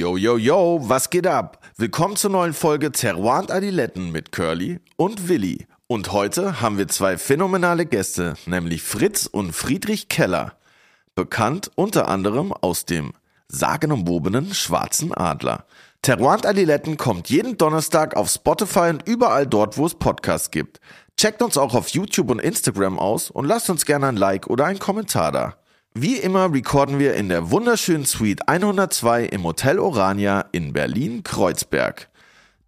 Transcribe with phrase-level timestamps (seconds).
[0.00, 1.58] Yo, yo, yo, was geht ab?
[1.76, 5.66] Willkommen zur neuen Folge Terroir Adiletten mit Curly und Willi.
[5.88, 10.54] Und heute haben wir zwei phänomenale Gäste, nämlich Fritz und Friedrich Keller.
[11.14, 13.12] Bekannt unter anderem aus dem
[13.48, 15.66] sagenumwobenen Schwarzen Adler.
[16.00, 20.80] Terroir Adiletten kommt jeden Donnerstag auf Spotify und überall dort, wo es Podcasts gibt.
[21.18, 24.64] Checkt uns auch auf YouTube und Instagram aus und lasst uns gerne ein Like oder
[24.64, 25.59] einen Kommentar da.
[25.94, 32.08] Wie immer recorden wir in der wunderschönen Suite 102 im Hotel Orania in Berlin-Kreuzberg.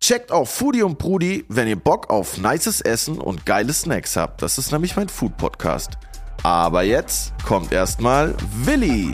[0.00, 4.42] Checkt auch Foodie und Brudi, wenn ihr Bock auf nices Essen und geile Snacks habt.
[4.42, 5.92] Das ist nämlich mein Food Podcast.
[6.42, 9.12] Aber jetzt kommt erstmal Willi.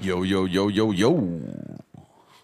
[0.00, 1.73] Yo, yo, yo, yo, yo.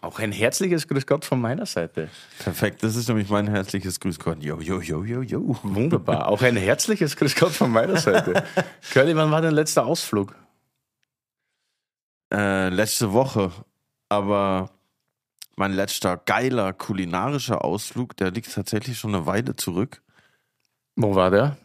[0.03, 2.09] Auch ein herzliches Grüß Gott von meiner Seite.
[2.39, 4.43] Perfekt, das ist nämlich mein herzliches Grüß Gott.
[4.43, 5.59] Yo, yo, yo, yo, yo.
[5.63, 6.29] Wunderbar.
[6.29, 8.43] Auch ein herzliches Grüß Gott von meiner Seite.
[8.93, 10.35] Curly, wann war dein letzter Ausflug?
[12.33, 13.53] Äh, letzte Woche.
[14.09, 14.71] Aber
[15.57, 20.01] mein letzter geiler kulinarischer Ausflug, der liegt tatsächlich schon eine Weile zurück.
[20.97, 21.59] Wo war der?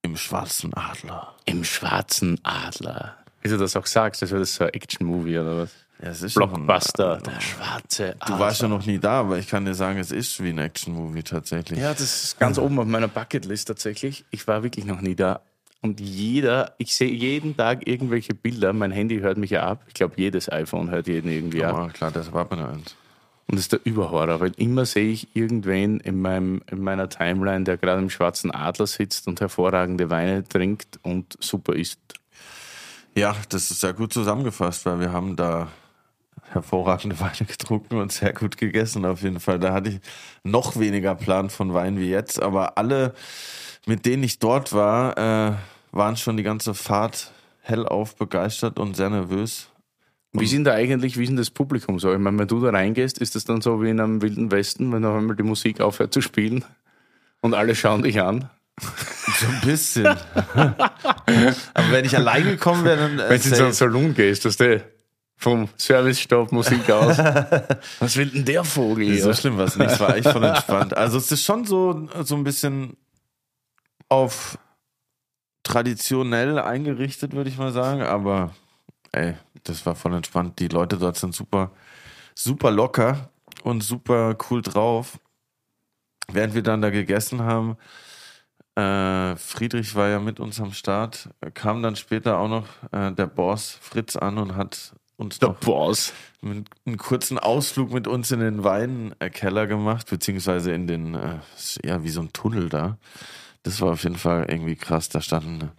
[0.00, 1.34] Im Schwarzen Adler.
[1.44, 3.18] Im Schwarzen Adler.
[3.42, 5.70] Wie du das auch sagst, das wäre das so ein Action-Movie oder was?
[6.02, 8.38] Ja, es ist Blockbuster, schon, der Schwarze Du Adler.
[8.38, 11.22] warst ja noch nie da, aber ich kann dir sagen, es ist wie ein Action-Movie
[11.22, 11.78] tatsächlich.
[11.78, 14.24] Ja, das ist ganz oben auf meiner Bucketlist tatsächlich.
[14.30, 15.40] Ich war wirklich noch nie da.
[15.82, 18.72] Und jeder, ich sehe jeden Tag irgendwelche Bilder.
[18.72, 19.82] Mein Handy hört mich ja ab.
[19.88, 21.74] Ich glaube, jedes iPhone hört jeden irgendwie ab.
[21.74, 22.96] Aber klar, das war mir eins.
[23.46, 27.64] Und das ist der Überhorror, weil immer sehe ich irgendwen in, meinem, in meiner Timeline,
[27.64, 31.98] der gerade im schwarzen Adler sitzt und hervorragende Weine trinkt und super isst.
[33.16, 35.68] Ja, das ist sehr gut zusammengefasst, weil wir haben da
[36.52, 39.58] hervorragende Weine getrunken und sehr gut gegessen auf jeden Fall.
[39.58, 40.00] Da hatte ich
[40.42, 43.14] noch weniger Plan von Wein wie jetzt, aber alle,
[43.86, 45.52] mit denen ich dort war, äh,
[45.92, 49.68] waren schon die ganze Fahrt hellauf begeistert und sehr nervös.
[50.32, 52.12] Wie sind da eigentlich, wie ist denn das Publikum so?
[52.12, 54.92] Ich meine, wenn du da reingehst, ist das dann so wie in einem wilden Westen,
[54.92, 56.64] wenn auf einmal die Musik aufhört zu spielen
[57.40, 58.48] und alle schauen dich an?
[59.38, 60.06] So ein bisschen.
[60.54, 63.18] aber wenn ich allein gekommen wäre, dann.
[63.18, 63.72] Äh, Wenn du in so einen.
[63.72, 64.82] Salon gehst, dass du
[65.40, 67.18] vom Service-Stopp Musik aus.
[67.98, 69.22] Was will denn der Vogel hier?
[69.22, 69.90] so schlimm war es nicht.
[69.90, 70.94] Es war echt voll entspannt.
[70.96, 72.98] Also es ist schon so, so ein bisschen
[74.10, 74.58] auf
[75.62, 78.02] traditionell eingerichtet, würde ich mal sagen.
[78.02, 78.54] Aber
[79.12, 79.34] ey,
[79.64, 80.58] das war voll entspannt.
[80.58, 81.70] Die Leute dort sind super,
[82.34, 83.30] super locker
[83.62, 85.18] und super cool drauf.
[86.30, 87.78] Während wir dann da gegessen haben,
[88.76, 93.26] äh, Friedrich war ja mit uns am Start, kam dann später auch noch äh, der
[93.26, 96.12] Boss Fritz an und hat uns Der Boss.
[96.42, 101.38] einen, einen kurzen Ausflug mit uns in den Weinkeller gemacht, beziehungsweise in den, äh,
[101.84, 102.98] ja, wie so ein Tunnel da.
[103.62, 105.10] Das war auf jeden Fall irgendwie krass.
[105.10, 105.70] Da standen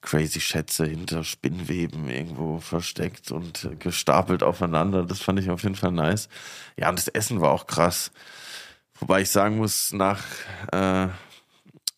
[0.00, 5.02] crazy Schätze hinter Spinnweben irgendwo versteckt und gestapelt aufeinander.
[5.04, 6.28] Das fand ich auf jeden Fall nice.
[6.76, 8.12] Ja, und das Essen war auch krass.
[9.00, 10.22] Wobei ich sagen muss, nach
[10.70, 11.08] äh,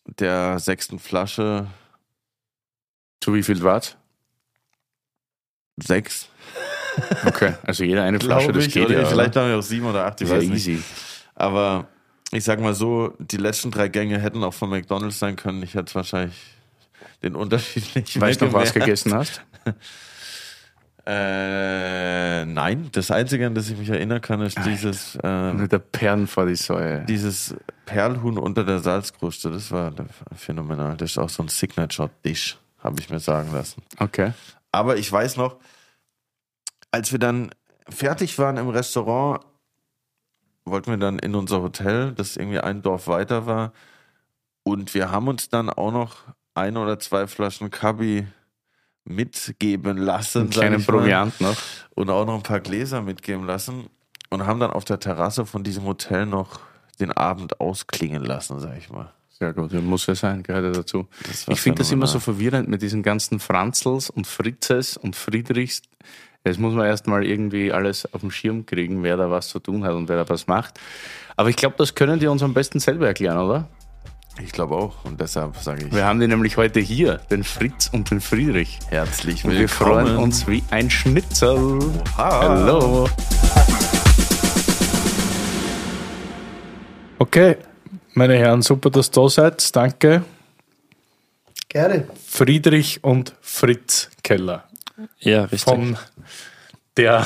[0.05, 1.67] der sechsten Flasche
[3.21, 3.95] Zu wie viel war's?
[5.81, 6.27] sechs,
[7.25, 9.05] Okay, also jeder eine Flasche, das ich, geht ja.
[9.05, 10.67] vielleicht haben wir auch sieben oder acht, ich weiß ja nicht.
[10.67, 10.83] easy.
[11.35, 11.87] Aber
[12.31, 15.63] ich sag mal so, die letzten drei Gänge hätten auch von McDonalds sein können.
[15.63, 16.35] Ich hätte wahrscheinlich
[17.23, 19.41] den Unterschied nicht Weißt du noch, was gegessen hast?
[21.05, 25.79] Äh, nein, das Einzige, an das ich mich erinnern kann, ist dieses, äh, Mit der
[25.79, 27.03] Perlen vor die Säue.
[27.05, 27.55] dieses
[27.87, 29.49] Perlhuhn unter der Salzkruste.
[29.49, 29.91] Das war
[30.35, 30.97] phänomenal.
[30.97, 33.81] Das ist auch so ein Signature-Dish, habe ich mir sagen lassen.
[33.97, 34.33] Okay.
[34.71, 35.55] Aber ich weiß noch,
[36.91, 37.51] als wir dann
[37.87, 39.43] fertig waren im Restaurant,
[40.65, 43.73] wollten wir dann in unser Hotel, das irgendwie ein Dorf weiter war.
[44.63, 46.17] Und wir haben uns dann auch noch
[46.53, 48.27] ein oder zwei Flaschen Kabi
[49.03, 50.41] mitgeben lassen.
[50.41, 50.85] Einen kleinen.
[50.85, 51.57] Proviant noch.
[51.95, 53.87] Und auch noch ein paar Gläser mitgeben lassen.
[54.29, 56.59] Und haben dann auf der Terrasse von diesem Hotel noch
[56.99, 59.11] den Abend ausklingen lassen, sag ich mal.
[59.29, 61.07] Sehr gut, muss ja sein, gehört ja dazu.
[61.47, 65.81] Ich finde das immer so verwirrend mit diesen ganzen Franzels und Fritzes und Friedrichs.
[66.45, 69.83] Jetzt muss man erstmal irgendwie alles auf dem Schirm kriegen, wer da was zu tun
[69.83, 70.79] hat und wer da was macht.
[71.35, 73.67] Aber ich glaube, das können die uns am besten selber erklären, oder?
[74.41, 75.03] Ich glaube auch.
[75.03, 78.79] Und deshalb sage ich Wir haben die nämlich heute hier, den Fritz und den Friedrich.
[78.87, 79.59] herzlich Und willkommen.
[79.59, 81.57] wir freuen uns wie ein Schnitzel.
[82.15, 82.39] Oha.
[82.41, 83.09] Hallo.
[87.17, 87.57] Okay,
[88.13, 89.75] meine Herren, super, dass ihr da seid.
[89.75, 90.23] Danke.
[91.67, 92.07] Gerne.
[92.25, 94.68] Friedrich und Fritz Keller.
[95.19, 95.61] Ja, richtig.
[95.63, 95.97] Von
[96.97, 97.25] der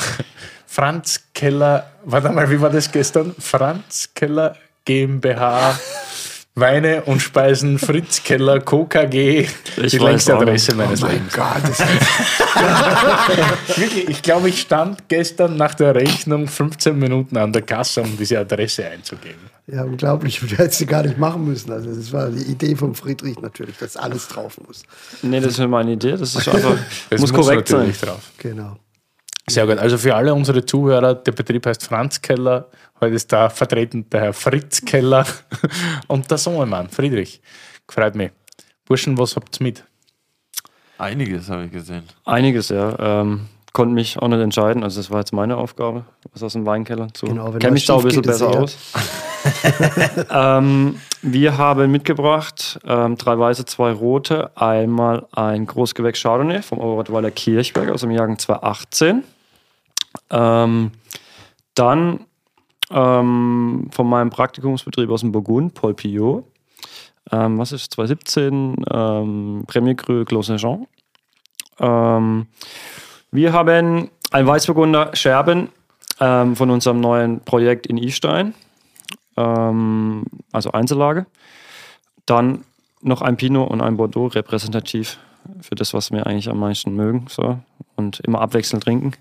[0.66, 3.34] Franz Keller, warte mal, wie war das gestern?
[3.38, 5.78] Franz Keller GmbH
[6.56, 10.48] Weine und Speisen, Fritz Keller, KKG, Ich die längste auch nicht.
[10.48, 11.32] Adresse meines Mein Lebens.
[11.34, 11.78] Gott, das
[13.76, 18.16] Wirklich, ich glaube, ich stand gestern nach der Rechnung 15 Minuten an der Kasse, um
[18.16, 19.50] diese Adresse einzugeben.
[19.66, 20.38] ja unglaublich.
[20.40, 21.72] Du hättest sie gar nicht machen müssen.
[21.72, 24.84] Also das war die Idee von Friedrich natürlich, dass alles drauf muss.
[25.22, 26.12] Nee, das ist nicht meine Idee.
[26.12, 26.76] Das ist einfach,
[27.10, 27.92] Das muss korrekt sein.
[28.00, 28.30] drauf.
[28.38, 28.76] Genau.
[29.50, 29.78] Sehr gut.
[29.78, 32.68] Also für alle unsere Zuhörer, der Betrieb heißt Franz Keller.
[33.04, 35.26] Heute ist da vertreten der Herr Fritz Keller
[36.06, 37.42] und der Sohnemann, Friedrich.
[37.86, 38.30] Freut mich.
[38.86, 39.84] Burschen, was habt ihr mit?
[40.96, 42.04] Einiges habe ich gesehen.
[42.24, 43.20] Einiges, ja.
[43.20, 43.42] Ähm,
[43.74, 44.82] konnte mich auch nicht entscheiden.
[44.82, 47.26] Also das war jetzt meine Aufgabe, was aus dem Weinkeller zu.
[47.26, 48.78] Genau, wenn Kenn was mich da auch ein bisschen besser aus.
[50.30, 54.50] ähm, wir haben mitgebracht ähm, drei weiße, zwei rote.
[54.56, 59.24] Einmal ein Großgewächs Chardonnay vom Oberrottweiler Kirchberg aus dem Jahrgang 2018.
[60.30, 60.92] Ähm,
[61.74, 62.20] dann
[62.90, 66.44] ähm, von meinem Praktikumsbetrieb aus dem Burgund, Paul Pillot.
[67.32, 68.84] Ähm, was ist 2017?
[68.90, 70.86] Ähm, Premier Cru Clos Saint-Jean.
[71.78, 72.46] Ähm,
[73.30, 75.70] wir haben ein Weißburgunder Scherben
[76.20, 78.54] ähm, von unserem neuen Projekt in Istein,
[79.36, 81.26] ähm, also Einzellage.
[82.26, 82.64] Dann
[83.00, 85.18] noch ein Pinot und ein Bordeaux, repräsentativ
[85.60, 87.26] für das, was wir eigentlich am meisten mögen.
[87.28, 87.58] So.
[87.96, 89.12] Und immer abwechselnd trinken.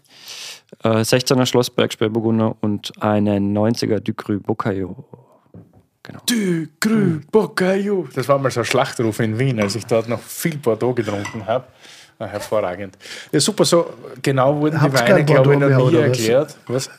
[0.83, 4.95] Äh, 16er Schlossberg Spätburgunder und einen 90er Ducru Bocayo.
[6.03, 6.19] Genau.
[6.25, 8.07] Du, Grü, Bocayo.
[8.13, 11.45] Das war mal so ein Schlachtruf in Wien, als ich dort noch viel Bordeaux getrunken
[11.45, 11.65] habe.
[12.19, 12.97] Ah, hervorragend.
[13.31, 16.03] Ja, super, so genau wurden die Habt's Weine, kein glaube ich, noch Bordeaux nie was?
[16.19, 16.57] erklärt.
[16.67, 16.89] Was?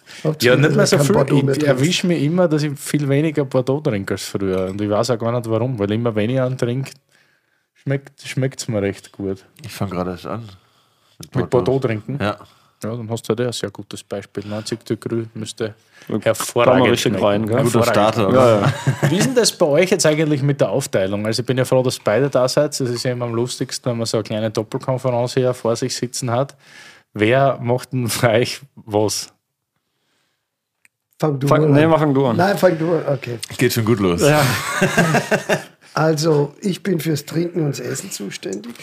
[0.41, 1.15] Ja, nicht mehr so viel.
[1.15, 4.71] Bordeaux Ich erwische mich immer, dass ich viel weniger Bordeaux trinke als früher.
[4.71, 6.93] Und ich weiß auch gar nicht warum, weil immer wenn ich einen trinke,
[8.25, 9.45] schmeckt es mir recht gut.
[9.63, 10.49] Ich fange gerade erst an.
[11.35, 12.19] Mit Bordeaux trinken.
[12.21, 12.39] Ja.
[12.85, 14.45] Ja, dann hast du halt ein sehr gutes Beispiel.
[14.47, 15.75] 90 de Grü müsste
[16.23, 17.25] hervorragend richtig schmecken.
[17.25, 17.63] rein, gell?
[17.63, 17.85] Guter.
[17.85, 18.31] Starter.
[18.33, 18.73] Ja, ja.
[19.11, 21.25] Wie ist denn das bei euch jetzt eigentlich mit der Aufteilung?
[21.27, 22.79] Also ich bin ja froh, dass beide da seid.
[22.79, 25.97] Das ist ja immer am lustigsten, wenn man so eine kleine Doppelkonferenz hier vor sich
[25.97, 26.57] sitzen hat.
[27.15, 29.33] Wer macht denn für euch was?
[31.19, 31.73] Fang du Fang, an.
[31.73, 32.37] nee, mach du an.
[32.37, 33.05] Nein, fang du an.
[33.15, 33.39] Okay.
[33.57, 34.21] Geht schon gut los.
[34.21, 34.43] Ja.
[35.95, 38.75] Also, ich bin fürs Trinken und das Essen zuständig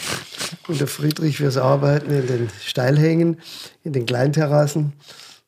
[0.67, 3.41] und der Friedrich fürs Arbeiten in den Steilhängen,
[3.83, 4.93] in den Kleinterrassen.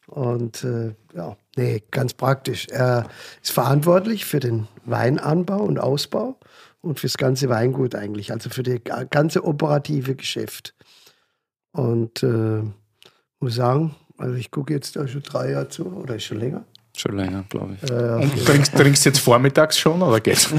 [0.08, 2.68] Und äh, ja, nee, ganz praktisch.
[2.68, 3.08] Er
[3.42, 6.38] ist verantwortlich für den Weinanbau und Ausbau
[6.82, 8.80] und fürs ganze Weingut eigentlich, also für das
[9.10, 10.76] ganze operative Geschäft.
[11.72, 12.62] Und äh,
[13.40, 16.66] muss sagen, also ich gucke jetzt da schon drei Jahre zu, oder schon länger.
[16.96, 17.90] Schon länger, glaube ich.
[17.90, 20.50] Äh, Und trinkst, trinkst jetzt vormittags schon oder geht's?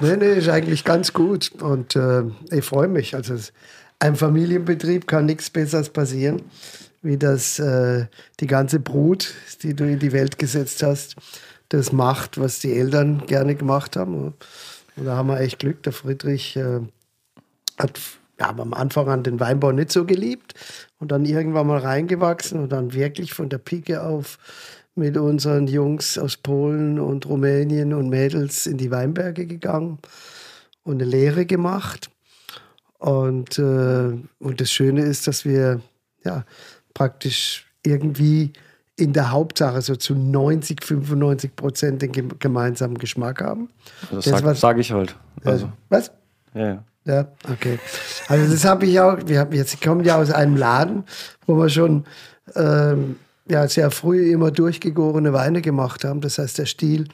[0.00, 1.52] Nee, nee, ist eigentlich ganz gut.
[1.60, 3.14] Und äh, ich freue mich.
[3.14, 3.52] Also es-
[4.00, 6.42] einem Familienbetrieb kann nichts Besseres passieren,
[7.02, 8.06] wie dass äh,
[8.40, 11.16] die ganze Brut, die du in die Welt gesetzt hast,
[11.70, 14.34] das macht, was die Eltern gerne gemacht haben.
[14.96, 15.82] Und da haben wir echt Glück.
[15.84, 16.80] Der Friedrich äh,
[17.78, 17.98] hat
[18.38, 20.54] ja, am Anfang an den Weinbau nicht so geliebt
[21.04, 24.38] und dann irgendwann mal reingewachsen und dann wirklich von der Pike auf
[24.94, 29.98] mit unseren Jungs aus Polen und Rumänien und Mädels in die Weinberge gegangen
[30.82, 32.10] und eine Lehre gemacht.
[32.96, 35.82] Und, äh, und das Schöne ist, dass wir
[36.24, 36.46] ja,
[36.94, 38.54] praktisch irgendwie
[38.96, 43.68] in der Hauptsache so zu 90, 95 Prozent den gem- gemeinsamen Geschmack haben.
[44.10, 45.14] Das Das sag, was- sag ich halt.
[45.44, 46.10] Also, Äh, was?
[46.54, 46.84] ja, ja.
[47.04, 47.78] Ja, okay.
[48.28, 51.04] Also das habe ich auch, wir haben jetzt, ich komme ja aus einem Laden,
[51.46, 52.04] wo wir schon
[52.54, 56.20] ähm, ja, sehr früh immer durchgegorene Weine gemacht haben.
[56.20, 57.08] Das heißt, der Stil,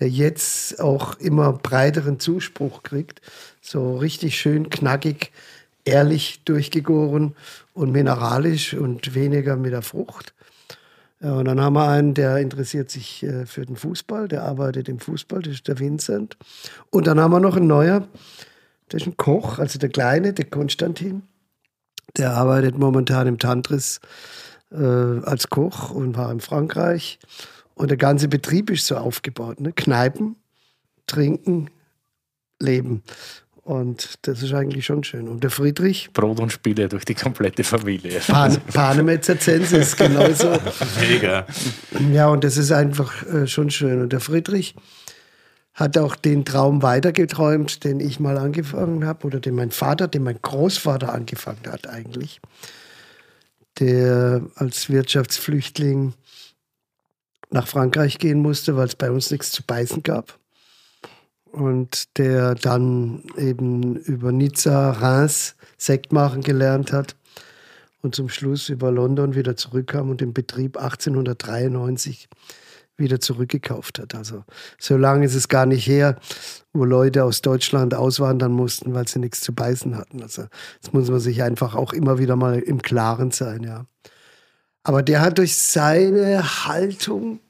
[0.00, 3.20] der jetzt auch immer breiteren Zuspruch kriegt,
[3.60, 5.32] so richtig schön knackig,
[5.84, 7.36] ehrlich durchgegoren
[7.72, 10.34] und mineralisch und weniger mit der Frucht.
[11.20, 14.88] Ja, und dann haben wir einen, der interessiert sich äh, für den Fußball, der arbeitet
[14.88, 16.36] im Fußball, das ist der Vincent.
[16.90, 18.06] Und dann haben wir noch einen neuer,
[18.88, 21.22] das ist ein Koch, also der Kleine, der Konstantin.
[22.16, 24.00] Der arbeitet momentan im Tantris
[24.70, 27.18] äh, als Koch und war in Frankreich.
[27.74, 29.60] Und der ganze Betrieb ist so aufgebaut.
[29.60, 29.72] Ne?
[29.72, 30.36] Kneipen,
[31.06, 31.68] trinken,
[32.60, 33.02] leben.
[33.62, 35.26] Und das ist eigentlich schon schön.
[35.26, 38.20] Und der Friedrich, Brot und Spiele durch die komplette Familie.
[38.20, 40.56] Pan Panem Zensis, genauso.
[41.00, 41.44] Mega.
[42.12, 44.00] Ja, und das ist einfach äh, schon schön.
[44.00, 44.76] Und der Friedrich
[45.76, 50.24] hat auch den Traum weitergeträumt, den ich mal angefangen habe, oder den mein Vater, den
[50.24, 52.40] mein Großvater angefangen hat eigentlich,
[53.78, 56.14] der als Wirtschaftsflüchtling
[57.50, 60.38] nach Frankreich gehen musste, weil es bei uns nichts zu beißen gab.
[61.52, 67.16] Und der dann eben über Nizza, Reims Sekt machen gelernt hat
[68.00, 72.28] und zum Schluss über London wieder zurückkam und den Betrieb 1893
[72.96, 74.14] wieder zurückgekauft hat.
[74.14, 74.44] Also
[74.78, 76.18] so lange ist es gar nicht her,
[76.72, 80.22] wo Leute aus Deutschland auswandern mussten, weil sie nichts zu beißen hatten.
[80.22, 80.46] Also
[80.82, 83.86] das muss man sich einfach auch immer wieder mal im Klaren sein, ja.
[84.82, 87.40] Aber der hat durch seine Haltung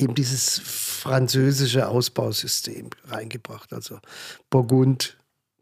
[0.00, 3.72] eben dieses französische Ausbausystem reingebracht.
[3.72, 3.98] Also
[4.48, 5.18] Burgund,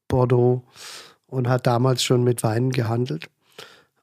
[0.07, 0.63] Bordeaux
[1.27, 3.31] und hat damals schon mit Weinen gehandelt.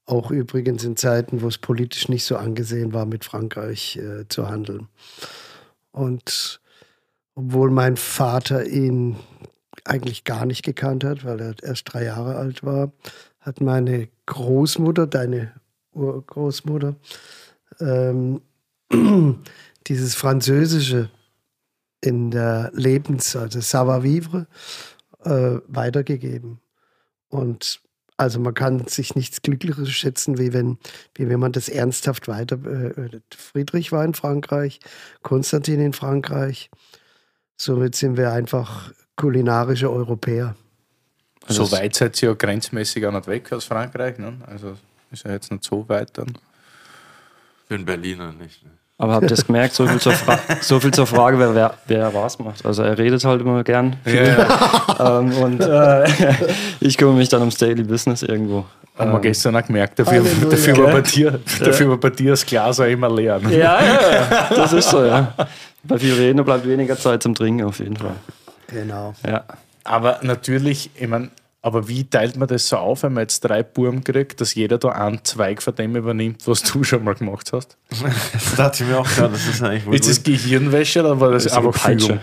[0.07, 4.47] Auch übrigens in Zeiten, wo es politisch nicht so angesehen war, mit Frankreich äh, zu
[4.47, 4.87] handeln.
[5.91, 6.61] Und
[7.35, 9.17] obwohl mein Vater ihn
[9.83, 12.93] eigentlich gar nicht gekannt hat, weil er erst drei Jahre alt war,
[13.41, 15.53] hat meine Großmutter, deine
[15.91, 16.95] Urgroßmutter,
[17.81, 18.41] ähm,
[19.87, 21.09] dieses Französische
[21.99, 24.47] in der Lebens-, also Savoir-vivre,
[25.25, 26.59] äh, weitergegeben.
[27.27, 27.81] Und
[28.17, 30.79] also man kann sich nichts Glücklicheres schätzen, wie wenn,
[31.13, 32.57] wie wenn man das ernsthaft weiter.
[32.65, 34.79] Äh, Friedrich war in Frankreich,
[35.21, 36.71] Konstantin in Frankreich.
[37.57, 40.55] Somit sind wir einfach kulinarische Europäer.
[41.45, 44.17] Also so weit seid ihr ja grenzmäßig auch nicht weg aus Frankreich.
[44.17, 44.37] Ne?
[44.47, 44.75] Also
[45.11, 46.33] ist ja jetzt nicht so weit dann.
[47.67, 48.63] Für einen Berliner nicht.
[48.63, 48.71] Ne?
[48.99, 50.13] Aber habt ihr es gemerkt, so viel, zur
[50.61, 52.65] so viel zur Frage, wer, wer, wer was macht.
[52.65, 53.97] Also er redet halt immer gern.
[54.05, 55.19] Ja, ja.
[55.19, 56.07] ähm, und äh,
[56.79, 58.65] ich kümmere mich dann ums Daily Business irgendwo.
[58.97, 62.31] Haben wir ähm, gestern auch gemerkt, dafür, dafür, war bei dir, dafür war bei dir
[62.31, 63.39] das Glas auch immer leer.
[63.39, 63.55] Ne?
[63.55, 65.31] Ja, ja, das ist so, ja.
[65.83, 68.15] Bei viel Reden bleibt weniger Zeit zum Trinken auf jeden Fall.
[68.67, 69.13] Genau.
[69.25, 69.43] Ja.
[69.83, 71.29] Aber natürlich, ich meine,
[71.67, 74.77] aber wie teilt man das so auf, wenn man jetzt drei Buben kriegt, dass jeder
[74.77, 77.77] da einen Zweig von dem übernimmt, was du schon mal gemacht hast?
[77.89, 79.33] das dachte ich mir auch gerade.
[79.33, 82.21] Das ist eigentlich Ist das Gehirnwäsche oder war das, das einfach Peitsche?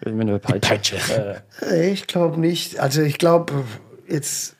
[0.00, 0.96] Ich meine, Peitsche.
[0.96, 1.42] Peitsche.
[1.60, 1.92] Äh.
[1.92, 2.78] Ich glaube nicht.
[2.80, 3.52] Also ich glaube,
[4.08, 4.56] jetzt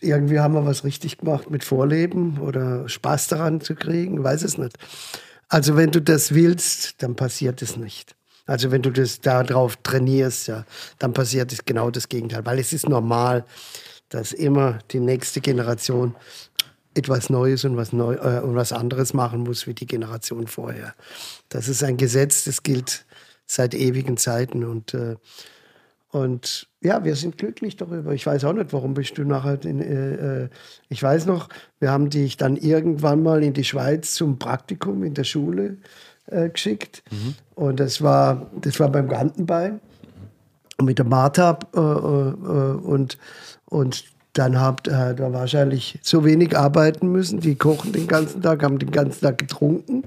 [0.00, 4.58] irgendwie haben wir was richtig gemacht mit Vorleben oder Spaß daran zu kriegen, weiß es
[4.58, 4.76] nicht.
[5.48, 8.16] Also wenn du das willst, dann passiert es nicht.
[8.50, 10.64] Also wenn du das darauf trainierst, ja,
[10.98, 13.44] dann passiert es genau das Gegenteil, weil es ist normal,
[14.08, 16.16] dass immer die nächste Generation
[16.92, 20.96] etwas Neues und was, Neu äh, und was anderes machen muss wie die Generation vorher.
[21.48, 23.06] Das ist ein Gesetz, das gilt
[23.46, 25.14] seit ewigen Zeiten und äh,
[26.12, 28.12] und ja, wir sind glücklich darüber.
[28.12, 30.48] Ich weiß auch nicht, warum bist du nachher in, äh, äh,
[30.88, 35.14] ich weiß noch, wir haben dich dann irgendwann mal in die Schweiz zum Praktikum in
[35.14, 35.76] der Schule
[36.30, 37.02] äh, geschickt.
[37.10, 37.34] Mhm.
[37.54, 39.80] Und das war, das war beim Gantenbein
[40.80, 43.18] mit der Martha äh, äh, und,
[43.66, 47.40] und dann habt ihr da wahrscheinlich so wenig arbeiten müssen.
[47.40, 50.04] Die kochen den ganzen Tag, haben den ganzen Tag getrunken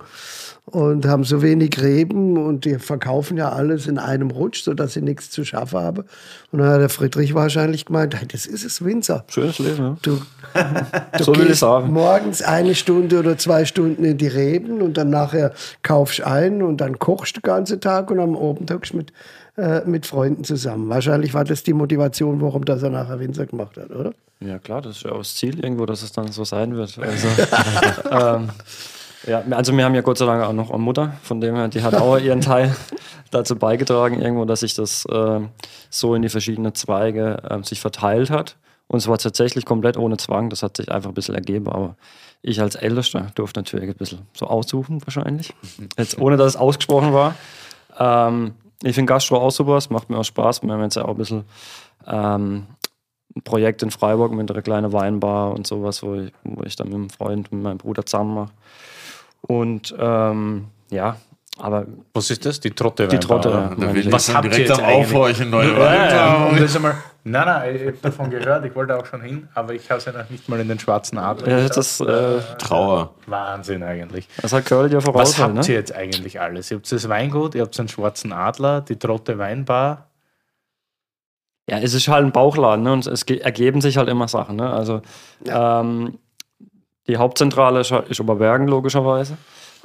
[0.66, 5.02] und haben so wenig Reben und die verkaufen ja alles in einem Rutsch, sodass sie
[5.02, 6.04] nichts zu schaffen haben.
[6.52, 9.26] Und dann hat der Friedrich wahrscheinlich gemeint, hey, das ist es, Winzer.
[9.28, 9.98] Schönes Leben, ja.
[10.02, 10.22] Du,
[11.18, 15.52] du so gehst morgens eine Stunde oder zwei Stunden in die Reben und dann nachher
[15.82, 19.12] kaufst ein und dann kochst du den ganzen Tag und am Abend hockst mit,
[19.58, 20.88] äh, mit Freunden zusammen.
[20.88, 24.14] Wahrscheinlich war das die Motivation, warum das er nachher Winzer gemacht hat, oder?
[24.40, 26.98] Ja klar, das ist ja auch das Ziel irgendwo, dass es dann so sein wird.
[27.00, 27.28] Also,
[28.12, 28.50] ähm,
[29.28, 31.68] ja, also wir haben ja Gott sei Dank auch noch eine Mutter, von dem her,
[31.68, 32.76] die hat auch ihren Teil
[33.32, 35.40] dazu beigetragen, irgendwo, dass sich das äh,
[35.90, 38.58] so in die verschiedenen Zweige äh, sich verteilt hat.
[38.88, 41.96] Und es war tatsächlich komplett ohne Zwang, das hat sich einfach ein bisschen ergeben, aber
[42.42, 45.54] ich als Ältester durfte natürlich ein bisschen so aussuchen, wahrscheinlich.
[45.98, 47.36] Jetzt ohne dass es ausgesprochen war.
[47.98, 48.54] Ähm,
[48.84, 50.62] ich finde Gastro auch super, es macht mir auch Spaß.
[50.62, 51.46] Wir haben jetzt ja auch ein bisschen
[52.06, 52.68] ähm,
[53.34, 56.88] ein Projekt in Freiburg mit einer kleinen Weinbar und sowas, wo ich, wo ich dann
[56.88, 58.52] mit einem Freund, mit meinem Bruder zusammen mache.
[59.48, 61.18] Und ähm, ja,
[61.58, 61.86] aber.
[62.14, 62.60] Was ist das?
[62.60, 63.50] Die Trotte Die Trotte.
[63.50, 64.12] Ja.
[64.12, 66.96] Was habt direkt ihr jetzt auf euch in neue ja, ja, um das einmal,
[67.26, 70.06] Nein, nein, ich habe davon gehört, ich wollte auch schon hin, aber ich habe es
[70.06, 71.58] ja noch nicht mal in den schwarzen Adler.
[71.58, 73.14] Ja, das äh, Trauer.
[73.28, 74.28] Wahnsinn eigentlich.
[74.42, 75.30] Das hat Curly ja voraus.
[75.30, 75.62] Was habt ne?
[75.62, 76.70] ihr jetzt eigentlich alles?
[76.70, 80.10] Ihr habt das Weingut, ihr habt einen schwarzen Adler, die Trotte Weinbar.
[81.70, 82.92] Ja, es ist halt ein Bauchladen ne?
[82.92, 84.58] und es ergeben sich halt immer Sachen.
[84.58, 84.70] Ne?
[84.70, 85.02] Also
[85.46, 85.80] ja.
[85.80, 86.20] ähm,
[87.08, 89.38] die Hauptzentrale ist Oberbergen, logischerweise.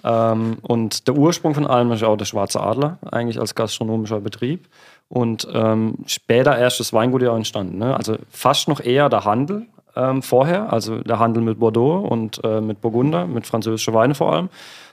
[0.04, 4.68] Ähm, und der Ursprung von allem ist auch der Schwarze Adler, eigentlich als gastronomischer Betrieb.
[5.08, 7.78] Und ähm, später erst das Weingut ja entstanden.
[7.78, 7.96] Ne?
[7.96, 12.60] Also fast noch eher der Handel ähm, vorher, also der Handel mit Bordeaux und äh,
[12.60, 14.48] mit Burgunder, mit französischen Weinen vor allem.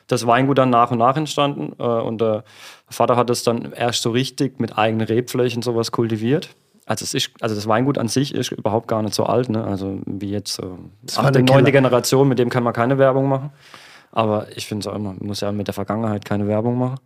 [0.08, 1.74] Das Weingut dann nach und nach entstanden.
[1.77, 2.44] Äh, und der
[2.89, 6.50] Vater hat es dann erst so richtig mit eigenen Rebflächen sowas kultiviert
[6.86, 9.63] also, es ist, also das Weingut an sich ist überhaupt gar nicht so alt, ne?
[9.63, 10.65] Also wie jetzt äh,
[11.15, 13.51] achte, neunte Generation, mit dem kann man keine Werbung machen.
[14.12, 17.00] Aber ich finde es auch immer, man muss ja mit der Vergangenheit keine Werbung machen.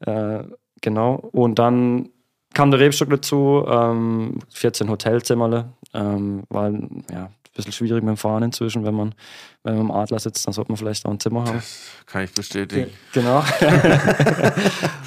[0.00, 0.44] Äh,
[0.80, 1.16] genau.
[1.32, 2.10] Und dann
[2.54, 8.16] kam der Rebstock dazu, ähm, 14 Hotelzimmerle, ähm, weil ja, ein bisschen schwierig mit dem
[8.16, 9.14] Fahren inzwischen, wenn man,
[9.62, 11.62] wenn man im Adler sitzt, dann sollte man vielleicht auch ein Zimmer haben.
[12.06, 12.90] Kann ich bestätigen.
[13.12, 13.44] Genau.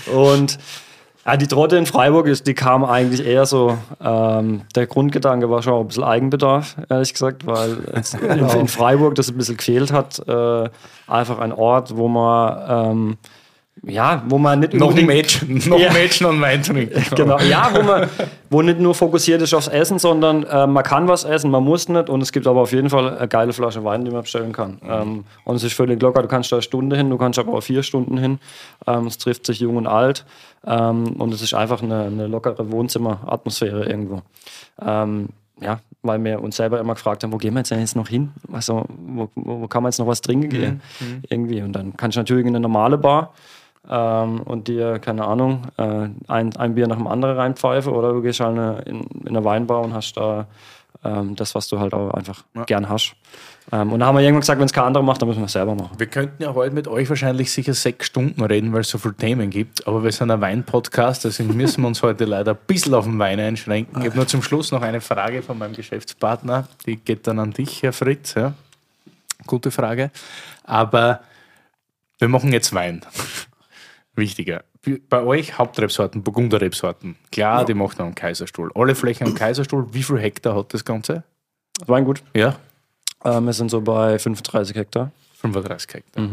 [0.14, 0.60] und
[1.28, 5.62] ja, die Trotte in Freiburg ist, die kam eigentlich eher so, ähm, der Grundgedanke war
[5.62, 7.78] schon auch ein bisschen Eigenbedarf, ehrlich gesagt, weil
[8.22, 10.26] in, in Freiburg das ein bisschen gefehlt hat.
[10.26, 10.70] Äh,
[11.06, 13.18] einfach ein Ort, wo man ähm,
[13.86, 15.88] ja, wo man nicht Noch Mädchen, noch Ja.
[15.90, 17.04] ein Mädchen und Wein trinken.
[17.16, 18.10] Genau, ja, wo man
[18.50, 21.90] wo nicht nur fokussiert ist aufs Essen, sondern äh, man kann was essen, man muss
[21.90, 24.52] nicht und es gibt aber auf jeden Fall eine geile Flasche Wein, die man bestellen
[24.54, 24.80] kann.
[24.88, 27.54] Ähm, und es ist völlig locker, du kannst da eine Stunde hin, du kannst aber
[27.54, 28.40] auch vier Stunden hin.
[28.88, 30.26] Ähm, es trifft sich jung und alt
[30.66, 34.22] ähm, und es ist einfach eine, eine lockere Wohnzimmeratmosphäre irgendwo.
[34.82, 35.30] Ähm,
[35.60, 38.08] ja, weil wir uns selber immer gefragt haben, wo gehen wir jetzt denn jetzt noch
[38.08, 38.32] hin?
[38.54, 40.82] Also, wo, wo, wo kann man jetzt noch was trinken gehen?
[41.30, 41.64] Irgendwie.
[41.64, 43.34] Und dann kannst du natürlich in eine normale Bar
[43.89, 48.22] ähm, und dir, keine Ahnung, äh, ein, ein Bier nach dem anderen reinpfeife oder du
[48.22, 50.48] gehst halt eine, in, in eine Weinbar und hast da
[51.03, 53.15] ähm, das, was du halt auch einfach gern hast.
[53.72, 55.46] Ähm, und da haben wir irgendwann gesagt, wenn es kein anderer macht, dann müssen wir
[55.46, 55.91] es selber machen.
[55.98, 59.15] Wir könnten ja heute mit euch wahrscheinlich sicher sechs Stunden reden, weil es so viele
[59.15, 59.86] Themen gibt.
[59.88, 63.20] Aber wir sind ein Wein-Podcast, deswegen müssen wir uns heute leider ein bisschen auf den
[63.20, 64.01] Wein einschränken.
[64.01, 66.67] Ich habe nur zum Schluss noch eine Frage von meinem Geschäftspartner.
[66.86, 68.36] Die geht dann an dich, Herr Fritz.
[68.36, 68.53] Ja.
[69.46, 70.12] Gute Frage.
[70.63, 71.22] Aber
[72.20, 73.01] wir machen jetzt Wein.
[74.18, 74.64] Wichtiger.
[75.10, 77.16] Bei euch Hauptrebsorten, Burgunderrebsorten.
[77.32, 78.72] Klar, die macht man am Kaiserstuhl.
[78.76, 79.94] Alle Flächen am Kaiserstuhl.
[79.94, 81.24] Wie viel Hektar hat das Ganze?
[81.86, 82.24] Weingut.
[82.36, 82.56] Ja,
[83.24, 86.24] Ähm, wir sind so bei 35 Hektar 35 Hektar.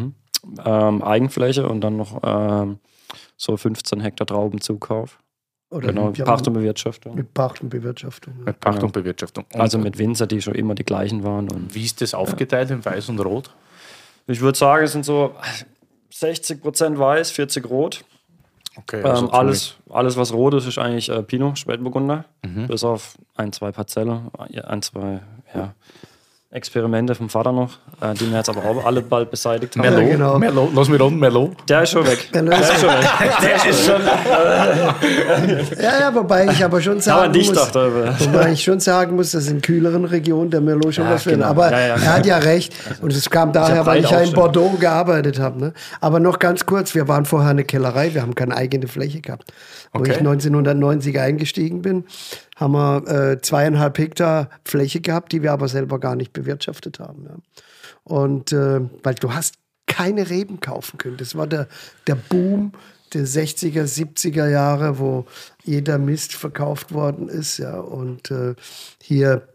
[0.64, 2.78] ähm, Eigenfläche und dann noch ähm,
[3.36, 5.18] so 15 Hektar Traubenzukauf.
[5.70, 7.14] Oder Genau, ja, Pacht und Bewirtschaftung.
[7.16, 8.34] mit Pacht und Bewirtschaftung.
[8.38, 8.44] Ja.
[8.46, 9.44] Mit Pacht und Bewirtschaftung.
[9.52, 11.50] Und Also mit Winzer, die schon immer die gleichen waren.
[11.50, 13.50] Und Wie ist das aufgeteilt in Weiß und Rot?
[14.26, 15.34] ich würde sagen, es sind so
[16.14, 18.04] 60% weiß, 40 rot.
[18.76, 22.24] Okay, Ähm, alles, alles, was rot ist, ist eigentlich äh, Pinot, Spätburgunder.
[22.42, 22.66] Mhm.
[22.66, 24.22] Bis auf ein, zwei Parzelle,
[24.64, 25.20] ein, zwei
[25.54, 25.74] ja,
[26.54, 27.70] Experimente vom Vater noch,
[28.00, 29.82] äh, die wir jetzt aber auch alle bald beseitigt haben.
[29.82, 30.38] Merlot, Ja, genau.
[30.38, 31.50] Merlot, lass mich ran, Merlot.
[31.68, 32.28] Der ist schon weg.
[32.32, 33.08] Ja, Der ist schon weg.
[33.42, 34.00] Der ist schon.
[35.82, 39.32] Ja, ja, wobei ich aber schon Aber sagen nicht muss, wobei ich schon sagen muss,
[39.32, 41.34] dass in kühleren Regionen der Merlot schon Ja, was will.
[41.34, 41.46] genau.
[41.46, 41.94] Aber Ja, ja.
[41.96, 42.72] er hat ja recht.
[43.02, 45.58] Und es kam daher, weil ich ja in Bordeaux gearbeitet habe.
[45.58, 45.72] Ne?
[46.00, 49.52] Aber noch ganz kurz, wir waren vorher eine Kellerei, wir haben keine eigene Fläche gehabt.
[49.92, 50.12] Wo Okay.
[50.12, 52.04] ich 1990 eingestiegen bin,
[52.56, 57.24] haben wir äh, zweieinhalb Hektar Fläche gehabt, die wir aber selber gar nicht bewirtschaftet haben.
[57.24, 57.36] Ja.
[58.04, 61.16] Und äh, weil du hast keine Reben kaufen können.
[61.16, 61.68] Das war der,
[62.06, 62.72] der Boom
[63.12, 65.26] der 60er, 70er Jahre, wo
[65.62, 67.58] jeder Mist verkauft worden ist.
[67.58, 67.78] Ja.
[67.78, 68.54] Und äh,
[69.00, 69.46] hier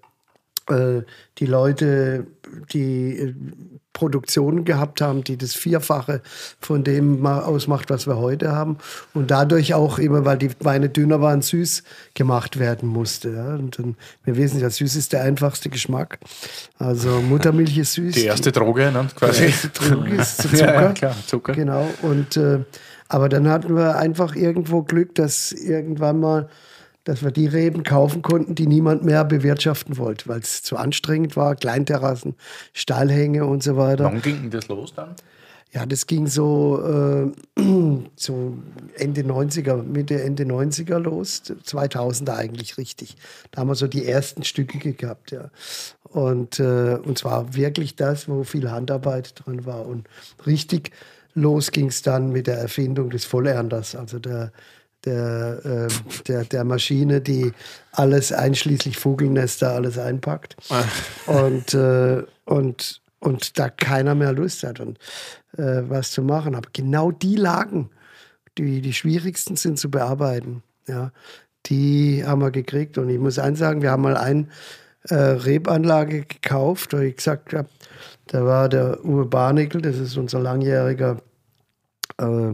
[0.70, 1.02] äh,
[1.38, 2.28] die Leute,
[2.72, 3.36] die äh,
[4.00, 6.22] Produktionen gehabt haben, die das Vierfache
[6.62, 8.78] von dem ma- ausmacht, was wir heute haben.
[9.14, 11.84] Und dadurch auch immer, weil die Weine dünner waren, süß
[12.14, 13.32] gemacht werden musste.
[13.32, 13.56] Ja.
[13.56, 16.20] Und dann, wir wissen ja, süß ist der einfachste Geschmack.
[16.78, 18.16] Also Muttermilch ist süß.
[18.16, 19.08] Die erste Droge, ne?
[19.12, 19.46] Die quasi.
[19.48, 20.74] erste Droge ist zu Ja, Zucker.
[20.82, 21.54] ja, klar, Zucker.
[21.54, 21.86] Genau.
[22.02, 22.60] Und äh,
[23.10, 26.48] aber dann hatten wir einfach irgendwo Glück, dass irgendwann mal,
[27.04, 31.36] dass wir die Reben kaufen konnten, die niemand mehr bewirtschaften wollte, weil es zu anstrengend
[31.36, 31.56] war.
[31.56, 32.36] Kleinterrassen,
[32.74, 34.06] Stallhänge und so weiter.
[34.06, 35.16] Wann ging denn das los dann?
[35.72, 37.62] Ja, das ging so, äh,
[38.16, 38.58] so
[38.96, 41.44] Ende 90er, Mitte, Ende 90er los.
[41.46, 43.16] 2000er eigentlich richtig.
[43.52, 45.52] Da haben wir so die ersten Stücke gehabt, ja.
[46.04, 49.86] Und, äh, und zwar wirklich das, wo viel Handarbeit drin war.
[49.86, 50.08] Und
[50.48, 50.92] richtig
[51.36, 54.52] los ging es dann mit der Erfindung des Vollernters, also der,
[55.06, 55.88] der, äh,
[56.28, 57.52] der, der Maschine, die
[57.92, 60.56] alles einschließlich Vogelnester alles einpackt.
[61.26, 64.98] und, äh, und, und da keiner mehr Lust hat und
[65.58, 66.56] äh, was zu machen.
[66.56, 67.90] Aber genau die Lagen,
[68.58, 71.12] die die schwierigsten sind zu bearbeiten, ja,
[71.66, 72.98] die haben wir gekriegt.
[72.98, 74.48] Und ich muss eins sagen, wir haben mal eine
[75.04, 77.70] äh, Rebanlage gekauft, weil ich gesagt habe,
[78.28, 81.18] da war der Uwe Barnickel, das ist unser langjähriger
[82.18, 82.54] äh,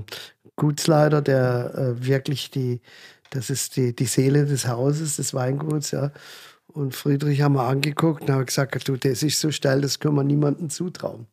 [0.56, 2.82] Gutsleiter, der äh, wirklich die,
[3.30, 6.12] das ist die, die Seele des Hauses, des Weinguts, ja.
[6.68, 10.16] Und Friedrich haben wir angeguckt und haben gesagt, du, das ist so steil, das können
[10.16, 11.28] wir niemandem zutrauen.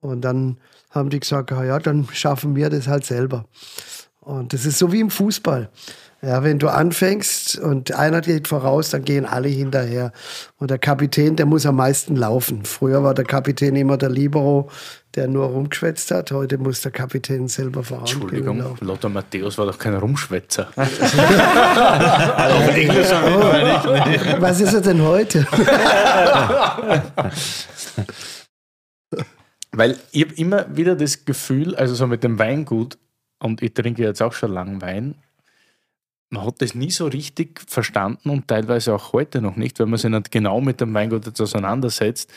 [0.00, 0.58] Und dann
[0.90, 3.46] haben die gesagt, ja, dann schaffen wir das halt selber.
[4.20, 5.70] Und das ist so wie im Fußball.
[6.24, 10.10] Ja, wenn du anfängst und einer geht voraus, dann gehen alle hinterher.
[10.56, 12.64] Und der Kapitän, der muss am meisten laufen.
[12.64, 14.70] Früher war der Kapitän immer der Libero,
[15.16, 16.32] der nur rumgeschwätzt hat.
[16.32, 18.86] Heute muss der Kapitän selber und Entschuldigung, laufen.
[18.86, 20.68] Lothar Matthäus war doch kein Rumschwätzer.
[24.38, 25.46] Was ist er denn heute?
[29.72, 32.96] Weil ich habe immer wieder das Gefühl, also so mit dem Weingut,
[33.40, 35.16] und ich trinke jetzt auch schon lange Wein,
[36.30, 39.98] man hat das nie so richtig verstanden und teilweise auch heute noch nicht, wenn man
[39.98, 42.32] sich nicht genau mit dem Weingut jetzt auseinandersetzt.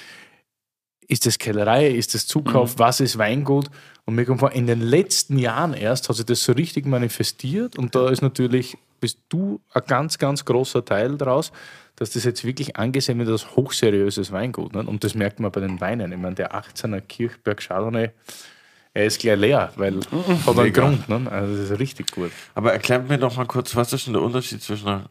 [1.08, 2.80] Ist das Kellerei, ist das Zukauf, mhm.
[2.80, 3.70] was ist Weingut?
[4.06, 7.78] Und mir kommt vor, in den letzten Jahren erst hat sich das so richtig manifestiert
[7.78, 11.52] und da ist natürlich, bist du ein ganz, ganz großer Teil daraus,
[11.96, 14.74] dass das jetzt wirklich angesehen wird als hochseriöses Weingut.
[14.74, 14.84] Ne?
[14.84, 16.12] Und das merkt man bei den Weinen.
[16.12, 18.12] Ich meine, der 18er Kirchberg Chardonnay,
[18.98, 20.46] er ist gleich leer, weil mhm.
[20.46, 21.08] hat einen Grund.
[21.08, 21.32] Ne?
[21.32, 22.32] Also das ist richtig gut.
[22.56, 25.04] Aber erklärt mir doch mal kurz, was ist denn der Unterschied zwischen einer,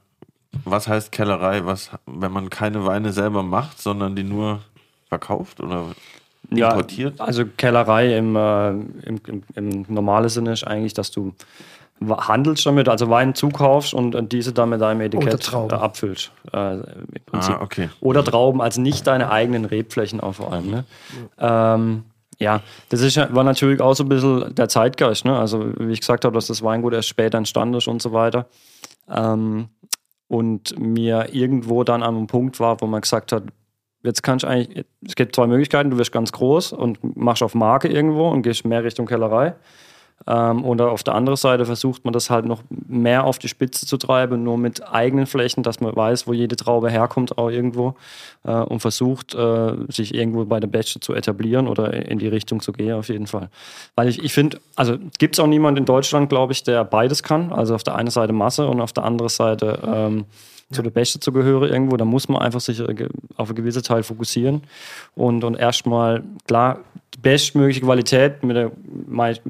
[0.64, 4.60] was heißt Kellerei, was, wenn man keine Weine selber macht, sondern die nur
[5.08, 5.94] verkauft oder
[6.50, 7.18] importiert?
[7.18, 11.32] Ja, also Kellerei im, äh, im, im, im normalen Sinne ist eigentlich, dass du
[12.00, 16.32] handelst damit, also Wein zukaufst und diese dann mit deinem Etikett abfüllst.
[16.52, 17.88] Äh, ah, okay.
[18.00, 20.70] Oder Trauben, also nicht deine eigenen Rebflächen auch vor allem.
[20.70, 20.84] Ne?
[21.40, 21.74] Ja.
[21.74, 22.04] Ähm,
[22.38, 25.24] ja, das ist, war natürlich auch so ein bisschen der Zeitgeist.
[25.24, 25.38] Ne?
[25.38, 28.46] Also, wie ich gesagt habe, dass das Weingut erst später entstanden ist und so weiter.
[29.08, 29.68] Ähm,
[30.28, 33.44] und mir irgendwo dann an einem Punkt war, wo man gesagt hat,
[34.02, 37.54] jetzt kannst du eigentlich, es gibt zwei Möglichkeiten, du wirst ganz groß und machst auf
[37.54, 39.54] Marke irgendwo und gehst mehr Richtung Kellerei.
[40.26, 43.86] Ähm, oder auf der anderen Seite versucht man das halt noch mehr auf die Spitze
[43.86, 47.94] zu treiben, nur mit eigenen Flächen, dass man weiß, wo jede Traube herkommt, auch irgendwo.
[48.44, 52.60] Äh, und versucht, äh, sich irgendwo bei der Batch zu etablieren oder in die Richtung
[52.60, 53.50] zu gehen, auf jeden Fall.
[53.94, 57.22] Weil ich, ich finde, also gibt es auch niemanden in Deutschland, glaube ich, der beides
[57.22, 57.52] kann.
[57.52, 59.78] Also auf der einen Seite Masse und auf der anderen Seite.
[59.86, 60.24] Ähm,
[60.72, 61.96] zu der Beste zu gehören irgendwo.
[61.96, 64.62] Da muss man einfach sich äh, auf einen gewissen Teil fokussieren
[65.14, 66.80] und, und erstmal, klar,
[67.22, 68.70] bestmögliche Qualität mit der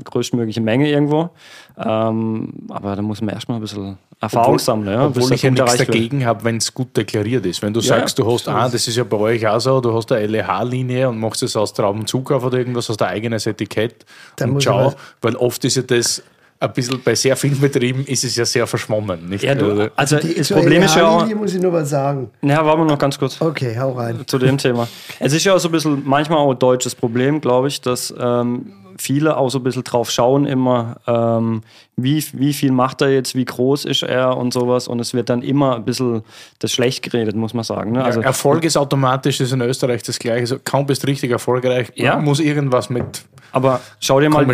[0.05, 1.31] größtmöglichen Menge irgendwo.
[1.79, 4.99] Ähm, aber da muss man erstmal ein bisschen Erfahrung obwohl, sammeln.
[4.99, 7.61] Ja, obwohl ich ja nichts dagegen habe, wenn es gut deklariert ist.
[7.61, 9.93] Wenn du ja, sagst, du hast, ah, das ist ja bei euch auch so, du
[9.95, 14.53] hast eine LEH-Linie und machst es aus Traubenzukauf oder irgendwas, aus dein eigenes Etikett Dann
[14.53, 16.23] und schau, weil oft ist ja das
[16.59, 19.29] ein bisschen bei sehr vielen Betrieben ist es ja sehr verschwommen.
[19.29, 19.45] Nicht?
[19.45, 21.27] Ja, du, also die, das Problem ist ja auch.
[21.35, 22.31] muss ich nur was sagen.
[22.43, 23.41] Ja, warten wir noch ganz kurz.
[23.41, 24.25] Okay, hau rein.
[24.27, 24.89] Zu dem Thema.
[25.21, 28.15] Es ist ja auch so ein bisschen manchmal auch ein deutsches Problem, glaube ich, dass
[28.19, 31.63] ähm, viele auch so ein bisschen drauf schauen immer, ähm,
[31.97, 34.89] wie, wie viel macht er jetzt, wie groß ist er und sowas.
[34.89, 36.23] Und es wird dann immer ein bisschen
[36.59, 37.93] das schlecht geredet, muss man sagen.
[37.93, 38.05] Ne?
[38.05, 40.41] Also, ja, Erfolg ist automatisch, das ist in Österreich das Gleiche.
[40.41, 42.17] Also kaum bist du richtig erfolgreich, ja.
[42.17, 43.25] muss irgendwas mit
[43.57, 44.47] aber schau dir mal,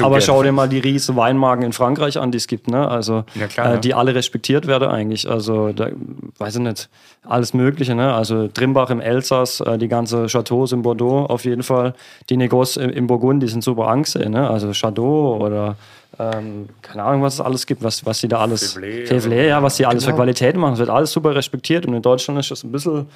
[0.00, 2.86] aber schau dir mal die riesen Weinmarken in Frankreich an, die es gibt, ne?
[2.86, 5.26] Also ja, klar, äh, die alle respektiert werden eigentlich.
[5.26, 5.88] Also da,
[6.36, 6.90] weiß ich nicht,
[7.26, 8.12] alles Mögliche, ne?
[8.12, 11.94] Also Trimbach im Elsass, äh, die ganze Chateaus in Bordeaux auf jeden Fall,
[12.28, 14.48] die Negos im, im Burgund, die sind super angesehen, ne?
[14.48, 15.76] Also Chateau oder
[16.18, 18.76] ähm, keine Ahnung, was es alles gibt, was, was sie da alles.
[18.76, 20.16] Fevlé, ja, was sie alles genau.
[20.16, 20.74] für Qualität machen.
[20.74, 23.06] Es wird alles super respektiert und in Deutschland ist das ein bisschen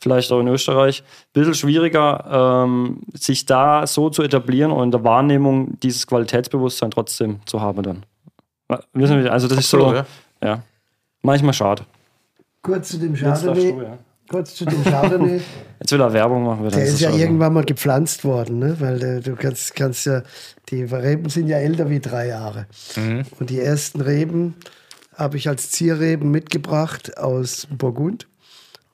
[0.00, 4.90] vielleicht auch in Österreich, ein bisschen schwieriger, ähm, sich da so zu etablieren und in
[4.90, 8.04] der Wahrnehmung dieses Qualitätsbewusstsein trotzdem zu haben dann.
[8.92, 10.06] Wissen wir, also das Absolut, ist
[10.40, 10.54] so, ja.
[10.54, 10.62] ja.
[11.22, 11.84] manchmal schade.
[12.64, 13.72] Kurz zu dem Chardonnay.
[13.72, 13.98] Du, ja.
[14.26, 15.40] Kurz zu dem Chardonnay.
[15.80, 16.66] Jetzt will er Werbung machen.
[16.70, 18.76] Der ist ja so irgendwann mal gepflanzt worden, ne?
[18.80, 20.22] weil äh, du kannst, kannst ja,
[20.70, 22.66] die Reben sind ja älter wie drei Jahre.
[22.96, 23.24] Mhm.
[23.38, 24.54] Und die ersten Reben
[25.14, 28.28] habe ich als Zierreben mitgebracht aus Burgund.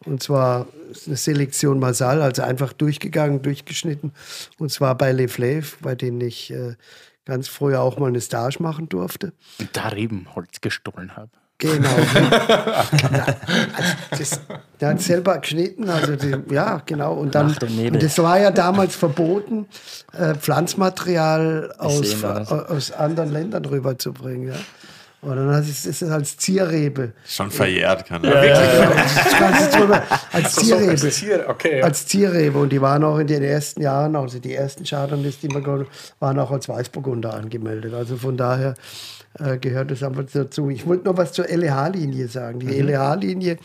[0.05, 0.67] Und zwar
[1.07, 4.13] eine Selektion Masal, also einfach durchgegangen, durchgeschnitten.
[4.59, 6.75] Und zwar bei Le Flave, bei denen ich äh,
[7.25, 9.33] ganz früher auch mal eine Stage machen durfte.
[9.61, 11.31] Und da Rebenholz gestohlen habe.
[11.71, 11.89] Genau.
[13.77, 14.41] also das,
[14.81, 17.15] der hat selber geschnitten, also die, ja, genau.
[17.15, 19.67] Und dann, und das war ja damals verboten,
[20.13, 24.49] äh, Pflanzmaterial aus, aus anderen Ländern rüberzubringen.
[24.49, 24.55] Ja.
[25.23, 27.13] Und dann ist es als Zierrebe.
[27.27, 28.43] Schon verjährt, kann er.
[28.43, 28.91] Ja, ja, ja.
[30.33, 30.93] als Zierrebe.
[30.93, 31.83] Als, Zier, okay.
[31.83, 32.59] als Zierrebe.
[32.59, 35.87] Und die waren auch in den ersten Jahren, also die ersten Chardonnays, die wir
[36.21, 37.93] waren auch als Weißburgunder angemeldet.
[37.93, 38.75] Also von daher
[39.39, 40.71] äh, gehört das einfach dazu.
[40.71, 42.61] Ich wollte noch was zur LEH-Linie sagen.
[42.61, 42.89] Die mhm.
[42.89, 43.59] LEH-Linie,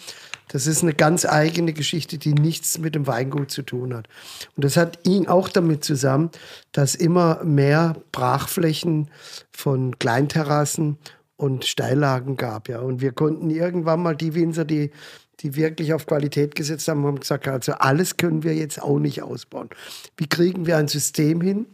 [0.49, 4.07] das ist eine ganz eigene Geschichte, die nichts mit dem Weingut zu tun hat.
[4.55, 6.29] Und das hat ihn auch damit zusammen,
[6.71, 9.09] dass immer mehr Brachflächen
[9.51, 10.97] von Kleinterrassen
[11.35, 12.69] und Steillagen gab.
[12.69, 12.79] Ja.
[12.79, 14.91] Und wir konnten irgendwann mal die Winzer, die,
[15.39, 19.23] die wirklich auf Qualität gesetzt haben, haben gesagt, also alles können wir jetzt auch nicht
[19.23, 19.69] ausbauen.
[20.15, 21.65] Wie kriegen wir ein System hin,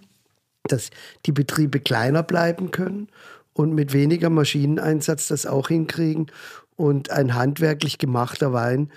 [0.64, 0.90] dass
[1.26, 3.10] die Betriebe kleiner bleiben können
[3.54, 6.28] und mit weniger Maschineneinsatz das auch hinkriegen
[6.76, 8.92] und ein handwerklich gemachter Wein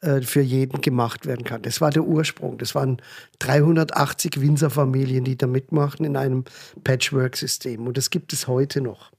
[0.00, 1.62] äh, für jeden gemacht werden kann.
[1.62, 2.58] Das war der Ursprung.
[2.58, 3.00] Das waren
[3.40, 6.44] 380 Winzerfamilien, die da mitmachten in einem
[6.84, 7.86] Patchwork-System.
[7.86, 9.10] Und das gibt es heute noch.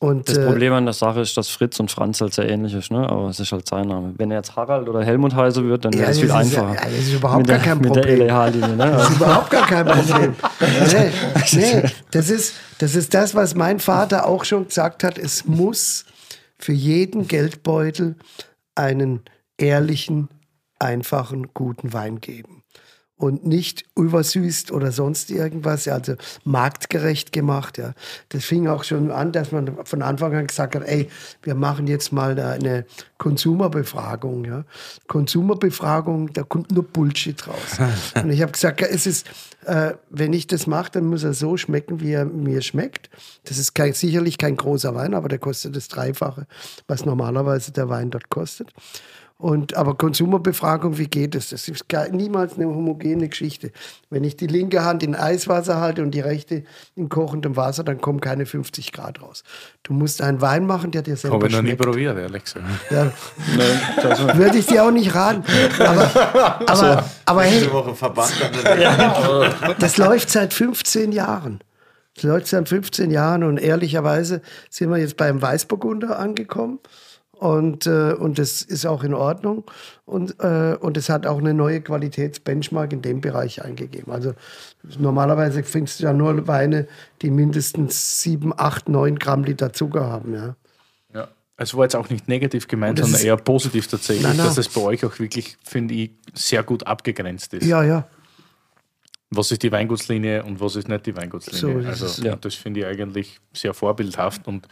[0.00, 2.72] Und, das äh, Problem an der Sache ist, dass Fritz und Franz halt sehr ähnlich
[2.72, 3.08] ist, ne?
[3.08, 4.14] aber es ist halt sein Name.
[4.16, 6.74] Wenn er jetzt Harald oder Helmut heißen wird, dann wäre ja, es viel einfacher.
[6.74, 8.18] Ja, das ist überhaupt gar kein Problem.
[8.18, 8.76] Mit der LEH-Linie.
[8.76, 8.90] Ne?
[8.92, 10.34] Das ist überhaupt gar kein Problem.
[10.60, 11.10] nee,
[11.52, 15.18] nee, das, ist, das ist das, was mein Vater auch schon gesagt hat.
[15.18, 16.04] Es muss
[16.58, 18.14] für jeden Geldbeutel
[18.76, 19.22] einen
[19.56, 20.28] ehrlichen,
[20.78, 22.57] einfachen, guten Wein geben
[23.18, 27.76] und nicht übersüßt oder sonst irgendwas, also marktgerecht gemacht.
[27.76, 27.94] Ja.
[28.28, 31.08] Das fing auch schon an, dass man von Anfang an gesagt hat, ey,
[31.42, 32.86] wir machen jetzt mal eine
[33.18, 34.44] Konsumerbefragung.
[34.44, 34.64] Ja.
[35.08, 37.78] Konsumerbefragung, da kommt nur Bullshit raus.
[38.22, 39.26] und ich habe gesagt, ja, es ist,
[39.66, 43.10] äh, wenn ich das mache, dann muss er so schmecken, wie er mir schmeckt.
[43.44, 46.46] Das ist kein, sicherlich kein großer Wein, aber der kostet das Dreifache,
[46.86, 48.72] was normalerweise der Wein dort kostet.
[49.40, 51.50] Und, aber Konsumerbefragung, wie geht es?
[51.50, 53.70] Das ist gar, niemals eine homogene Geschichte.
[54.10, 56.64] Wenn ich die linke Hand in Eiswasser halte und die rechte
[56.96, 59.44] in kochendem Wasser, dann kommen keine 50 Grad raus.
[59.84, 62.64] Du musst einen Wein machen, der dir selber Habe ich noch nie probiert, ehrlich gesagt.
[62.90, 63.12] Ja.
[64.36, 65.44] Würde ich dir auch nicht raten.
[65.78, 68.32] Aber, aber, aber hey, Diese Woche Verband.
[69.78, 71.60] das läuft seit 15 Jahren.
[72.16, 76.80] Das läuft seit 15 Jahren und ehrlicherweise sind wir jetzt beim Weißburgunder angekommen.
[77.38, 79.62] Und, äh, und das ist auch in Ordnung.
[80.06, 84.12] Und, äh, und es hat auch eine neue Qualitätsbenchmark in dem Bereich eingegeben.
[84.12, 84.34] Also
[84.98, 86.88] normalerweise findest du ja nur Weine,
[87.22, 90.34] die mindestens 7, 8, 9 Gramm Liter Zucker haben.
[90.34, 90.56] Ja.
[91.14, 91.28] Ja.
[91.56, 94.46] Es war jetzt auch nicht negativ gemeint, sondern eher positiv tatsächlich, Nein, nein.
[94.46, 97.66] dass es bei euch auch wirklich, finde ich, sehr gut abgegrenzt ist.
[97.66, 98.04] ja, ja.
[99.30, 101.82] Was ist die Weingutslinie und was ist nicht die Weingutslinie?
[101.82, 102.34] So also, ja.
[102.34, 104.66] das finde ich eigentlich sehr vorbildhaft und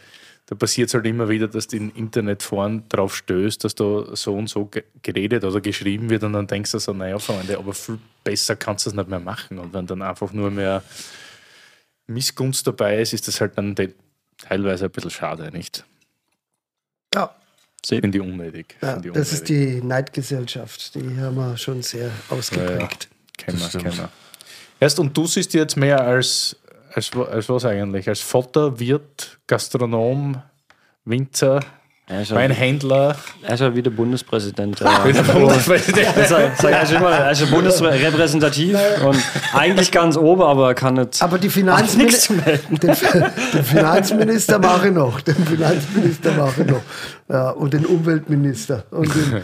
[0.47, 4.33] da passiert es halt immer wieder, dass du in Internetforen drauf stößt, dass da so
[4.35, 7.73] und so ge- geredet oder geschrieben wird und dann denkst du so, naja, Freunde, aber
[7.73, 9.59] viel besser kannst du es nicht mehr machen.
[9.59, 10.83] Und wenn dann einfach nur mehr
[12.07, 13.75] Missgunst dabei ist, ist das halt dann
[14.37, 15.83] teilweise ein bisschen schade, nicht?
[17.13, 17.33] ja.
[17.85, 18.75] Finde ich unnötig.
[18.81, 19.79] ja Finde ich das ist unnötig.
[19.81, 20.95] die Neidgesellschaft.
[20.95, 23.07] Die haben wir schon sehr ausgeprägt.
[23.37, 23.83] Kennen wir, Das stimmt.
[23.85, 24.09] kennen wir.
[24.79, 26.55] Erst und du siehst jetzt mehr als,
[26.93, 28.07] als, als was eigentlich?
[28.07, 30.41] Als Vater, Wirt, Gastronom,
[31.05, 31.63] Winzer,
[32.09, 33.15] Er ist ja, Weinhändler.
[33.43, 34.79] er ist ja wieder Bundespräsident.
[34.79, 36.07] Bundespräsident.
[36.91, 39.17] Immer, er ist ja bundesrepräsentativ und
[39.53, 41.21] eigentlich ganz oben, aber er kann nicht.
[41.21, 42.33] Aber die Finanzminister,
[42.69, 45.21] den, den Finanzminister mache ich noch.
[45.21, 46.81] Den Finanzminister mache ich noch.
[47.29, 48.85] Ja, und den Umweltminister.
[48.89, 49.43] Und den,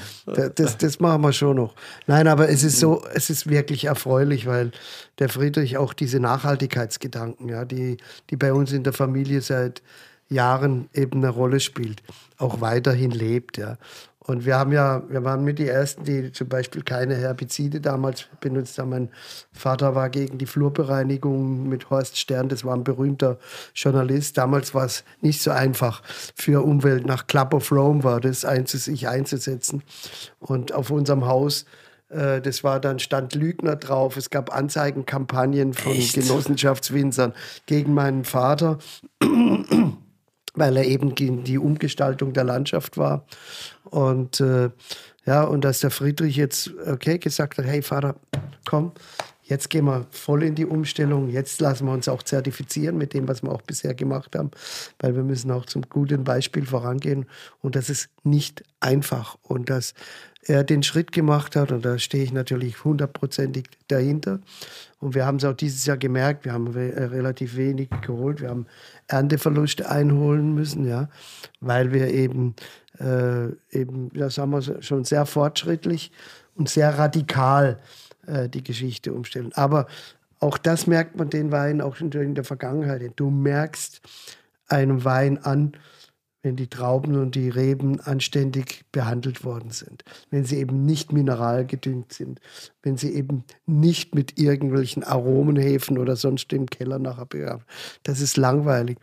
[0.56, 1.76] das, das machen wir schon noch.
[2.08, 4.72] Nein, aber es ist so, es ist wirklich erfreulich, weil
[5.20, 7.98] der Friedrich auch diese Nachhaltigkeitsgedanken, ja, die,
[8.30, 9.82] die bei uns in der Familie seit
[10.30, 12.02] Jahren eben eine Rolle spielt,
[12.38, 13.78] auch weiterhin lebt, ja.
[14.26, 18.28] Und wir haben ja, wir waren mit die Ersten, die zum Beispiel keine Herbizide damals
[18.40, 18.92] benutzt haben.
[18.92, 19.10] Mein
[19.52, 23.38] Vater war gegen die Flurbereinigung mit Horst Stern, das war ein berühmter
[23.76, 24.38] Journalist.
[24.38, 26.02] Damals war es nicht so einfach
[26.36, 27.06] für Umwelt.
[27.06, 29.84] Nach Club of Rome war das, sich einzusetzen.
[30.40, 31.66] Und auf unserem Haus,
[32.08, 34.16] äh, das war dann, stand Lügner drauf.
[34.16, 37.34] Es gab Anzeigenkampagnen von Genossenschaftswinzern
[37.66, 38.78] gegen meinen Vater
[40.56, 43.26] weil er eben gegen die Umgestaltung der Landschaft war.
[43.86, 44.70] Und äh,
[45.26, 48.16] ja, und dass der Friedrich jetzt okay gesagt hat, hey Vater,
[48.66, 48.92] komm,
[49.44, 53.28] jetzt gehen wir voll in die Umstellung, jetzt lassen wir uns auch zertifizieren mit dem,
[53.28, 54.52] was wir auch bisher gemacht haben,
[55.00, 57.26] weil wir müssen auch zum guten Beispiel vorangehen.
[57.62, 59.38] Und das ist nicht einfach.
[59.44, 59.94] Und dass
[60.46, 64.40] er den Schritt gemacht hat, und da stehe ich natürlich hundertprozentig dahinter.
[65.00, 68.42] Und wir haben es auch dieses Jahr gemerkt, wir haben äh, relativ wenig geholt.
[68.42, 68.66] Wir haben
[69.08, 71.10] Ernteverluste einholen müssen, ja,
[71.60, 72.56] weil wir eben,
[73.00, 76.12] äh, eben, ja, sagen wir schon sehr fortschrittlich
[76.56, 79.52] und sehr radikal äh, die Geschichte umstellen.
[79.54, 79.88] Aber
[80.40, 83.02] auch das merkt man den Wein auch schon in der Vergangenheit.
[83.16, 84.02] Du merkst
[84.68, 85.78] einem Wein an,
[86.42, 92.12] wenn die Trauben und die Reben anständig behandelt worden sind, wenn sie eben nicht mineralgedüngt
[92.12, 92.42] sind,
[92.82, 97.64] wenn sie eben nicht mit irgendwelchen Aromenhefen oder sonst im Keller nachher begraben.
[98.04, 98.98] Das ist langweilig.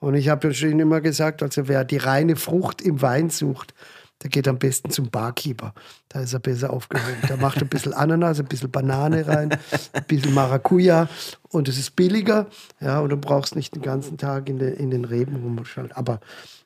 [0.00, 3.74] Und ich habe ja schon immer gesagt, also wer die reine Frucht im Wein sucht,
[4.22, 5.74] der geht am besten zum Barkeeper.
[6.08, 7.18] Da ist er besser aufgehoben.
[7.28, 9.50] Da macht ein bisschen Ananas, ein bisschen Banane rein,
[9.92, 11.08] ein bisschen Maracuja
[11.48, 12.46] und es ist billiger.
[12.80, 15.92] Ja, und du brauchst nicht den ganzen Tag in, de, in den Reben rumschalten.
[15.92, 16.20] Aber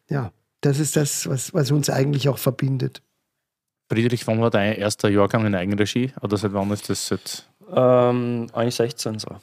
[0.09, 3.03] ja, das ist das, was, was uns eigentlich auch verbindet.
[3.89, 6.13] Friedrich, wann war dein erster Jahrgang in Eigenregie?
[6.21, 7.49] Oder seit wann ist das jetzt?
[7.75, 9.37] Ähm, eigentlich 16 so.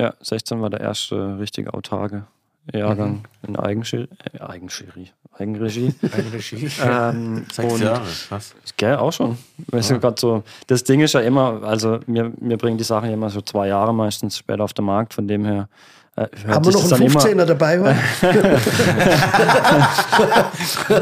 [0.00, 2.26] Ja, 16 war der erste richtige autarke
[2.72, 5.94] Jahrgang in Eigenschiri, äh, Eigenschiri, Eigenregie.
[6.12, 6.70] Eigenregie?
[6.82, 8.54] ähm, Sechs Jahre, was?
[8.76, 9.36] Gell, auch schon.
[9.68, 13.14] Weißt du, grad so, das Ding ist ja immer, also wir bringen die Sachen ja
[13.14, 15.68] immer so zwei Jahre meistens später auf den Markt, von dem her.
[16.14, 17.78] Äh, hört Haben wir noch einen dann immer- 15er dabei?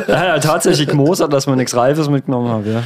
[0.08, 2.82] Ja, ja, tatsächlich Moser, dass wir nichts Reifes mitgenommen haben, ja.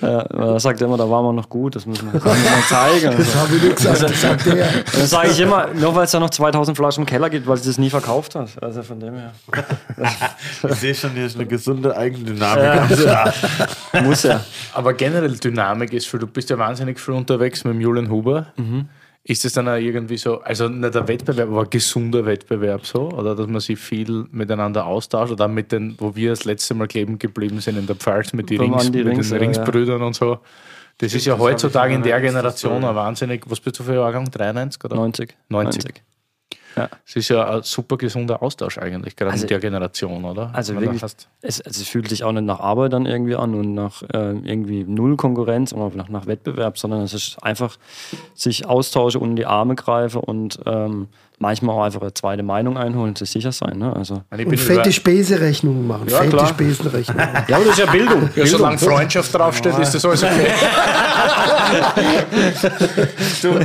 [0.00, 2.36] Ja, er sagt immer, da waren wir noch gut, das müssen wir, mal
[2.68, 3.14] zeigen.
[3.16, 4.66] Das habe ich nicht gesagt, das sagt der.
[4.92, 7.56] Dann sage ich immer, nur weil es da noch 2000 Flaschen im Keller gibt, weil
[7.58, 8.48] sie das nie verkauft hat.
[8.62, 9.32] Also von dem her.
[10.68, 12.98] Ich sehe schon, hier ist eine gesunde Eigendynamik.
[13.04, 13.32] Ja.
[14.02, 14.40] Muss ja.
[14.72, 18.46] Aber generell Dynamik ist für, du bist ja wahnsinnig viel unterwegs mit dem Julian Huber.
[19.30, 23.10] Ist das dann auch irgendwie so, also nicht der Wettbewerb, aber ein gesunder Wettbewerb so?
[23.10, 26.88] Oder dass man sich viel miteinander austauscht oder mit den, wo wir das letzte Mal
[26.88, 30.00] kleben geblieben sind in der Pfalz mit, die Rings, die mit Rings, den ja, Ringsbrüdern
[30.00, 30.38] und so.
[30.96, 33.96] Das ist ja das heutzutage ich in der Generation ein wahnsinnig, was bist du für
[33.96, 34.30] Jahrgang?
[34.30, 34.96] 93 oder?
[34.96, 35.36] 90.
[35.50, 36.02] 90.
[36.78, 36.88] Ja.
[37.06, 40.50] Es ist ja ein super gesunder Austausch eigentlich, gerade Also- in der Generation, oder?
[40.54, 43.74] Also wirklich, es, also es fühlt sich auch nicht nach Arbeit dann irgendwie an und
[43.74, 47.76] nach äh, irgendwie null Konkurrenz und nach, nach Wettbewerb, sondern es ist einfach
[48.34, 52.76] sich austausche und in die Arme greife und ähm, manchmal auch einfach eine zweite Meinung
[52.76, 53.78] einholen, sich sicher sein.
[53.78, 53.94] Ne?
[53.94, 56.08] Also, Ich Und bin fette Speserechnungen machen.
[56.08, 56.48] Ja, fette klar.
[56.48, 57.28] Spesenrechnungen.
[57.48, 58.30] ja, aber das ist ja Bildung.
[58.34, 60.32] ja, solange Freundschaft draufsteht, ist das alles okay.
[63.42, 63.60] du,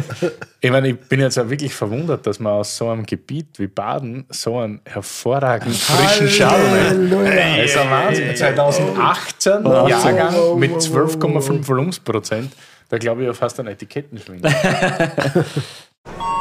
[0.59, 3.67] ich meine, ich bin jetzt auch wirklich verwundert, dass man aus so einem Gebiet wie
[3.67, 7.61] Baden so einen hervorragend frischen Chardonnay.
[7.61, 8.35] Das ist ein Wahnsinn.
[8.35, 12.51] 2018 Jahrgang mit 12,5 Volumensprozent.
[12.89, 14.51] Da glaube ich ja fast an Etikettenschwindel.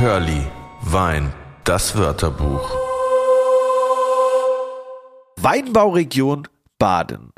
[0.00, 0.46] Curly,
[0.80, 1.30] Wein,
[1.64, 2.74] das Wörterbuch.
[5.36, 7.34] Weinbauregion Baden.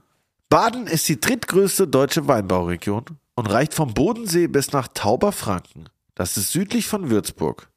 [0.49, 5.89] Baden ist die drittgrößte deutsche Weinbauregion und reicht vom Bodensee bis nach Tauberfranken.
[6.15, 7.69] Das ist südlich von Würzburg.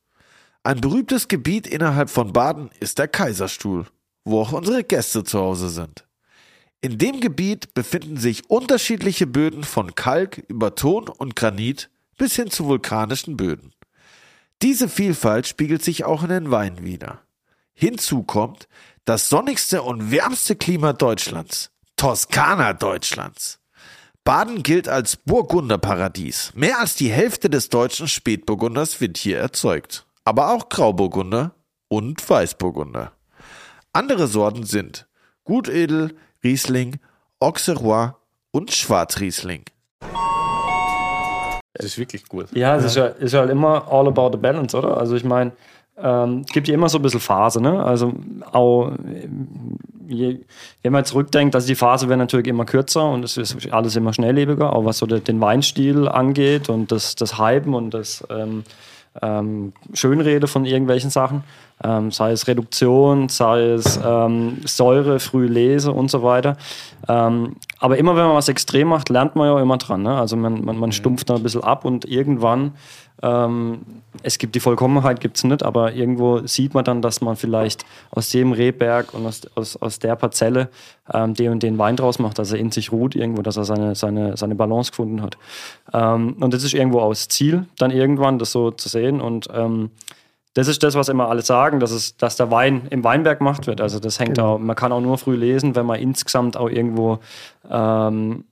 [0.61, 3.87] Ein berühmtes Gebiet innerhalb von Baden ist der Kaiserstuhl,
[4.23, 6.05] wo auch unsere Gäste zu Hause sind.
[6.81, 12.51] In dem Gebiet befinden sich unterschiedliche Böden von Kalk über Ton und Granit bis hin
[12.51, 13.71] zu vulkanischen Böden.
[14.61, 17.21] Diese Vielfalt spiegelt sich auch in den Weinen wider.
[17.73, 18.67] Hinzu kommt
[19.03, 23.59] das sonnigste und wärmste Klima Deutschlands, Toskana Deutschlands.
[24.23, 26.53] Baden gilt als Burgunderparadies.
[26.55, 30.07] Mehr als die Hälfte des deutschen Spätburgunders wird hier erzeugt.
[30.23, 31.53] Aber auch Grauburgunder
[31.87, 33.11] und Weißburgunder.
[33.93, 35.07] Andere Sorten sind
[35.43, 36.99] Gutedel, Riesling,
[37.39, 38.13] Auxerrois
[38.49, 39.65] und Schwarzriesling.
[41.75, 42.47] Das ist wirklich gut.
[42.53, 44.97] Ja, es ist ja, ist ja halt immer all about the balance, oder?
[44.97, 45.51] Also ich meine,
[45.97, 47.83] ähm, es gibt ja immer so ein bisschen Phase, ne?
[47.83, 48.13] Also
[48.51, 50.39] auch, ähm, je,
[50.83, 54.13] wenn man zurückdenkt, also die Phase wird natürlich immer kürzer und es ist alles immer
[54.13, 58.63] schnelllebiger, auch was so den, Weinstil angeht und das, das Hypen und das ähm,
[59.21, 61.43] ähm, Schönrede von irgendwelchen Sachen,
[61.83, 66.57] ähm, sei es Reduktion, sei es ähm, Säure, früh Lese und so weiter.
[67.79, 70.03] Aber immer wenn man was extrem macht, lernt man ja immer dran.
[70.03, 70.15] Ne?
[70.15, 72.73] Also man, man, man stumpft da ein bisschen ab und irgendwann,
[73.21, 73.81] ähm,
[74.23, 77.85] es gibt die Vollkommenheit, gibt es nicht, aber irgendwo sieht man dann, dass man vielleicht
[78.11, 80.69] aus dem Rehberg und aus, aus, aus der Parzelle
[81.13, 83.65] ähm, den und den Wein draus macht, dass er in sich ruht irgendwo, dass er
[83.65, 85.37] seine, seine, seine Balance gefunden hat.
[85.93, 89.47] Ähm, und das ist irgendwo auch das Ziel, dann irgendwann das so zu sehen und
[89.53, 89.91] ähm,
[90.55, 93.67] das ist das, was immer alle sagen, dass, es, dass der Wein im Weinberg gemacht
[93.67, 93.81] wird.
[93.81, 97.19] Also das hängt auch, man kann auch nur früh lesen, wenn man insgesamt auch irgendwo
[97.69, 98.45] ähm,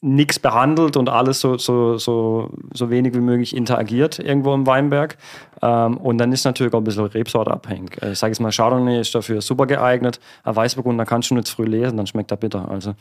[0.00, 5.16] nichts behandelt und alles so, so, so, so wenig wie möglich interagiert irgendwo im Weinberg.
[5.60, 8.00] Ähm, und dann ist natürlich auch ein bisschen Rebsorte abhängig.
[8.00, 10.20] Äh, Ich sage jetzt mal, Chardonnay ist dafür super geeignet.
[10.44, 12.70] Ein Weißburgunder kannst du nicht früh lesen, dann schmeckt er bitter.
[12.70, 12.94] Also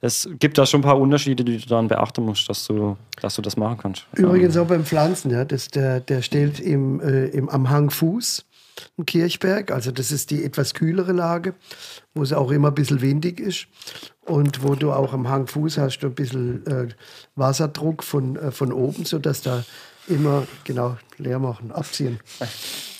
[0.00, 3.34] es gibt da schon ein paar Unterschiede, die du dann beachten musst, dass du, dass
[3.34, 4.06] du das machen kannst.
[4.14, 8.44] Übrigens auch beim Pflanzen, ja, das, der, der steht im, äh, im, am Hang Fuß,
[8.96, 9.70] im Kirchberg.
[9.70, 11.54] Also das ist die etwas kühlere Lage,
[12.14, 13.66] wo es auch immer ein bisschen windig ist.
[14.22, 16.88] Und wo du auch am Hang Fuß hast, du ein bisschen äh,
[17.36, 19.64] Wasserdruck von, äh, von oben, sodass da
[20.08, 22.20] immer, genau, leer machen, abziehen.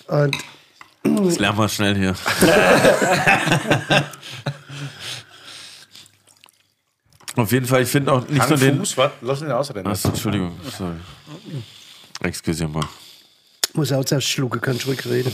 [0.07, 0.37] Und
[1.03, 2.15] Das lernen wir schnell hier.
[7.37, 8.79] Auf jeden Fall, ich finde auch nicht nur den.
[8.79, 9.89] Fuß, warte, lass ihn ausreden.
[9.89, 10.95] Achso, Entschuldigung, sorry.
[12.21, 12.85] Excusez-moi.
[13.77, 15.33] Muss auch zuerst schlucken, kannst ruhig reden.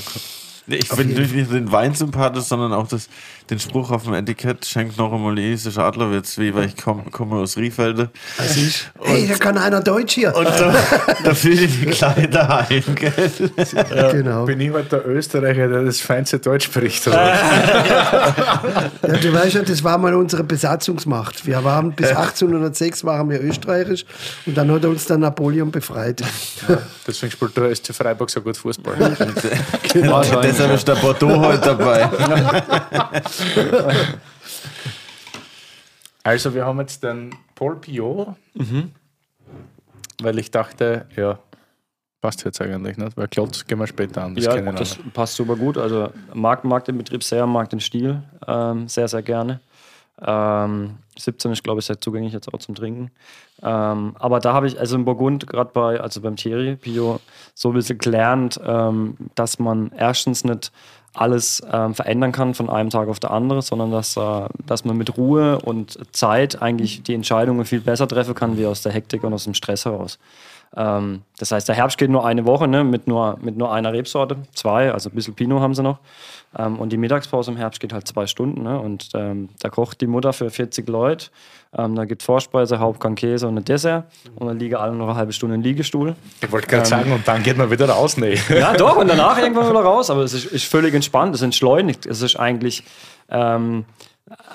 [0.66, 3.09] Ich finde nicht nur den Wein sympathisch, sondern auch das,
[3.49, 7.33] den Spruch auf dem Etikett schenkt noch einmal esische Adlerwitz, wie weil ich komme komm
[7.33, 8.11] aus Riefelde.
[8.38, 10.35] Also ich, hey, da kann einer Deutsch hier.
[10.37, 10.75] Und da,
[11.25, 13.31] da fühle ich mich gleich daheim, gell?
[14.12, 14.44] genau.
[14.44, 17.09] Bin ich halt der Österreicher, der das feinste Deutsch spricht?
[19.03, 21.46] Ja, du weißt ja, das war mal unsere Besatzungsmacht.
[21.46, 24.05] Wir waren bis 1806 waren wir österreichisch
[24.46, 26.23] und dann hat uns der Napoleon befreit.
[27.07, 29.16] Deswegen spielt der SC Freiburg so gut Fußball.
[29.92, 30.23] Genau.
[30.51, 32.09] Deshalb ist der Bordeaux heute dabei.
[36.22, 38.34] Also, wir haben jetzt den Paul Piot,
[40.22, 41.38] weil ich dachte, ja,
[42.20, 44.34] passt jetzt eigentlich nicht, weil Klotz gehen wir später an.
[44.34, 45.78] Das ja, das passt super gut.
[45.78, 49.61] Also mag, mag den Betrieb sehr, mag den Stil ähm, sehr, sehr gerne.
[50.25, 53.11] Ähm, 17 ist, glaube ich, sehr zugänglich jetzt auch zum Trinken.
[53.62, 57.21] Ähm, aber da habe ich, also in Burgund, gerade bei, also beim Thierry Pio,
[57.55, 60.73] so ein bisschen gelernt, ähm, dass man erstens nicht
[61.12, 64.97] alles ähm, verändern kann von einem Tag auf den anderen, sondern dass, äh, dass man
[64.97, 69.25] mit Ruhe und Zeit eigentlich die Entscheidungen viel besser treffen kann, wie aus der Hektik
[69.25, 70.18] und aus dem Stress heraus.
[70.77, 73.93] Ähm, das heißt, der Herbst geht nur eine Woche ne, mit, nur, mit nur einer
[73.93, 75.99] Rebsorte, zwei, also ein bisschen Pinot haben sie noch.
[76.59, 78.62] Ähm, und die Mittagspause im Herbst geht halt zwei Stunden.
[78.62, 81.26] Ne, und ähm, da kocht die Mutter für 40 Leute.
[81.76, 84.07] Ähm, da gibt Vorspeise, Hauptgang Käse und ein Dessert.
[84.34, 86.16] Und dann liegen alle noch eine halbe Stunde im Liegestuhl.
[86.42, 88.36] Ich wollte gerade sagen, und dann geht man wieder raus, nee.
[88.48, 90.11] Ja, doch, und danach irgendwann wieder raus.
[90.11, 92.07] Aber es ist, ist völlig entspannt, es entschleunigt.
[92.07, 92.82] Es ist eigentlich
[93.28, 93.84] ähm,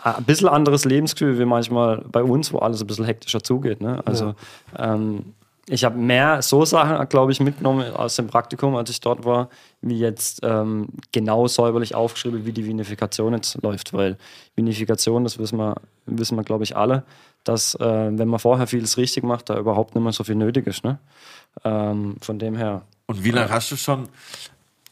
[0.03, 3.81] ein bisschen anderes Lebensgefühl wie manchmal bei uns, wo alles ein bisschen hektischer zugeht.
[3.81, 4.01] Ne?
[4.05, 4.35] Also
[4.77, 5.33] ähm,
[5.68, 9.49] ich habe mehr so Sachen, glaube ich, mitgenommen aus dem Praktikum, als ich dort war,
[9.82, 13.91] wie jetzt ähm, genau säuberlich aufgeschrieben, wie die Vinifikation jetzt läuft.
[13.93, 14.18] Weil
[14.55, 17.03] Vinifikation, das wissen wir, wissen wir glaube ich, alle,
[17.43, 17.80] dass äh,
[18.18, 20.84] wenn man vorher vieles richtig macht, da überhaupt nicht mehr so viel nötig ist.
[20.84, 20.99] Ne?
[21.63, 22.84] Ähm, von dem her.
[23.07, 24.07] Und wie lange hast du schon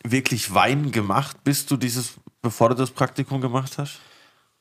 [0.03, 3.99] wirklich Wein gemacht, bis du dieses, bevor du das Praktikum gemacht hast?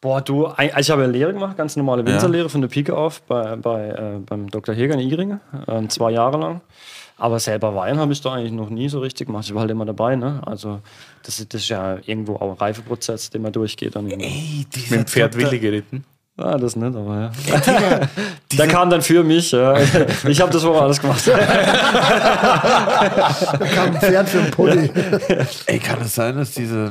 [0.02, 3.22] Boah, du, ein- ich habe eine Lehre gemacht, ganz normale Winzerlehre von der Pike auf
[3.22, 4.74] bei, bei, äh, beim Dr.
[4.74, 6.60] Heger in Iringen, ähm, zwei Jahre lang.
[7.18, 9.44] Aber selber Wein habe ich da eigentlich noch nie so richtig gemacht.
[9.46, 10.42] Ich war halt immer dabei, ne?
[10.44, 10.80] Also,
[11.22, 13.94] das, ist- das ist ja irgendwo auch ein Reifeprozess, den man durchgeht.
[13.94, 14.10] Dann.
[14.10, 16.04] Ey, Mit dem Pferd Willi geritten.
[16.36, 18.00] Ah, das nicht, aber ja.
[18.58, 19.76] Der kam dann für mich, ja.
[20.26, 21.22] Ich habe das vorher alles gemacht.
[22.32, 24.90] Da kam ein Pferd für einen Pulli.
[25.66, 26.90] Ey, kann es sein, dass diese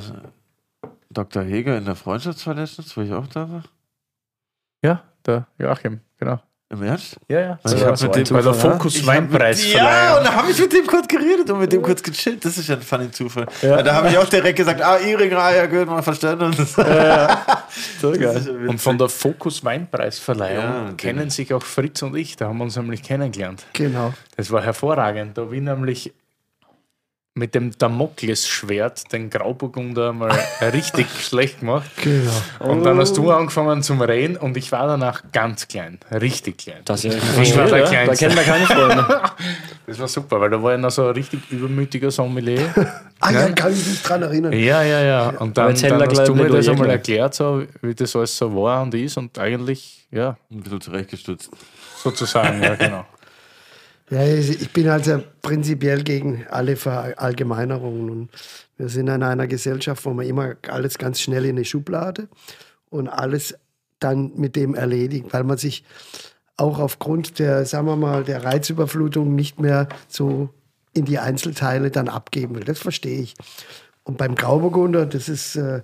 [1.13, 1.43] Dr.
[1.43, 3.63] Heger in der Freundschaftsverletzung, wo ich auch da war?
[4.83, 6.39] Ja, der Joachim, genau.
[6.69, 7.17] Im Ernst?
[7.27, 7.59] Ja, ja.
[7.63, 9.91] Also ich Ja, hab mit dem- bei der Fokus Weinpreisverleihung.
[9.93, 12.45] Ja, und da habe ich mit dem kurz geredet und mit dem kurz gechillt.
[12.45, 13.45] Das ist ja ein funny Zufall.
[13.61, 16.45] Weil Da habe ich auch direkt gesagt, ah, Iring, ah, ja, gut, mal verstanden.
[16.45, 16.81] Und so.
[17.99, 18.65] So geil.
[18.69, 20.95] Und von der Fokus Weinpreisverleihung Ja, genau.
[20.95, 23.65] kennen sich auch Fritz und ich, da haben wir uns nämlich kennengelernt.
[23.73, 24.13] Genau.
[24.37, 25.37] Das war hervorragend.
[25.37, 26.13] Da habe ich nämlich
[27.33, 30.31] mit dem Damoklesschwert den Grauburgunder mal
[30.73, 31.89] richtig schlecht gemacht.
[32.03, 32.31] Genau.
[32.59, 36.81] Und dann hast du angefangen zum Reden und ich war danach ganz klein, richtig klein.
[36.83, 37.83] Das ist Ich war der ja.
[37.85, 38.25] Da Kleinste.
[38.25, 39.21] kennen wir keine Freunde.
[39.87, 42.73] Das war super, weil da war ja noch so ein richtig übermütiger Sommelier.
[43.23, 44.51] Ah ja, kann ich mich dran erinnern.
[44.53, 45.29] Ja, ja, ja.
[45.37, 48.81] Und dann, dann hast du mir das einmal erklärt, so, wie das alles so war
[48.81, 51.51] und ist und eigentlich, ja, Ein bisschen zurechtgestutzt.
[52.01, 53.05] sozusagen, ja, genau.
[54.11, 58.09] Ja, ich bin also prinzipiell gegen alle Verallgemeinerungen.
[58.09, 58.29] Und
[58.77, 62.27] wir sind in einer Gesellschaft, wo man immer alles ganz schnell in eine Schublade
[62.89, 63.57] und alles
[63.99, 65.85] dann mit dem erledigt, weil man sich
[66.57, 70.49] auch aufgrund der, sagen wir mal, der Reizüberflutung nicht mehr so
[70.93, 72.65] in die Einzelteile dann abgeben will.
[72.65, 73.35] Das verstehe ich.
[74.03, 75.83] Und beim Grauburgunder, das ist, äh,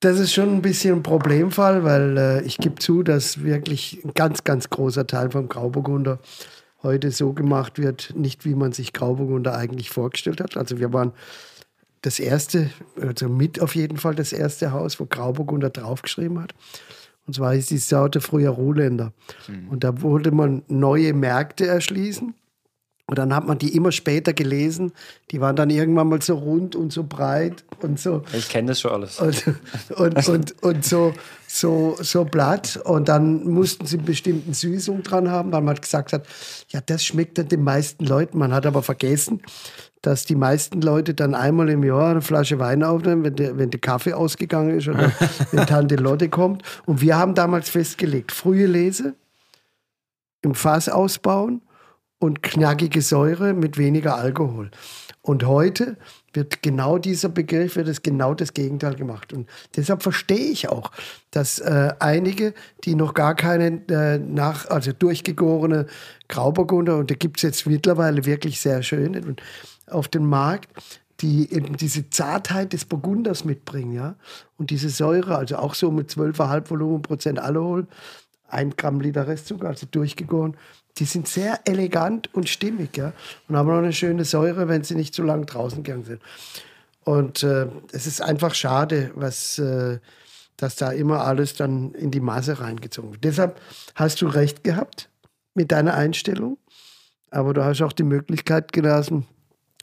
[0.00, 4.12] das ist schon ein bisschen ein Problemfall, weil äh, ich gebe zu, dass wirklich ein
[4.14, 6.20] ganz, ganz großer Teil vom Grauburgunder
[6.82, 10.56] heute so gemacht wird, nicht wie man sich Grauburgunder eigentlich vorgestellt hat.
[10.56, 11.12] Also wir waren
[12.02, 12.70] das erste,
[13.00, 16.54] also mit auf jeden Fall das erste Haus, wo Grauburgunder draufgeschrieben hat.
[17.26, 19.12] Und zwar hieß die Sorte früher Ruhländer.
[19.70, 22.34] Und da wollte man neue Märkte erschließen.
[23.08, 24.92] Und dann hat man die immer später gelesen.
[25.30, 28.80] Die waren dann irgendwann mal so rund und so breit und so Ich kenne das
[28.80, 29.20] schon alles.
[29.20, 29.44] und,
[29.96, 31.14] und, und, und so,
[31.46, 32.80] so, so blatt.
[32.84, 36.26] Und dann mussten sie einen bestimmten Süßung dran haben, weil man gesagt hat,
[36.70, 38.38] ja, das schmeckt dann den meisten Leuten.
[38.38, 39.40] Man hat aber vergessen,
[40.02, 43.70] dass die meisten Leute dann einmal im Jahr eine Flasche Wein aufnehmen, wenn der, wenn
[43.70, 45.12] der Kaffee ausgegangen ist oder
[45.52, 46.64] wenn Tante Lotte kommt.
[46.86, 49.14] Und wir haben damals festgelegt, frühe Lese,
[50.42, 51.62] im Fass ausbauen
[52.18, 54.70] und knackige Säure mit weniger Alkohol.
[55.22, 55.96] Und heute
[56.32, 59.32] wird genau dieser Begriff, wird es genau das Gegenteil gemacht.
[59.32, 60.92] Und deshalb verstehe ich auch,
[61.30, 62.54] dass äh, einige,
[62.84, 65.86] die noch gar keine äh, nach, also durchgegorene
[66.28, 69.36] Grauburgunder, und da gibt es jetzt mittlerweile wirklich sehr schöne
[69.88, 70.68] auf dem Markt,
[71.20, 74.16] die eben diese Zartheit des Burgunders mitbringen, ja.
[74.58, 77.86] Und diese Säure, also auch so mit 12,5 Volumenprozent Alkohol,
[78.48, 80.56] ein Gramm Liter Restzucker, also durchgegoren,
[80.98, 83.12] die sind sehr elegant und stimmig, ja.
[83.48, 86.22] Und haben noch eine schöne Säure, wenn sie nicht zu lang draußen gegangen sind.
[87.04, 89.98] Und äh, es ist einfach schade, was, äh,
[90.56, 93.24] dass da immer alles dann in die Masse reingezogen wird.
[93.24, 93.60] Deshalb
[93.94, 95.08] hast du recht gehabt
[95.54, 96.58] mit deiner Einstellung,
[97.30, 99.26] aber du hast auch die Möglichkeit gelassen,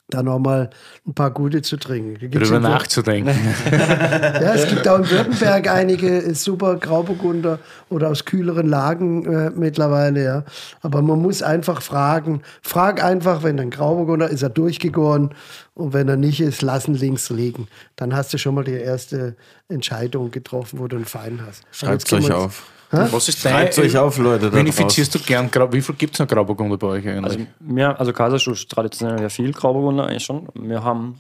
[0.10, 0.70] da nochmal
[1.08, 2.16] ein paar gute zu trinken.
[2.20, 3.32] Da gibt's Drüber in Würt- nachzudenken.
[3.72, 10.24] Ja, es gibt auch in Württemberg einige super Grauburgunder oder aus kühleren Lagen äh, mittlerweile,
[10.24, 10.44] ja.
[10.82, 12.42] Aber man muss einfach fragen.
[12.62, 15.32] Frag einfach, wenn ein Grauburgunder ist, er durchgegoren
[15.76, 17.68] und wenn er nicht ist, lassen links liegen.
[17.96, 19.36] Dann hast du schon mal die erste
[19.70, 21.64] Entscheidung getroffen, wo du einen Fein hast.
[21.84, 22.68] Aber jetzt euch auf.
[22.92, 24.52] Was ist Schreibt's euch auf, Leute.
[24.52, 25.72] Da Vinifizierst du gern Grau?
[25.74, 27.24] Wie viel gibt es noch Grauburgunder bei euch eigentlich?
[27.40, 30.48] Also, wir, also Kaiserstuhl ist traditionell ja viel Grauburgunder eigentlich schon.
[30.54, 31.20] Wir haben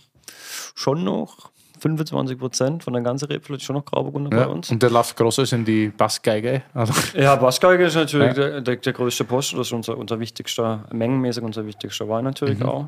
[0.76, 1.49] schon noch
[1.80, 4.45] 25 Prozent von der ganzen Rebfläche ist schon noch Grauburgunder ja.
[4.45, 4.70] bei uns.
[4.70, 6.62] Und der läuft Grosses in die Bassgeige.
[6.76, 8.34] Also, Ja, Bassgeige ist natürlich Ja.
[8.34, 9.54] der, der, der größte Post.
[9.54, 12.66] Das ist unser, unser wichtigster, mengenmäßig unser wichtigster Wein natürlich Mhm.
[12.68, 12.88] auch.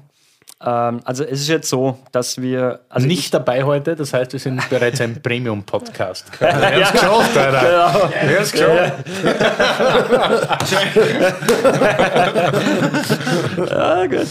[0.61, 2.79] Ähm, also es ist jetzt so, dass wir...
[2.89, 6.25] Also nicht dabei heute, das heißt, wir sind bereits ein Premium-Podcast.
[6.39, 7.59] Wir haben es geschafft, Alter.
[7.59, 8.09] Genau.
[8.09, 8.93] Wir haben es geschafft.
[13.69, 14.27] Ja, gut.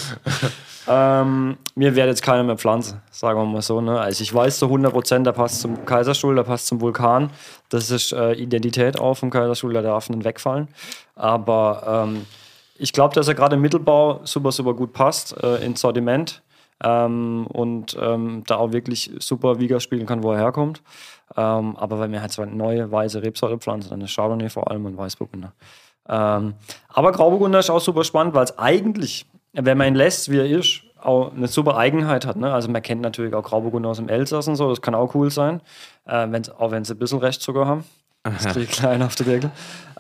[0.88, 3.80] ähm, mir wird jetzt keiner mehr pflanzen, sagen wir mal so.
[3.80, 4.00] Ne?
[4.00, 7.30] Also ich weiß zu 100 Prozent, der passt zum Kaiserstuhl, der passt zum Vulkan.
[7.68, 10.68] Das ist äh, Identität auch vom Kaiserstuhl, der darf nicht wegfallen.
[11.16, 12.26] Aber ähm,
[12.76, 16.42] ich glaube, dass er gerade im Mittelbau super, super gut passt äh, ins Sortiment.
[16.82, 20.82] Ähm, und ähm, da auch wirklich super Wieger spielen kann, wo er herkommt.
[21.36, 24.84] Ähm, aber wenn wir halt eine neue weiße Rebsorte pflanzen, dann ist Chardonnay vor allem
[24.84, 25.52] und Weißburgunder.
[26.08, 26.54] Ähm,
[26.88, 30.46] aber Grauburgunder ist auch super spannend, weil es eigentlich, wenn man ihn lässt, wie er
[30.46, 32.36] ist, auch eine super Eigenheit hat.
[32.36, 32.52] Ne?
[32.52, 35.30] Also man kennt natürlich auch Grauburgunder aus dem Elsass und so, das kann auch cool
[35.30, 35.60] sein,
[36.06, 37.84] äh, wenn's, auch wenn sie ein bisschen Restzucker haben.
[38.24, 39.50] Das kriege ich klein auf den Deckel.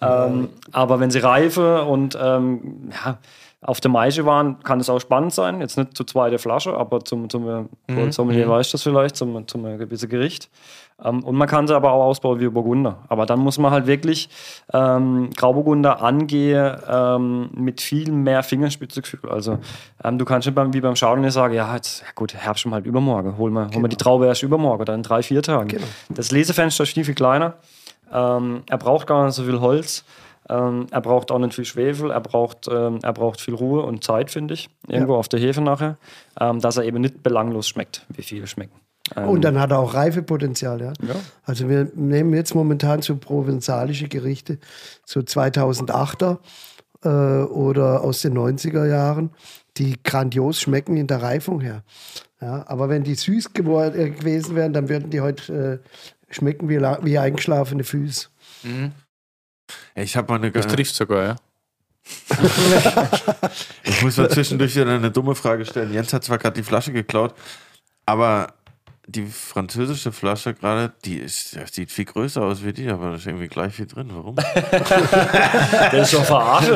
[0.00, 3.18] Ähm, aber wenn sie reife und ähm, ja,
[3.60, 5.60] auf der Maische waren, kann es auch spannend sein.
[5.60, 8.12] Jetzt nicht zur zweiten Flasche, aber zum, zum mhm.
[8.12, 10.50] Sommelier weiß das vielleicht, zum, zum gewissen Gericht.
[11.02, 12.98] Ähm, und man kann sie aber auch ausbauen wie Burgunder.
[13.08, 14.28] Aber dann muss man halt wirklich
[14.72, 19.30] ähm, Grauburgunder angehen ähm, mit viel mehr Fingerspitzengefühl.
[19.30, 19.58] Also
[20.02, 22.74] ähm, du kannst nicht beim, wie beim Chardonnay sagen, ja, jetzt, ja gut, Herbst schon
[22.74, 23.38] halt übermorgen.
[23.38, 25.68] Hol mal, hol mal die Traube erst übermorgen oder in drei, vier Tagen.
[25.68, 25.86] Genau.
[26.10, 27.54] Das Lesefenster ist viel, viel kleiner.
[28.14, 30.04] Ähm, er braucht gar nicht so viel Holz.
[30.48, 34.04] Ähm, er braucht auch nicht viel Schwefel, er braucht, ähm, er braucht viel Ruhe und
[34.04, 35.96] Zeit, finde ich, irgendwo auf der Hefe nachher,
[36.38, 38.78] ähm, dass er eben nicht belanglos schmeckt, wie viele schmecken.
[39.16, 40.92] Ähm, Und dann hat er auch Reifepotenzial, ja.
[41.06, 41.14] Ja.
[41.44, 44.58] Also wir nehmen jetzt momentan so provenzalische Gerichte,
[45.06, 46.38] so 2008er
[47.04, 49.30] äh, oder aus den 90er Jahren,
[49.76, 51.82] die grandios schmecken in der Reifung her.
[52.40, 55.88] Ja, aber wenn die süß äh, gewesen wären, dann würden die heute äh,
[56.34, 58.28] schmecken wie, wie eingeschlafene Füße.
[59.94, 60.50] Ich habe mal eine.
[60.50, 61.36] Das trifft sogar, ja.
[63.82, 65.92] Ich muss mal zwischendurch wieder eine dumme Frage stellen.
[65.92, 67.34] Jens hat zwar gerade die Flasche geklaut,
[68.04, 68.54] aber
[69.06, 73.26] die französische Flasche gerade, die ist, sieht viel größer aus wie die, aber da ist
[73.26, 74.10] irgendwie gleich viel drin.
[74.12, 74.36] Warum?
[75.92, 76.68] Das ist doch verarscht.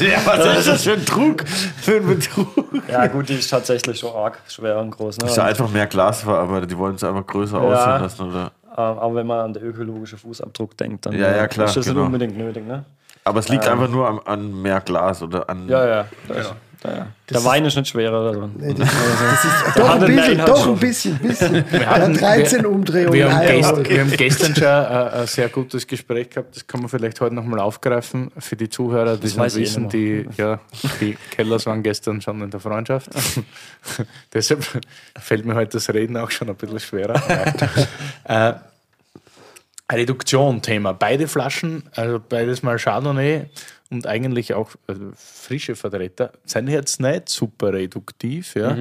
[0.00, 1.44] ja, was ist das für ein Trug?
[1.46, 2.48] Für ein Betrug?
[2.88, 5.18] ja, gut, die ist tatsächlich schon arg schwer und groß.
[5.18, 5.26] Ne?
[5.26, 8.52] Ist ja einfach mehr Glas verarbeitet, die wollen es einfach größer aussehen lassen, oder?
[8.76, 11.76] Ähm, aber wenn man an den ökologischen Fußabdruck denkt, dann Ja, ja, äh, klar, ist
[11.76, 12.00] das genau.
[12.00, 12.66] nicht unbedingt nötig.
[12.66, 12.84] Ne?
[13.24, 15.68] Aber es liegt einfach nur an, an mehr Glas oder an.
[15.68, 16.06] Ja, ja.
[16.28, 16.54] Das,
[16.84, 17.06] ja, ja.
[17.30, 18.26] Der Wein ist nicht schwerer.
[18.28, 18.50] Also.
[18.58, 21.64] Nee, das, das ist doch ein bisschen, doch ein bisschen, bisschen.
[21.70, 23.12] Wir hatten- hat 13 wir- Umdrehungen.
[23.14, 26.80] Wir haben, gest, wir haben gestern schon äh, ein sehr gutes Gespräch gehabt, das kann
[26.80, 30.60] man vielleicht heute nochmal aufgreifen für die Zuhörer, die Das das eh wissen, die, ja,
[31.00, 33.08] die Kellers waren gestern schon in der Freundschaft.
[34.34, 34.64] Deshalb
[35.18, 37.22] fällt mir heute das Reden auch schon ein bisschen schwerer.
[38.24, 38.52] äh,
[39.92, 40.92] Reduktion Thema.
[40.92, 43.46] Beide Flaschen, also beides mal Chardonnay
[43.94, 48.54] und eigentlich auch also frische Vertreter, sind jetzt nicht super reduktiv.
[48.54, 48.76] Ja.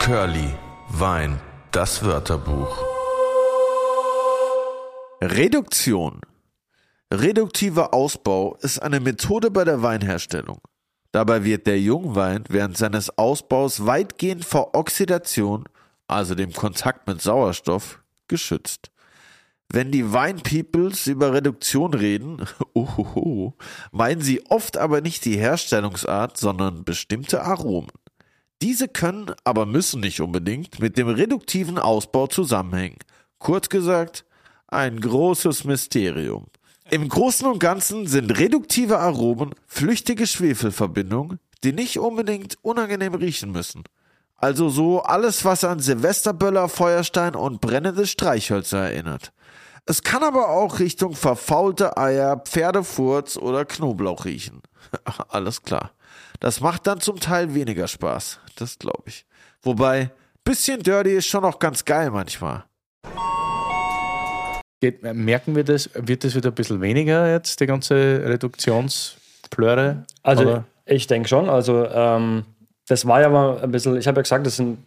[0.00, 0.54] Curly,
[0.90, 1.40] Wein,
[1.70, 2.84] das Wörterbuch.
[5.22, 6.20] Reduktion.
[7.12, 10.60] Reduktiver Ausbau ist eine Methode bei der Weinherstellung.
[11.12, 15.64] Dabei wird der Jungwein während seines Ausbaus weitgehend vor Oxidation,
[16.08, 18.90] also dem Kontakt mit Sauerstoff, geschützt.
[19.68, 23.52] Wenn die Weinpeoples über Reduktion reden, uhuhu,
[23.90, 27.90] meinen sie oft aber nicht die Herstellungsart, sondern bestimmte Aromen.
[28.62, 32.98] Diese können, aber müssen nicht unbedingt mit dem reduktiven Ausbau zusammenhängen.
[33.38, 34.24] Kurz gesagt,
[34.68, 36.46] ein großes Mysterium.
[36.90, 43.82] Im Großen und Ganzen sind reduktive Aromen flüchtige Schwefelverbindungen, die nicht unbedingt unangenehm riechen müssen.
[44.36, 49.32] Also so alles, was an Silvesterböller, Feuerstein und brennende Streichhölzer erinnert.
[49.88, 54.60] Es kann aber auch Richtung verfaulte Eier, Pferdefurz oder Knoblauch riechen.
[55.28, 55.92] Alles klar.
[56.40, 58.40] Das macht dann zum Teil weniger Spaß.
[58.56, 59.26] Das glaube ich.
[59.62, 60.10] Wobei,
[60.42, 62.64] bisschen dirty ist schon auch ganz geil manchmal.
[64.80, 70.04] Geht, merken wir das, wird das wieder ein bisschen weniger jetzt, die ganze Reduktionsplöre?
[70.24, 70.64] Also Oder?
[70.84, 71.48] ich denke schon.
[71.48, 72.44] Also ähm,
[72.88, 74.78] das war ja mal ein bisschen, ich habe ja gesagt, das sind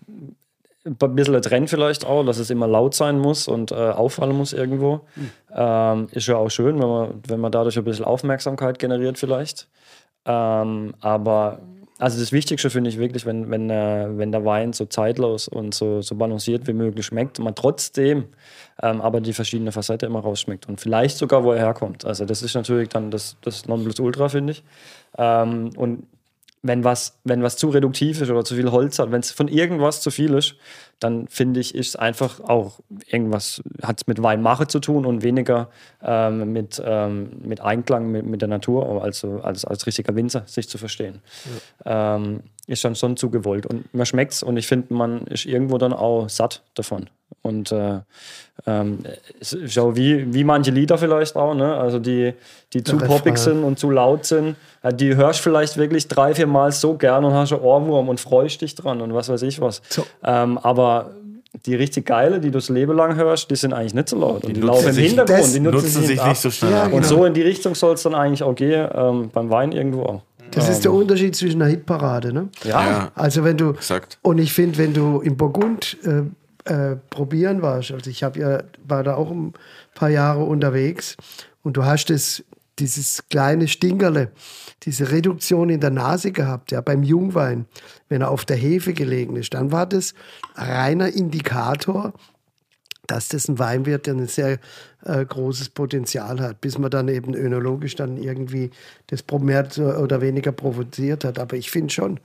[0.85, 4.35] ein bisschen der Trend vielleicht auch, dass es immer laut sein muss und äh, auffallen
[4.35, 5.01] muss irgendwo.
[5.15, 5.31] Mhm.
[5.53, 9.67] Ähm, ist ja auch schön, wenn man, wenn man dadurch ein bisschen Aufmerksamkeit generiert vielleicht.
[10.25, 11.59] Ähm, aber
[11.97, 15.73] also das Wichtigste finde ich wirklich, wenn, wenn, äh, wenn der Wein so zeitlos und
[15.73, 18.29] so, so balanciert wie möglich schmeckt und man trotzdem
[18.81, 22.05] ähm, aber die verschiedenen Facetten immer rausschmeckt und vielleicht sogar, wo er herkommt.
[22.05, 24.63] Also das ist natürlich dann das, das Nonplusultra, finde ich.
[25.17, 26.07] Ähm, und
[26.61, 29.47] wenn was, wenn was zu reduktiv ist oder zu viel Holz hat, wenn es von
[29.47, 30.55] irgendwas zu viel ist,
[30.99, 35.69] dann finde ich, ist einfach auch irgendwas, hat es mit Weinmache zu tun und weniger
[36.03, 40.67] ähm, mit, ähm, mit Einklang mit, mit der Natur, also als, als richtiger Winzer sich
[40.67, 41.21] zu verstehen.
[41.85, 42.15] Ja.
[42.15, 43.65] Ähm, ist dann schon zu gewollt.
[43.65, 47.09] Und man schmeckt es und ich finde, man ist irgendwo dann auch satt davon.
[47.41, 47.99] Und äh,
[48.67, 48.99] ähm,
[49.39, 51.75] so wie, wie manche Lieder vielleicht auch, ne?
[51.75, 52.33] also die,
[52.73, 56.47] die zu poppig sind und zu laut sind, äh, die hörst vielleicht wirklich drei, vier
[56.47, 59.61] Mal so gern und hast einen Ohrwurm und freust dich dran und was weiß ich
[59.61, 59.81] was.
[59.89, 60.05] So.
[60.23, 61.11] Ähm, aber
[61.65, 64.43] die richtig geile, die du das Leben lang hörst, die sind eigentlich nicht so laut.
[64.43, 66.71] Die und die laufen im Hintergrund, die nutzen, nutzen sich nicht so schnell.
[66.71, 66.97] Ja, genau.
[66.97, 70.03] Und so in die Richtung soll es dann eigentlich auch gehen, ähm, beim Wein irgendwo
[70.03, 70.21] auch.
[70.51, 72.49] Das ist der Unterschied zwischen einer Hitparade, ne?
[72.63, 72.83] Ja.
[72.83, 73.11] ja.
[73.15, 74.17] Also wenn du Exakt.
[74.21, 76.23] und ich finde, wenn du in Burgund äh,
[76.69, 77.91] äh, probieren warst.
[77.91, 78.31] Also ich ja,
[78.87, 79.53] war da auch ein
[79.95, 81.17] paar Jahre unterwegs
[81.63, 82.43] und du hast das,
[82.77, 84.31] dieses kleine Stingerle,
[84.83, 87.65] diese Reduktion in der Nase gehabt, ja, beim Jungwein,
[88.07, 90.13] wenn er auf der Hefe gelegen ist, dann war das
[90.55, 92.13] reiner Indikator,
[93.09, 94.59] dass das ein Wein wird, der ein sehr
[95.03, 98.69] äh, großes Potenzial hat, bis man dann eben önologisch dann irgendwie
[99.07, 99.67] das mehr
[99.99, 101.39] oder weniger provoziert hat.
[101.39, 102.19] Aber ich finde schon,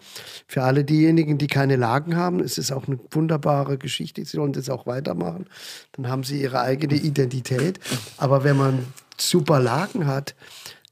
[0.47, 4.25] für alle diejenigen, die keine Lagen haben, ist es auch eine wunderbare Geschichte.
[4.25, 5.47] Sie sollen das auch weitermachen.
[5.93, 7.81] Dann haben sie ihre eigene Identität.
[8.19, 8.85] Aber wenn man
[9.17, 10.35] super Lagen hat,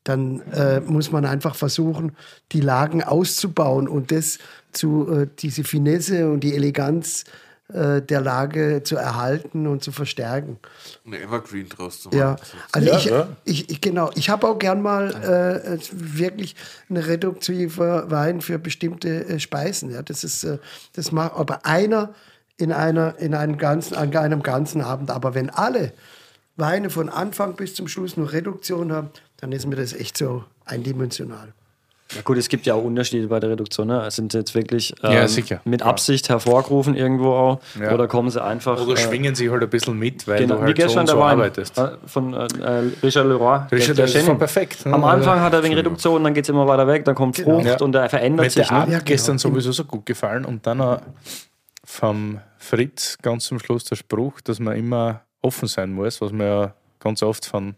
[0.04, 2.16] dann äh, muss man einfach versuchen,
[2.52, 4.38] die Lagen auszubauen und das
[4.72, 10.58] zu, äh, diese Finesse und die Eleganz äh, der Lage zu erhalten und zu verstärken.
[11.06, 12.18] Eine Evergreen draus zu machen.
[12.18, 12.36] Ja,
[12.70, 13.28] also ja, ich, ja.
[13.44, 16.54] Ich, ich, genau, ich habe auch gern mal äh, wirklich
[16.90, 19.90] eine reduktive Wein für bestimmte äh, Speisen.
[19.90, 20.58] Ja, das ist, äh,
[20.92, 22.12] das macht aber einer
[22.58, 25.10] in einer in einem ganzen an einem ganzen Abend.
[25.10, 25.92] Aber wenn alle
[26.56, 30.44] Weine von Anfang bis zum Schluss nur Reduktion haben, dann ist mir das echt so
[30.64, 31.54] eindimensional.
[32.14, 33.88] Ja gut, es gibt ja auch Unterschiede bei der Reduktion.
[33.88, 34.10] Ne?
[34.10, 37.60] Sind jetzt wirklich ähm, ja, mit Absicht hervorgerufen irgendwo auch?
[37.80, 37.92] Ja.
[37.92, 38.80] Oder kommen sie einfach...
[38.80, 41.14] Oder äh, schwingen sie halt ein bisschen mit, weil genau, du halt wie gestern so,
[41.14, 41.78] so arbeitest.
[41.78, 43.60] Äh, von äh, äh, Richard Leroy.
[43.70, 44.86] Richard, der, der perfekt.
[44.86, 44.92] Ne?
[44.92, 47.60] Am Anfang hat er wegen Reduktion, dann geht es immer weiter weg, dann kommt genau.
[47.60, 48.70] Frucht und er verändert Mit sich.
[48.70, 48.96] Mir ne?
[48.96, 49.54] hat gestern genau.
[49.54, 51.00] sowieso so gut gefallen und dann
[51.84, 56.46] vom Fritz ganz zum Schluss der Spruch, dass man immer offen sein muss, was man
[56.46, 57.74] ja ganz oft von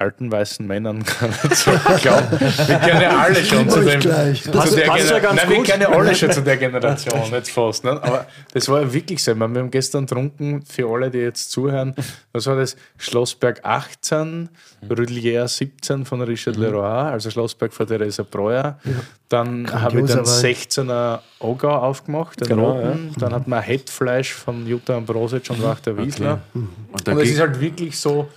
[0.00, 1.04] alten weißen Männern
[1.52, 1.70] so
[2.00, 2.40] glauben.
[2.40, 4.00] Wir kennen ja alle schon zu dem.
[4.00, 4.42] Gleich.
[4.42, 7.22] Zu passt, der passt ja ganz Nein, wir kennen ja alle schon zu der Generation,
[7.30, 7.84] jetzt fast.
[7.84, 7.90] Ne?
[7.90, 9.34] Aber das war ja wirklich so.
[9.34, 11.94] wir haben gestern getrunken, für alle, die jetzt zuhören,
[12.32, 12.76] was war das?
[12.96, 14.48] Schlossberg 18,
[14.88, 16.62] Rudelier 17 von Richard mhm.
[16.62, 18.78] Leroy, also Schlossberg von Theresa Breuer.
[18.84, 18.92] Ja.
[19.28, 23.10] Dann habe ich den 16er Ogau aufgemacht, den genau, roten.
[23.12, 23.20] Ja.
[23.20, 26.40] Dann hat man Headfleisch von Jutta Ambrosic und Wachter Wiesler.
[26.52, 26.58] Okay.
[26.58, 26.68] Mhm.
[26.90, 28.28] Und, und es ist halt wirklich so,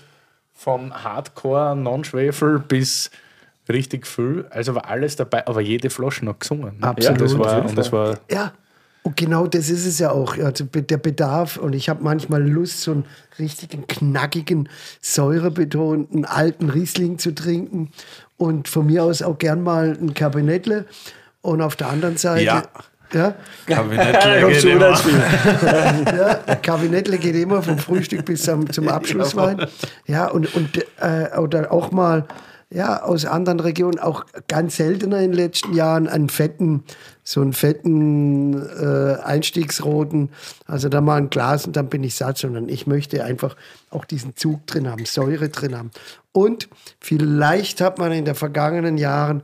[0.64, 3.12] von Hardcore, Non-Schwefel bis
[3.68, 4.46] richtig viel.
[4.50, 6.82] Also war alles dabei, aber jede Flasche noch gesungen.
[6.82, 7.20] Absolut.
[7.20, 8.54] Ja, das war, und das war ja.
[9.06, 10.38] Und genau das ist es ja auch.
[10.38, 13.06] Also der Bedarf, und ich habe manchmal Lust, so einen
[13.38, 14.70] richtigen, knackigen,
[15.02, 17.92] säurebetonten alten Riesling zu trinken.
[18.38, 20.86] Und von mir aus auch gern mal ein Kabinettle.
[21.42, 22.46] Und auf der anderen Seite.
[22.46, 22.64] Ja.
[23.14, 23.36] Ja?
[23.66, 25.00] Kabinettle geht immer.
[26.18, 29.68] ja, Kabinettle geht immer vom Frühstück bis zum, zum Abschlusswein.
[30.08, 32.28] Ja, und, und äh, oder auch mal
[32.74, 36.84] ja, aus anderen Regionen, auch ganz seltener in den letzten Jahren, einen fetten,
[37.24, 40.30] so einen fetten äh, Einstiegsroten.
[40.66, 43.56] Also da mal ein Glas und dann bin ich satt, sondern ich möchte einfach
[43.92, 45.92] auch diesen Zug drin haben, Säure drin haben.
[46.32, 46.68] Und
[47.00, 49.44] vielleicht hat man in den vergangenen Jahren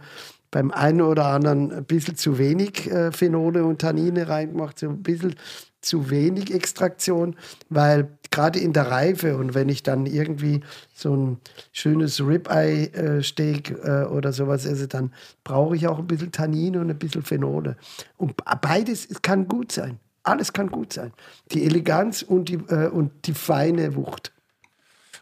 [0.51, 5.03] beim einen oder anderen ein bisschen zu wenig äh, Phenole und Tannine reingemacht, so ein
[5.03, 5.35] bisschen
[5.81, 7.35] zu wenig Extraktion,
[7.69, 10.61] weil gerade in der Reife und wenn ich dann irgendwie
[10.93, 11.37] so ein
[11.71, 16.99] schönes Ribeye-Steak äh, oder sowas esse, dann brauche ich auch ein bisschen Tannine und ein
[16.99, 17.77] bisschen Phenole.
[18.17, 19.99] Und beides kann gut sein.
[20.23, 21.13] Alles kann gut sein.
[21.53, 24.33] Die Eleganz und die, äh, und die feine Wucht.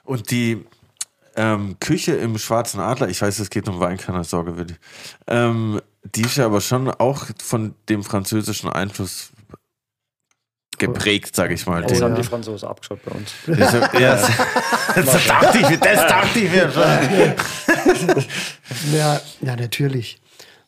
[0.04, 0.66] Und die,
[1.38, 4.76] ähm, Küche im Schwarzen Adler, ich weiß, es geht um Wein, keine Sorge, Willi.
[5.28, 9.32] Ähm, die ist ja aber schon auch von dem französischen Einfluss
[10.78, 11.84] geprägt, sag ich mal.
[11.84, 13.32] Das haben die Franzosen abgeschaut bei uns.
[13.48, 14.20] Das, ja,
[14.96, 17.36] das, dachte ich, das dachte ich mir
[18.94, 20.22] ja, ja, natürlich.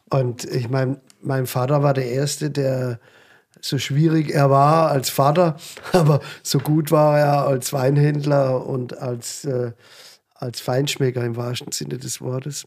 [0.09, 2.99] Und ich meine, mein Vater war der Erste, der
[3.61, 5.57] so schwierig er war als Vater,
[5.93, 9.72] aber so gut war er als Weinhändler und als, äh,
[10.39, 12.65] als Feinschmecker im wahrsten Sinne des Wortes,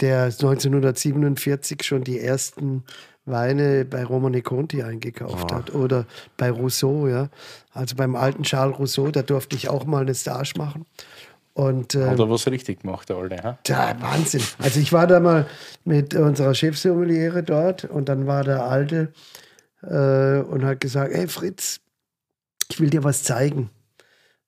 [0.00, 2.84] der 1947 schon die ersten
[3.24, 6.06] Weine bei Romane Conti eingekauft hat oder
[6.36, 7.28] bei Rousseau, ja.
[7.72, 10.86] Also beim alten Charles Rousseau, da durfte ich auch mal eine Stage machen.
[11.52, 13.42] Und, äh, Hat er was richtig gemacht, der Alte.
[13.42, 13.58] Ha?
[13.66, 14.42] ja, Wahnsinn.
[14.58, 15.46] Also ich war da mal
[15.84, 19.12] mit unserer Chefsommeliere dort und dann war der Alte
[19.82, 21.80] äh, und hat gesagt, hey Fritz,
[22.70, 23.70] ich will dir was zeigen.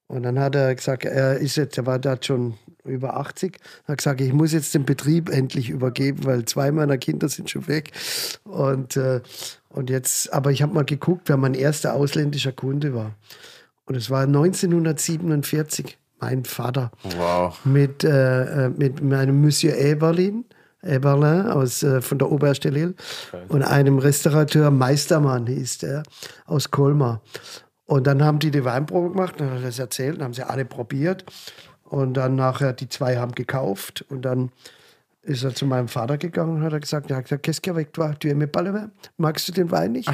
[0.08, 2.54] Und dann hat er gesagt, er ist jetzt, er war da schon
[2.84, 7.28] über 80, hat gesagt, ich muss jetzt den Betrieb endlich übergeben, weil zwei meiner Kinder
[7.28, 7.92] sind schon weg.
[8.44, 9.20] Und, äh,
[9.68, 13.12] und jetzt, aber ich habe mal geguckt, wer mein erster ausländischer Kunde war.
[13.84, 17.58] Und es war 1947, mein Vater Wow.
[17.64, 20.44] mit, äh, äh, mit meinem Monsieur Eberlin,
[20.82, 22.94] Eberlin aus, äh, von der Oberste Lille
[23.48, 26.02] und einem Restaurateur Meistermann hieß der
[26.46, 27.20] aus Colmar.
[27.88, 30.46] Und dann haben die die Weinprobe gemacht, dann hat er das erzählt, dann haben sie
[30.46, 31.24] alle probiert
[31.84, 34.52] und dann nachher die zwei haben gekauft und dann
[35.22, 38.12] ist er zu meinem Vater gegangen und hat er gesagt, ja, qu'est-ce qu'avec toi?
[38.20, 38.90] Tu aimes pas le vin?
[39.16, 40.10] Magst du den Wein nicht?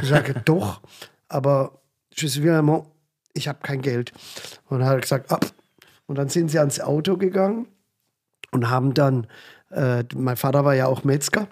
[0.00, 0.82] Ich sage, doch,
[1.28, 1.80] aber
[2.14, 2.86] je suis vraiment,
[3.32, 4.12] ich habe kein Geld.
[4.68, 5.46] Und dann hat er gesagt, ab.
[6.06, 7.66] Und dann sind sie ans Auto gegangen
[8.52, 9.26] und haben dann,
[9.72, 11.48] äh, mein Vater war ja auch Metzger,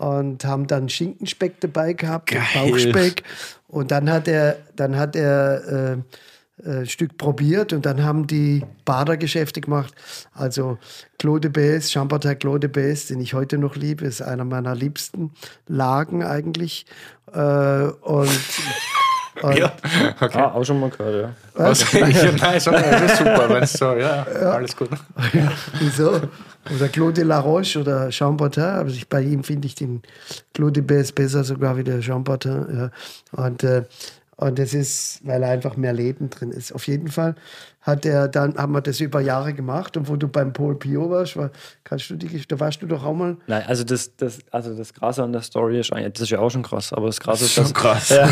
[0.00, 2.34] und haben dann Schinkenspeck dabei gehabt.
[2.54, 3.22] Bauchspeck.
[3.68, 5.98] Und dann hat er, dann hat er äh,
[6.64, 9.94] äh, ein Stück probiert und dann haben die Badergeschäfte gemacht.
[10.32, 10.78] Also
[11.18, 15.32] Claude Bess, Chambertin Claude Bess, den ich heute noch liebe, ist einer meiner liebsten
[15.66, 16.86] Lagen eigentlich.
[17.32, 18.30] Äh, und,
[19.42, 19.72] und Ja,
[20.20, 20.38] okay.
[20.38, 21.34] Ah, auch schon mal gehört, ja.
[21.54, 21.92] Was?
[21.92, 24.90] ja, nein, das ist super, wenn es so, ja, alles gut.
[25.78, 26.20] Wieso?
[26.74, 28.62] Oder Claude Laroche oder Chambertin.
[28.62, 30.02] Also ich, bei ihm finde ich den
[30.52, 32.66] Claude Bess besser sogar wie der Chambertin.
[33.34, 33.42] Ja.
[33.44, 33.84] Und, äh,
[34.36, 36.72] und das ist, weil er einfach mehr Leben drin ist.
[36.72, 37.34] Auf jeden Fall
[37.82, 39.96] hat er dann, haben wir das über Jahre gemacht.
[39.96, 41.50] Und wo du beim Paul Pio warst, war,
[41.82, 43.36] kannst du die, da warst du doch auch mal.
[43.46, 46.40] Nein, also das, das, also das Krasse an der Story ist eigentlich, das ist ja
[46.40, 48.08] auch schon krass, aber das Krasse ist, dass, krass.
[48.10, 48.28] Ja,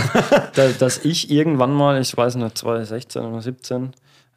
[0.54, 3.92] da, dass ich irgendwann mal, ich weiß nicht, 2016 oder 17,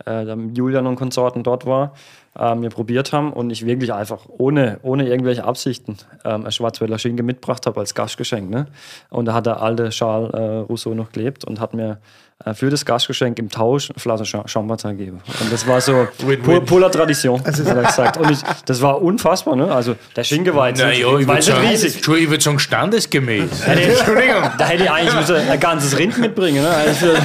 [0.06, 1.94] äh, da mit Julian und Konsorten dort war,
[2.38, 6.98] äh, wir probiert haben und ich wirklich einfach ohne, ohne irgendwelche Absichten ähm, eine Schwarzwälder
[7.00, 8.50] Schinke mitgebracht habe als Gastgeschenk.
[8.50, 8.68] Ne?
[9.10, 10.38] Und da hat der alte Charles äh,
[10.70, 12.00] Rousseau noch gelebt und hat mir
[12.46, 15.22] äh, für das Gastgeschenk im Tausch eine Flasche Cha- Chambertin gegeben.
[15.42, 16.08] Und das war so
[16.44, 18.18] pur, purer Tradition, also, hat er gesagt.
[18.18, 19.56] Und ich, das war unfassbar.
[19.56, 19.72] Ne?
[19.72, 21.96] Also der Schinke war jetzt Naja, nicht, ich war sagen, riesig.
[21.98, 23.62] Entschuldigung, ich würde sagen, standesgemäß.
[23.68, 24.44] Entschuldigung.
[24.58, 26.70] Da hätte ich eigentlich müssen ein ganzes Rind mitbringen, ne?
[26.70, 27.16] Also für,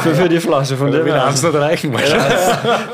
[0.00, 0.76] für, für die Flasche.
[0.76, 1.30] Von dem her.
[1.30, 2.38] nicht reichen, wahrscheinlich.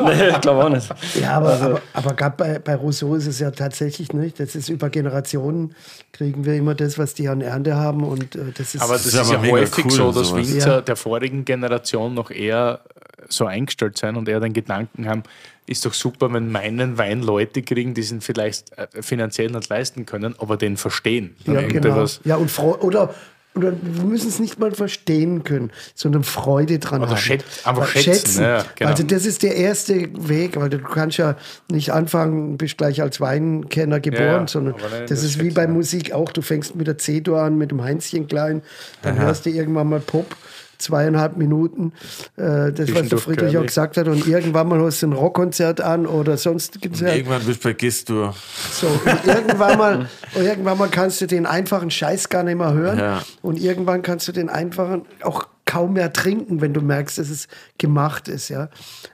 [0.05, 0.89] Nee, ich glaube auch nicht.
[1.21, 4.41] Ja, aber, aber, aber gerade bei, bei Rousseau ist es ja tatsächlich nicht.
[4.41, 5.75] Das ist über Generationen
[6.13, 8.05] kriegen wir immer das, was die an Ernte haben.
[8.05, 8.83] Und äh, das ist.
[8.83, 10.35] Aber das ist ist, aber ja häufig cool, so, dass.
[10.35, 10.81] Winzer Ja.
[10.81, 12.81] der vorigen Generation noch eher
[13.29, 15.23] so eingestellt sein und eher den Gedanken haben,
[15.67, 20.07] ist doch super, wenn meinen Wein Leute kriegen, die ihn vielleicht äh, finanziell nicht leisten
[20.07, 21.37] können, aber den verstehen.
[21.45, 22.07] ja, genau.
[22.25, 23.15] Ja, und oder,
[23.59, 27.17] oder wir müssen es nicht mal verstehen können, sondern Freude dran Oder haben.
[27.19, 28.91] schätz- einfach Ja, schätzen, ja, genau.
[28.91, 31.37] Also das ist der erste Weg, weil du kannst ja
[31.71, 35.55] nicht anfangen, bist gleich als Weinkenner geboren, Ja, sondern nein, das, das ist wie schätzen,
[35.55, 35.67] bei.
[35.69, 36.33] Musik auch.
[36.33, 38.63] Du fängst mit der C-Dur an, mit dem Heinzchen Klein,
[39.03, 40.35] dann hörst du irgendwann mal Pop,
[40.79, 41.93] zweieinhalb Minuten,
[42.37, 45.81] äh, das, was der Friedrich auch gesagt hat, und irgendwann mal hast du ein Rockkonzert
[45.81, 47.17] an oder sonst Konzert.
[47.17, 48.35] Irgendwann bist du bei Gistur.
[48.73, 52.99] So, und irgendwann mal, irgendwann mal kannst du den einfachen Scheiß gar nicht mehr hören.
[52.99, 53.23] Ja.
[53.43, 57.47] Und irgendwann kannst du den einfachen auch kaum mehr trinken, wenn du merkst, dass es
[57.77, 58.49] gemacht ist.
[58.49, 58.71] Ja?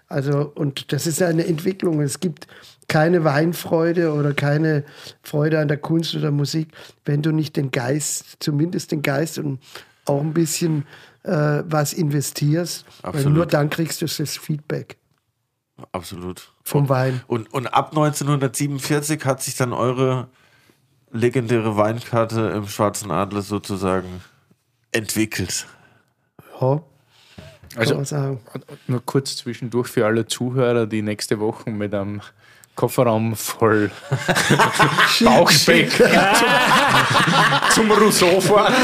[0.09, 2.01] Also, und das ist eine Entwicklung.
[2.01, 2.47] Es gibt
[2.87, 4.85] keine Weinfreude oder keine
[5.23, 6.69] Freude an der Kunst oder Musik,
[7.05, 9.59] wenn du nicht den Geist, zumindest den Geist und
[10.05, 10.85] auch ein bisschen
[11.25, 12.85] äh, was investierst.
[13.03, 14.97] Weil nur dann kriegst du das Feedback
[15.93, 16.53] Absolut.
[16.63, 17.23] vom Wein.
[17.27, 20.29] Und, und ab 1947 hat sich dann eure
[21.11, 24.23] legendäre Weinkarte im Schwarzen Adler sozusagen
[24.93, 25.67] entwickelt.
[26.61, 26.83] Ja,
[27.77, 28.39] Also
[28.87, 32.21] nur kurz zwischendurch für alle Zuhörer, die nächste Woche mit einem
[32.75, 33.91] Kofferraum voll
[35.21, 36.07] Bauchspeck zum,
[37.89, 38.75] zum Rousseau fahren.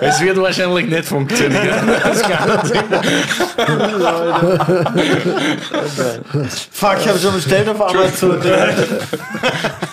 [0.00, 1.88] Es wird wahrscheinlich nicht funktionieren.
[2.06, 2.60] Das kann
[6.70, 8.42] Fuck, ich habe schon bestellt auf Amazon.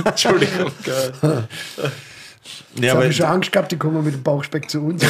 [0.05, 0.71] Entschuldigung.
[0.81, 1.43] ja,
[2.75, 5.03] Jetzt aber habe ich schon Angst gehabt, die kommen mit dem Bauchspeck zu uns.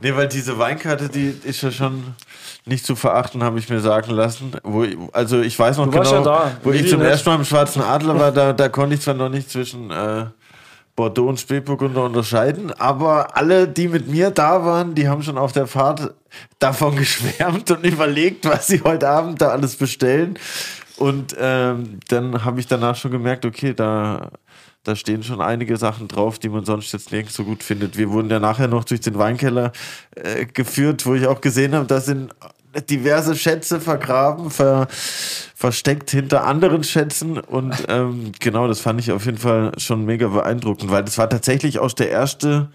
[0.00, 2.14] Nee, weil diese Weinkarte, die ist ja schon
[2.66, 4.52] nicht zu verachten, habe ich mir sagen lassen.
[4.84, 6.50] Ich- also ich weiß noch Du genau, ja da.
[6.62, 9.28] wo ich zum ersten Mal im Schwarzen Adler war, da, da konnte ich zwar noch
[9.28, 10.26] nicht zwischen äh,
[10.96, 15.52] Bordeaux und Spätburgunder unterscheiden, aber alle, die mit mir da waren, die haben schon auf
[15.52, 16.14] der Fahrt
[16.58, 20.38] davon geschwärmt und überlegt, was sie heute Abend da alles bestellen.
[20.96, 24.30] Und ähm, dann habe ich danach schon gemerkt, okay, da,
[24.84, 27.98] da stehen schon einige Sachen drauf, die man sonst jetzt nirgends so gut findet.
[27.98, 29.72] Wir wurden ja nachher noch durch den Weinkeller
[30.14, 32.32] äh, geführt, wo ich auch gesehen habe, da sind
[32.90, 34.86] diverse Schätze vergraben, ver,
[35.54, 37.38] versteckt hinter anderen Schätzen.
[37.38, 41.28] Und ähm, genau, das fand ich auf jeden Fall schon mega beeindruckend, weil das war
[41.28, 42.70] tatsächlich auch der erste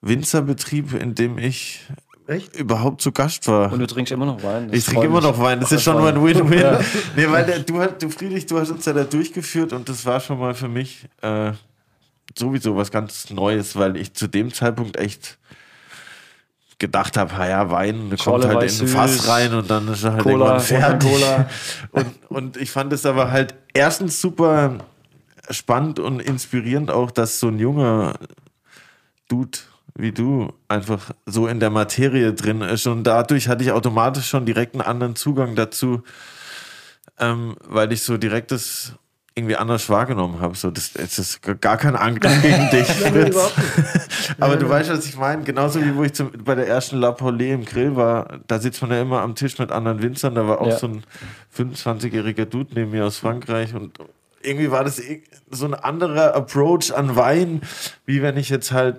[0.00, 1.80] Winzerbetrieb, in dem ich
[2.26, 2.56] Echt?
[2.56, 3.72] überhaupt zu Gast war.
[3.72, 4.68] Und du trinkst immer noch Wein.
[4.68, 5.60] Das Ich trinke immer noch Wein.
[5.60, 6.76] Das ist schon mal ein Win-Win.
[7.16, 10.04] Nee, weil der, du, hast- du, Friedrich, du hast uns ja da durchgeführt und das
[10.06, 11.52] war schon mal für mich äh,
[12.36, 15.38] sowieso was ganz Neues, weil ich zu dem Zeitpunkt echt
[16.78, 20.12] gedacht habe, ja, Wein kommt Scholle halt in ein Fass rein und dann ist er
[20.12, 21.10] halt Cola, irgendwann fertig.
[21.10, 21.50] Cola.
[21.90, 24.78] Und, und ich fand es aber halt erstens super
[25.50, 28.14] spannend und inspirierend auch, dass so ein junger
[29.28, 29.58] Dude
[29.98, 32.86] wie du einfach so in der Materie drin ist.
[32.86, 36.02] Und dadurch hatte ich automatisch schon direkt einen anderen Zugang dazu,
[37.18, 38.92] ähm, weil ich so direkt das
[39.38, 40.56] irgendwie anders wahrgenommen habe.
[40.56, 43.36] So, das, das ist gar kein Angriff gegen dich, Fritz.
[44.40, 45.42] Aber du weißt, was ich meine.
[45.44, 48.82] Genauso wie wo ich zum, bei der ersten La Paulée im Grill war, da sitzt
[48.82, 50.34] man ja immer am Tisch mit anderen Winzern.
[50.34, 50.76] Da war auch Ja.
[50.78, 51.04] so ein
[51.56, 53.98] 25-jähriger Dude neben mir aus Frankreich und
[54.42, 57.62] irgendwie war das irg- so ein anderer Approach an Wein,
[58.06, 58.96] wie wenn ich jetzt halt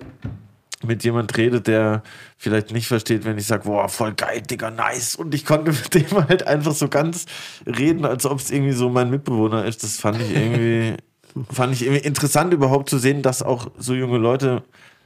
[0.82, 2.02] mit jemand rede, der
[2.38, 5.14] vielleicht nicht versteht, wenn ich sage, boah, voll geil, Digga, nice.
[5.14, 7.26] Und ich konnte mit dem halt einfach so ganz
[7.66, 9.82] reden, als ob es irgendwie so mein Mitbewohner ist.
[9.82, 10.96] Das fand ich irgendwie,
[11.52, 14.62] fand ich irgendwie interessant überhaupt zu sehen, dass auch so junge Leute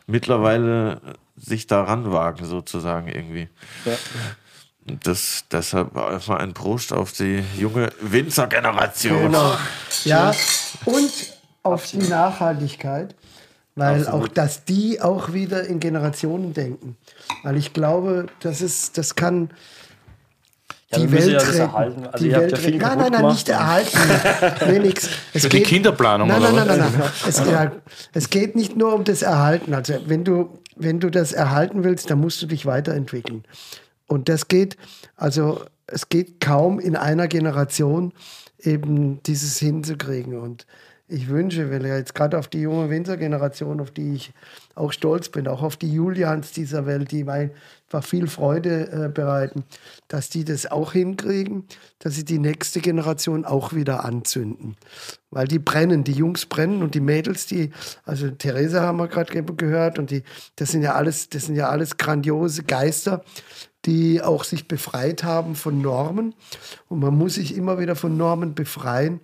[0.07, 1.01] mittlerweile
[1.37, 3.49] sich daran wagen, sozusagen irgendwie.
[3.85, 3.97] Ja.
[4.87, 9.23] Und Das, deshalb einfach ein Prost auf die junge Winzergeneration.
[9.23, 9.57] Genau.
[10.05, 10.33] Ja,
[10.85, 11.11] und
[11.63, 13.15] auf die Nachhaltigkeit,
[13.77, 16.97] weil auch, dass die auch wieder in Generationen denken.
[17.43, 19.51] Weil ich glaube, das ist, das kann
[20.93, 21.59] Ja, die Welt ja das retten.
[21.61, 22.07] erhalten.
[22.07, 22.77] Also die ihr habt Welt ja viel.
[22.79, 23.99] Nein, nein, nein, nicht erhalten.
[24.69, 25.09] nee, nix.
[25.33, 27.11] Es Für die Kinderplanung, nein, oder nein, nein, nein, nein.
[27.27, 27.73] Es, ja,
[28.13, 29.75] es geht nicht nur um das Erhalten.
[29.75, 33.45] Also wenn du, wenn du das erhalten willst, dann musst du dich weiterentwickeln.
[34.07, 34.77] Und das geht,
[35.17, 38.13] also es geht kaum in einer Generation
[38.61, 40.39] eben dieses hinzukriegen.
[40.39, 40.67] Und
[41.07, 44.33] ich wünsche, weil ja jetzt gerade auf die junge Winzergeneration, auf die ich
[44.75, 49.09] auch stolz bin, auch auf die Julians dieser Welt, die mir einfach viel Freude äh,
[49.09, 49.65] bereiten,
[50.09, 51.65] dass die das auch hinkriegen,
[51.99, 54.77] dass sie die nächste Generation auch wieder anzünden.
[55.31, 57.71] Weil die brennen, die Jungs brennen und die Mädels, die,
[58.05, 60.23] also Theresa haben wir gerade ge- gehört und die,
[60.57, 63.23] das sind ja alles, das sind ja alles grandiose Geister,
[63.85, 66.35] die auch sich befreit haben von Normen.
[66.89, 69.21] Und man muss sich immer wieder von Normen befreien,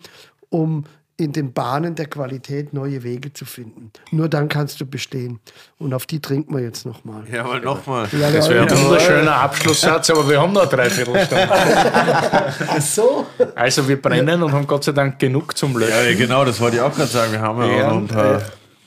[0.50, 0.84] um
[1.20, 3.92] in den Bahnen der Qualität neue Wege zu finden.
[4.10, 5.38] Nur dann kannst du bestehen.
[5.78, 7.22] Und auf die trinken wir jetzt nochmal.
[7.30, 8.08] Ja, aber nochmal.
[8.10, 11.48] Das wäre ein wunderschöner Abschlusssatz, aber wir haben noch eine Dreiviertelstunde.
[11.50, 13.26] Ach so.
[13.54, 16.10] Also wir brennen und haben Gott sei Dank genug zum Löschen.
[16.10, 17.32] Ja, genau, das wollte ich auch gerade sagen.
[17.32, 18.36] Wir haben ja, auch noch ein paar.
[18.38, 18.42] äh,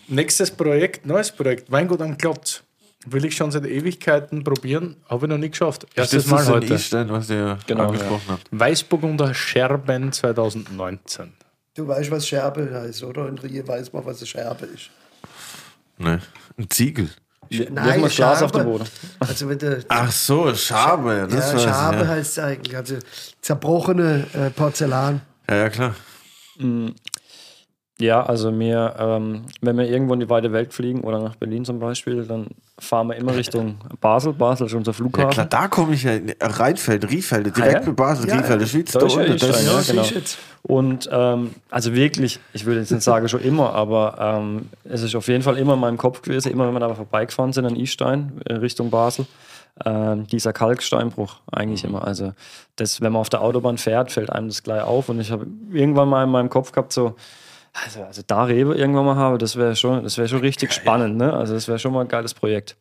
[0.07, 2.63] nächstes Projekt, neues Projekt, Weingut am Klotz.
[3.05, 5.85] Will ich schon seit Ewigkeiten probieren, habe ich noch nie geschafft.
[5.93, 6.73] Erstes das Mal heute.
[6.73, 8.47] Istein, was ihr Genau, angesprochen habt.
[8.51, 11.33] Weißburgunder Scherben 2019.
[11.75, 13.27] Du weißt, was Scherbe heißt, oder?
[13.27, 14.91] In Rie weiß man, was eine Scherbe ist.
[15.97, 16.21] Ne,
[16.57, 17.09] ein Ziegel.
[17.71, 18.85] Mal das Glas auf den Boden.
[19.19, 21.27] Also wenn du, Ach so, Schabe.
[21.29, 22.07] Das ja, ja.
[22.07, 22.75] heißt es eigentlich.
[22.75, 22.97] Also
[23.41, 25.21] zerbrochene äh, Porzellan.
[25.49, 25.95] ja, ja, klar.
[27.99, 31.65] Ja, also mir, ähm, wenn wir irgendwo in die weite Welt fliegen oder nach Berlin
[31.65, 32.47] zum Beispiel, dann
[32.79, 34.33] fahren wir immer Richtung Basel.
[34.33, 35.29] Basel ist unser Ja, Flughafen.
[35.31, 36.13] klar, da komme ich ja.
[36.41, 37.85] Rheinfeld, Riefelde, direkt Ah, ja?
[37.87, 39.37] mit Basel, Ja, Riefelde, Schweiz, da unten.
[39.37, 40.03] Ja, ist, genau.
[40.63, 45.13] Und ähm, also wirklich, ich würde jetzt nicht sagen schon immer, aber ähm, es ist
[45.15, 47.75] auf jeden Fall immer in meinem Kopf gewesen, immer wenn wir da vorbeigefahren sind an
[47.75, 49.25] Istein äh, Richtung Basel,
[49.85, 52.05] ähm, dieser Kalksteinbruch eigentlich immer.
[52.07, 52.33] Also
[52.77, 55.09] das, wenn man auf der Autobahn fährt, fällt einem das gleich auf.
[55.09, 57.15] Und ich habe irgendwann mal in meinem Kopf gehabt, so,
[57.73, 61.17] also, also da Rewe irgendwann mal habe, das wäre schon, das wäre schon richtig spannend,
[61.17, 61.33] ne?
[61.33, 62.77] Also das wäre schon mal ein geiles Projekt.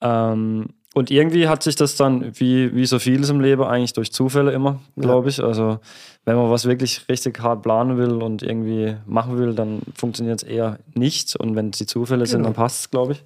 [0.00, 4.12] Ähm, und irgendwie hat sich das dann, wie, wie so vieles im Leben, eigentlich durch
[4.12, 5.42] Zufälle immer, glaube ich.
[5.42, 5.78] Also,
[6.26, 10.48] wenn man was wirklich richtig hart planen will und irgendwie machen will, dann funktioniert es
[10.48, 11.34] eher nicht.
[11.36, 13.24] Und wenn es die Zufälle sind, dann passt es, glaube ich.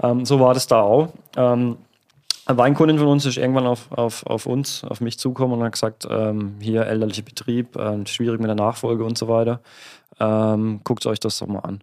[0.00, 1.08] Ähm, so war das da auch.
[1.36, 1.76] Ähm,
[2.44, 5.72] eine Weinkundin von uns ist irgendwann auf, auf, auf uns, auf mich zugekommen und hat
[5.72, 9.60] gesagt, ähm, hier elterlicher Betrieb, ähm, schwierig mit der Nachfolge und so weiter.
[10.22, 11.82] Ähm, Guckt euch das doch mal an.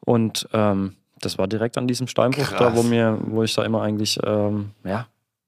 [0.00, 2.58] Und ähm, Das war direkt an diesem Steinbruch, Krass.
[2.58, 5.06] da wo mir, wo ich da immer eigentlich, ähm, ja,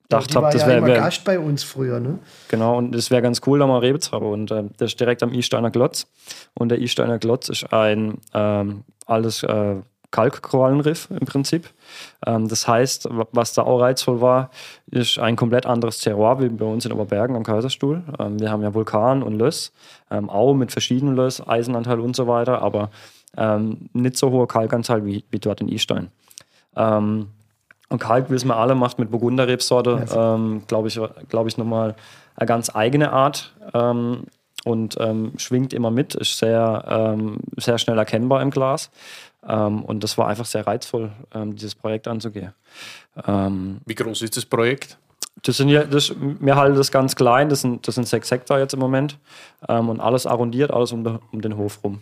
[0.09, 2.19] war habe, das ja wäre wär, Gast bei uns früher, ne?
[2.49, 4.27] genau, und das wäre ganz cool, da mal Rebe zu haben.
[4.27, 6.07] Und äh, das ist direkt am Isteiner Glotz.
[6.55, 9.77] Und der Isteiner Glotz ist ein ähm, altes äh,
[10.11, 11.69] Kalkkorallenriff im Prinzip.
[12.27, 14.51] Ähm, das heißt, wa- was da auch reizvoll war,
[14.91, 18.03] ist ein komplett anderes Terroir wie bei uns in Oberbergen am Kaiserstuhl.
[18.19, 19.73] Ähm, wir haben ja Vulkan und Löss,
[20.11, 22.91] ähm, auch mit verschiedenen Löss, Eisenanteil und so weiter, aber
[23.93, 26.11] nicht so hoher Kalkanteil wie, wie dort in Istein.
[26.75, 31.95] Und Kalk, wissen wir alle, macht mit Burgunderrebsorte, ähm, glaube ich, glaub ich nochmal
[32.35, 33.55] eine ganz eigene Art
[34.65, 34.99] und
[35.37, 37.15] schwingt immer mit, ist sehr,
[37.59, 38.91] sehr schnell erkennbar im Glas.
[39.49, 42.53] Ähm, und das war einfach sehr reizvoll, ähm, dieses Projekt anzugehen.
[43.27, 44.99] Ähm, Wie groß ist das Projekt?
[45.43, 48.59] das sind ja, das, wir halten das ganz klein, das sind, das sind sechs Hektar
[48.59, 49.19] jetzt im Moment
[49.69, 52.01] und alles arrondiert, alles um, um den Hof rum.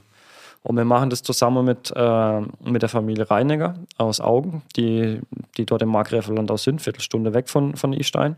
[0.67, 5.21] Und wir machen das zusammen mit, äh, mit der Familie Reiniger aus Augen, die,
[5.57, 8.35] die dort im Markgräflerland auch sind, Viertelstunde weg von, von Istein,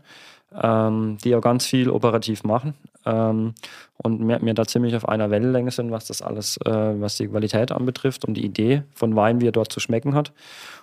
[0.53, 2.73] ähm, die auch ganz viel operativ machen
[3.05, 3.53] ähm,
[3.97, 7.27] und wir, wir da ziemlich auf einer Wellenlänge sind, was das alles, äh, was die
[7.27, 10.31] Qualität anbetrifft und die Idee von Wein, wie er dort zu schmecken hat.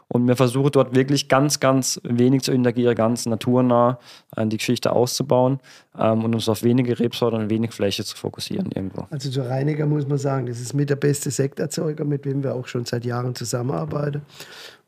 [0.09, 3.99] Und wir versuchen dort wirklich ganz, ganz wenig zu interagieren, ganz naturnah
[4.37, 5.61] äh, die Geschichte auszubauen
[5.99, 9.07] ähm, und uns auf wenige Rebsorten und wenig Fläche zu fokussieren irgendwo.
[9.11, 12.55] Also zu Reiniger muss man sagen, das ist mit der beste Sekterzeuger, mit dem wir
[12.55, 14.23] auch schon seit Jahren zusammenarbeiten.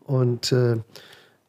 [0.05, 0.77] Und äh,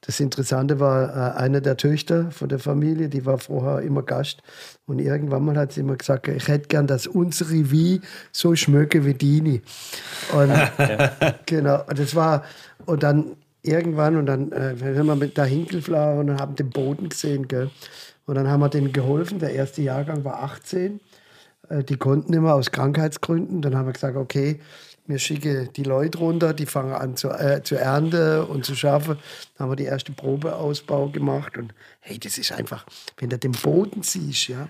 [0.02, 4.42] das Interessante war, äh, eine der Töchter von der Familie, die war vorher immer Gast.
[4.86, 9.06] Und irgendwann mal hat sie immer gesagt, ich hätte gern, dass unsere Wie so schmecke
[9.06, 9.62] wie Dini.
[10.34, 10.52] Und
[11.46, 12.44] genau, und das war,
[12.86, 17.10] und dann irgendwann, und dann äh, sind wir mit da hingeflogen und haben den Boden
[17.10, 17.70] gesehen, gell.
[18.26, 19.40] Und dann haben wir denen geholfen.
[19.40, 21.00] Der erste Jahrgang war 18.
[21.68, 23.62] Äh, Die konnten immer aus Krankheitsgründen.
[23.62, 24.60] Dann haben wir gesagt, okay,
[25.10, 29.18] wir schicken die Leute runter, die fangen an zu, äh, zu ernten und zu schaffen.
[29.58, 31.58] Dann haben wir die erste Probeausbau gemacht.
[31.58, 32.86] Und hey, das ist einfach,
[33.18, 34.68] wenn du den Boden siehst, ja,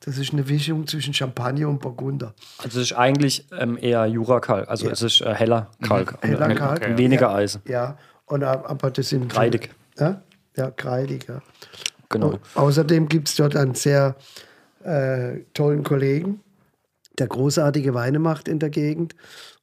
[0.00, 2.34] das ist eine Mischung zwischen Champagner und Burgunder.
[2.58, 4.92] Also es ist eigentlich ähm, eher Jurakalk, also Ja.
[4.92, 6.18] es ist äh, heller Kalk.
[6.20, 6.84] Heller Kalk.
[6.86, 7.34] und weniger Ja.
[7.36, 7.62] Eisen.
[7.66, 9.32] Ja, und, äh, aber das sind.
[9.32, 9.70] Kreidig.
[9.98, 10.20] Ja,
[10.56, 11.40] ja kreidig, ja.
[12.08, 12.30] Genau.
[12.30, 14.16] Und außerdem gibt es dort einen sehr
[14.84, 16.40] äh, tollen Kollegen,
[17.18, 19.14] der großartige Weine macht in der Gegend.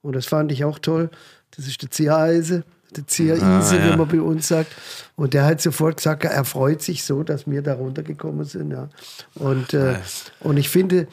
[0.03, 1.09] Und das fand ich auch toll.
[1.55, 2.63] Das ist der Ziereise,
[2.95, 3.93] der Ziereise, Ah, ja.
[3.93, 4.71] wie man bei uns sagt.
[5.15, 8.71] Und der hat sofort gesagt, er freut sich so, dass wir da runtergekommen sind.
[8.71, 8.89] Ja.
[9.35, 9.95] Und, äh,
[10.41, 11.07] und ich finde,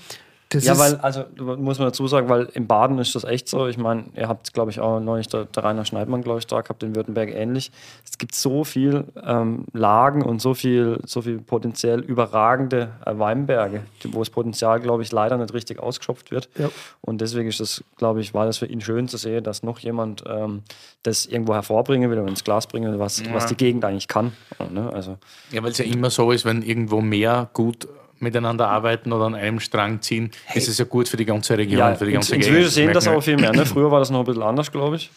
[0.51, 3.69] das Ja, weil, also muss man dazu sagen, weil im Baden ist das echt so.
[3.69, 6.61] Ich meine, ihr habt, glaube ich, auch neulich der, der Rainer Schneidmann, glaube ich, da
[6.61, 7.71] gehabt, in Württemberg ähnlich.
[8.05, 13.83] Es gibt so viel ähm, Lagen und so viel, so viel potenziell überragende äh, Weinberge,
[14.11, 16.49] wo das Potenzial, glaube ich, leider nicht richtig ausgeschöpft wird.
[16.59, 16.69] Ja.
[17.01, 19.79] Und deswegen ist das, glaube ich, war das für ihn schön zu sehen, dass noch
[19.79, 20.63] jemand ähm,
[21.05, 24.33] das irgendwo hervorbringen will und ins Glas bringen will, was, was die Gegend eigentlich kann.
[24.73, 24.93] Ne?
[24.93, 25.17] Also,
[25.53, 27.87] Ja, weil es ja immer so ist, wenn irgendwo mehr gut
[28.21, 31.79] miteinander arbeiten oder an einem Strang ziehen, ist es ja gut für die ganze Region,
[31.79, 32.71] ja, für die ganze inzwischen Gegend.
[32.71, 33.53] sehen das auch viel mehr.
[33.53, 33.67] Ne?
[33.67, 35.11] Früher war das noch ein bisschen anders, glaube ich.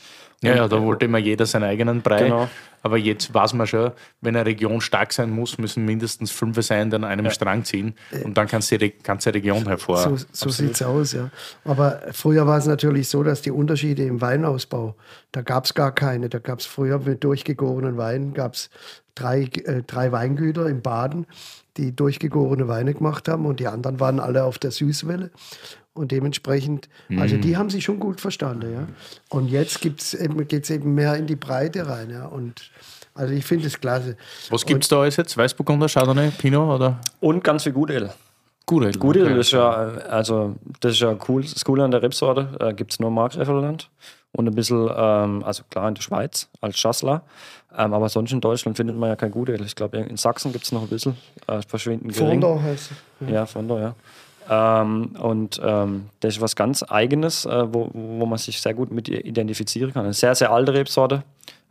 [0.43, 2.23] Ja, ja, da wollte immer jeder seinen eigenen Brei.
[2.23, 2.49] Genau.
[2.81, 6.89] Aber jetzt weiß man schon, wenn eine Region stark sein muss, müssen mindestens fünf sein,
[6.89, 7.95] die an einem Strang ziehen.
[8.25, 9.99] Und dann kannst du die ganze Region hervor.
[9.99, 11.29] So, so sieht es aus, ja.
[11.63, 14.95] Aber früher war es natürlich so, dass die Unterschiede im Weinausbau,
[15.31, 16.27] da gab es gar keine.
[16.27, 18.69] Da gab es früher mit durchgegorenen Weinen, gab es
[19.15, 21.25] drei, äh, drei Weingüter im Baden,
[21.77, 25.31] die durchgegorene Weine gemacht haben und die anderen waren alle auf der Süßwelle.
[25.95, 28.87] Und dementsprechend, also die haben sich schon gut verstanden, ja.
[29.29, 32.25] Und jetzt gibt's eben, geht es eben mehr in die Breite rein, ja.
[32.25, 32.71] Und
[33.13, 34.17] also ich finde es klasse.
[34.49, 35.37] Was gibt es da alles jetzt?
[35.37, 38.11] Weißburgunder, Chardonnay, Pinot oder Und ganz viel Gudel.
[38.65, 38.93] Gudel?
[38.93, 39.39] Gudel Okay.
[39.39, 39.69] ist ja,
[40.09, 43.15] also das ist ja cool, das Coole an der Rebsorte, äh, gibt es nur im
[43.15, 43.89] Markgräflerland
[44.31, 47.23] und ein bisschen, ähm, also klar in der Schweiz als Schassler,
[47.77, 49.61] ähm, aber sonst in Deutschland findet man ja kein Gudel.
[49.63, 51.17] Ich glaube, in Sachsen gibt es noch ein bisschen,
[51.47, 52.41] äh, verschwindend gering.
[52.41, 53.29] Fondor heißt es.
[53.29, 53.95] Ja, Fondor, ja.
[54.49, 58.91] Ähm, und ähm, das ist was ganz Eigenes, äh, wo, wo man sich sehr gut
[58.91, 60.03] mit identifizieren kann.
[60.03, 61.23] Eine sehr, sehr alte Rebsorte,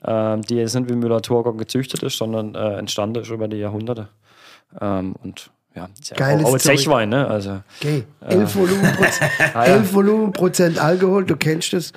[0.05, 4.09] ähm, die jetzt nicht wie Müller-Thurgau gezüchtet ist, sondern äh, entstanden ist über die Jahrhunderte.
[4.80, 6.58] Ähm, und ja, ja Geiles auch, auch.
[6.58, 7.26] Zechwein, ne?
[7.26, 11.92] Also, Okay, 11 Volumenprozent, 11 Volumenprozent Alkohol, du kennst das.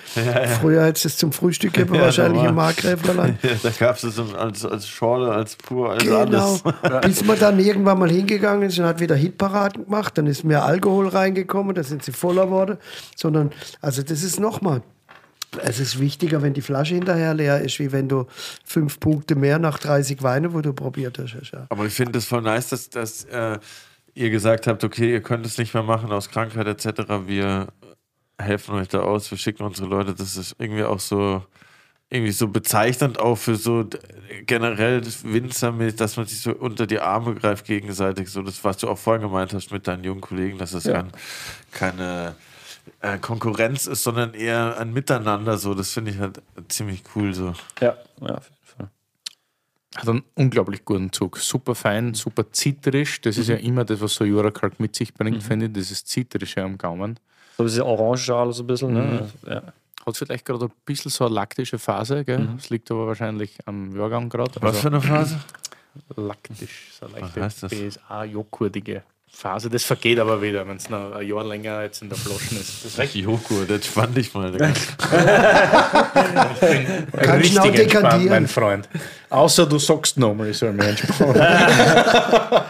[0.61, 3.37] Früher hättest du es zum Frühstück gegeben, wahrscheinlich im Markgräflerland.
[3.43, 6.19] Ja, da gab es es als, als Schorle, als pur, als Genau.
[6.21, 6.63] alles.
[7.01, 10.63] Bis man dann irgendwann mal hingegangen ist und hat wieder Hitparaden gemacht, dann ist mehr
[10.65, 12.77] Alkohol reingekommen, da sind sie voller geworden.
[13.15, 13.51] Sondern,
[13.81, 14.81] also das ist nochmal.
[15.63, 18.25] Es ist wichtiger, wenn die Flasche hinterher leer ist, wie wenn du
[18.63, 21.51] fünf Punkte mehr nach 30 Weine, wo du probiert hast.
[21.51, 21.67] Ja.
[21.69, 23.59] Aber ich finde es voll nice, dass, dass äh,
[24.13, 27.01] ihr gesagt habt, okay, ihr könnt es nicht mehr machen aus Krankheit etc.
[27.25, 27.67] Wir
[28.39, 30.13] helfen euch da aus, wir schicken unsere Leute.
[30.13, 31.43] Das ist irgendwie auch so
[32.09, 33.83] irgendwie so bezeichnend auch für so
[34.45, 38.29] generell das Winzer mit, dass man sich so unter die Arme greift gegenseitig.
[38.29, 40.93] So das, was du auch vorhin gemeint hast mit deinen jungen Kollegen, dass es Ja.
[40.93, 41.11] kein,
[41.71, 42.35] keine
[43.01, 45.57] äh, Konkurrenz ist, sondern eher ein Miteinander.
[45.57, 47.33] So, das finde ich halt ziemlich cool.
[47.33, 47.53] So.
[47.81, 48.89] Ja, ja, auf jeden Fall.
[49.95, 51.37] Hat einen unglaublich guten Zug.
[51.37, 53.21] Super fein, super zitrisch.
[53.21, 55.73] Das ist ja immer das, was so Jurakalk mit sich bringt, finde ich.
[55.73, 57.19] Dieses Zitrische am Gaumen.
[57.57, 58.93] So ein bisschen orange alles ein bisschen.
[58.93, 59.29] Ne?
[59.47, 59.63] Ja.
[60.05, 62.47] Hat vielleicht gerade ein bisschen so eine laktische Phase, gell?
[62.57, 64.51] Das liegt aber wahrscheinlich am Jahrgang gerade.
[64.61, 65.39] Was für eine Phase?
[66.15, 67.71] laktisch, so eine Was heißt das?
[67.71, 69.69] leichte BSA-joghurtige Phase.
[69.69, 72.85] Das vergeht aber wieder, wenn es noch ein Jahr länger jetzt in der Flasche ist.
[72.85, 74.51] Das ist echt Joghurt, das fand ich mal.
[74.51, 74.71] Digga.
[77.21, 78.29] Kannst du auch richtig entspannt, dekantieren.
[78.29, 78.89] mein Freund.
[79.29, 81.35] Außer du sagst nochmal, ich soll mich entspannen.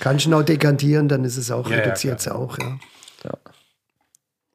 [0.00, 2.58] Kannst du noch dekantieren, dann ist es auch, Ja, ja, reduziert es auch.
[2.58, 3.32] Ja.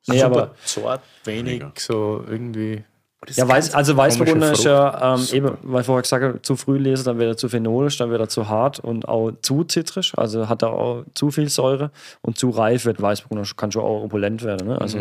[0.08, 2.84] Nee, Super aber zart, wenig, so irgendwie.
[3.30, 6.80] Ja, weiß, also Weißburgunder ist ja, ähm, eben, weil ich vorher gesagt habe, zu früh
[6.80, 10.18] lese, dann wird er zu phenolisch, dann wird er zu hart und auch zu zitrisch,
[10.18, 11.92] also hat er auch zu viel Säure
[12.24, 14.70] und zu reif wird Weißburgunder, kann schon auch opulent werden.
[14.70, 14.82] Ne?
[14.82, 15.00] Also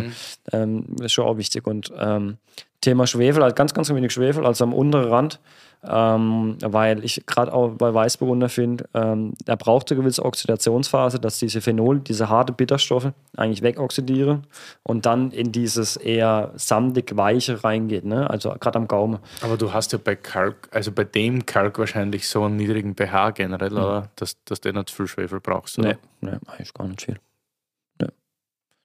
[0.53, 1.67] ähm, ist schon auch wichtig.
[1.67, 2.37] Und ähm,
[2.83, 5.41] Thema Schwefel, halt ganz, ganz wenig Schwefel, also am unteren Rand,
[5.89, 11.39] ähm, weil ich gerade auch bei Weißburgunder finde, ähm, er braucht eine gewisse Oxidationsphase, dass
[11.39, 14.47] diese Phenol, diese harte Bitterstoffe eigentlich wegoxidieren
[14.83, 18.29] und dann in dieses eher sandig weiche reingeht, ne?
[18.29, 19.19] also gerade am Gaumen.
[19.43, 23.31] Aber du hast ja bei Kalk, also bei dem Kalk wahrscheinlich so einen niedrigen pH
[23.31, 24.11] generell, oder?
[24.17, 25.97] Dass, dass du nicht viel Schwefel brauchst, oder?
[26.21, 27.19] Nee, nee, eigentlich gar nicht viel.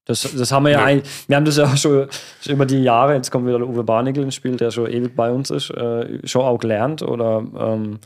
[0.05, 2.07] Das, das haben wir ja, eigentlich, wir haben das ja auch schon,
[2.41, 5.15] schon über die Jahre, jetzt kommt wieder der Uwe Barnickel ins Spiel, der schon ewig
[5.15, 7.99] bei uns ist, äh, schon auch gelernt oder ähm,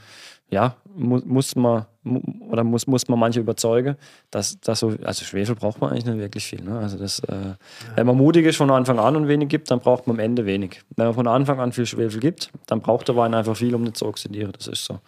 [0.50, 3.96] ja, mu muss man mu oder muss, muss man manche überzeugen,
[4.32, 6.64] dass, dass so, also Schwefel braucht man eigentlich nicht wirklich viel.
[6.64, 6.80] Ne?
[6.80, 7.56] Also das, äh,
[7.96, 10.46] wenn man mutig ist von Anfang an und wenig gibt, dann braucht man am Ende
[10.46, 10.82] wenig.
[10.96, 13.84] Wenn man von Anfang an viel Schwefel gibt, dann braucht der Wein einfach viel, um
[13.84, 14.52] nicht zu oxidieren.
[14.54, 15.00] Das ist so.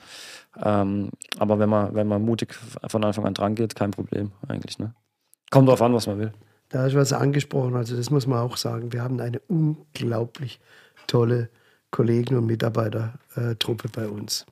[0.64, 2.54] Ähm, aber wenn man, wenn man mutig
[2.88, 4.78] von Anfang an dran geht, kein Problem eigentlich.
[4.78, 4.94] Ne?
[5.50, 6.34] Kommt drauf an, was man will.
[6.72, 8.94] Da du was angesprochen, also das muss man auch sagen.
[8.94, 10.60] Wir haben eine unglaublich
[11.08, 11.50] tolle
[11.92, 14.46] Kollegen- und Mitarbeitertruppe bei uns,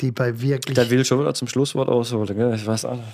[0.00, 0.74] die bei wirklich.
[0.74, 2.54] Der will schon wieder zum Schlusswort ausholen, gell?
[2.54, 3.08] Ich weiß auch nicht.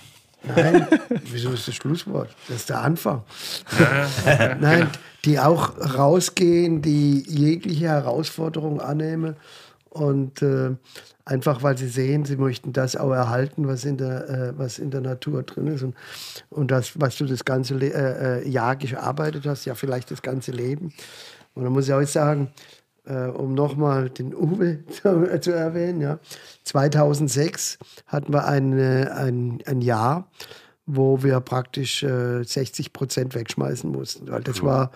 [0.44, 0.86] Nein,
[1.30, 2.34] wieso ist das Schlusswort?
[2.46, 3.22] Das ist der Anfang.
[4.61, 4.88] Nein,
[5.24, 9.36] die auch rausgehen, die jegliche Herausforderung annehmen
[9.90, 10.70] und äh,
[11.29, 14.91] einfach, weil sie sehen, sie möchten das auch erhalten, was in der, äh, was in
[14.91, 15.95] der Natur drin ist und,
[16.49, 20.22] und das, was du das ganze Le äh, äh, Jahr gearbeitet hast, ja vielleicht das
[20.22, 20.93] ganze Leben.
[21.55, 22.49] Und da muss ich auch sagen,
[23.05, 26.18] äh, um nochmal den Uwe zu, zu erwähnen, ja.
[26.64, 30.31] 2006 hatten wir eine, ein, ein Jahr,
[30.87, 34.31] wo wir praktisch äh, 60 Prozent wegschmeißen mussten.
[34.31, 34.93] Weil das war,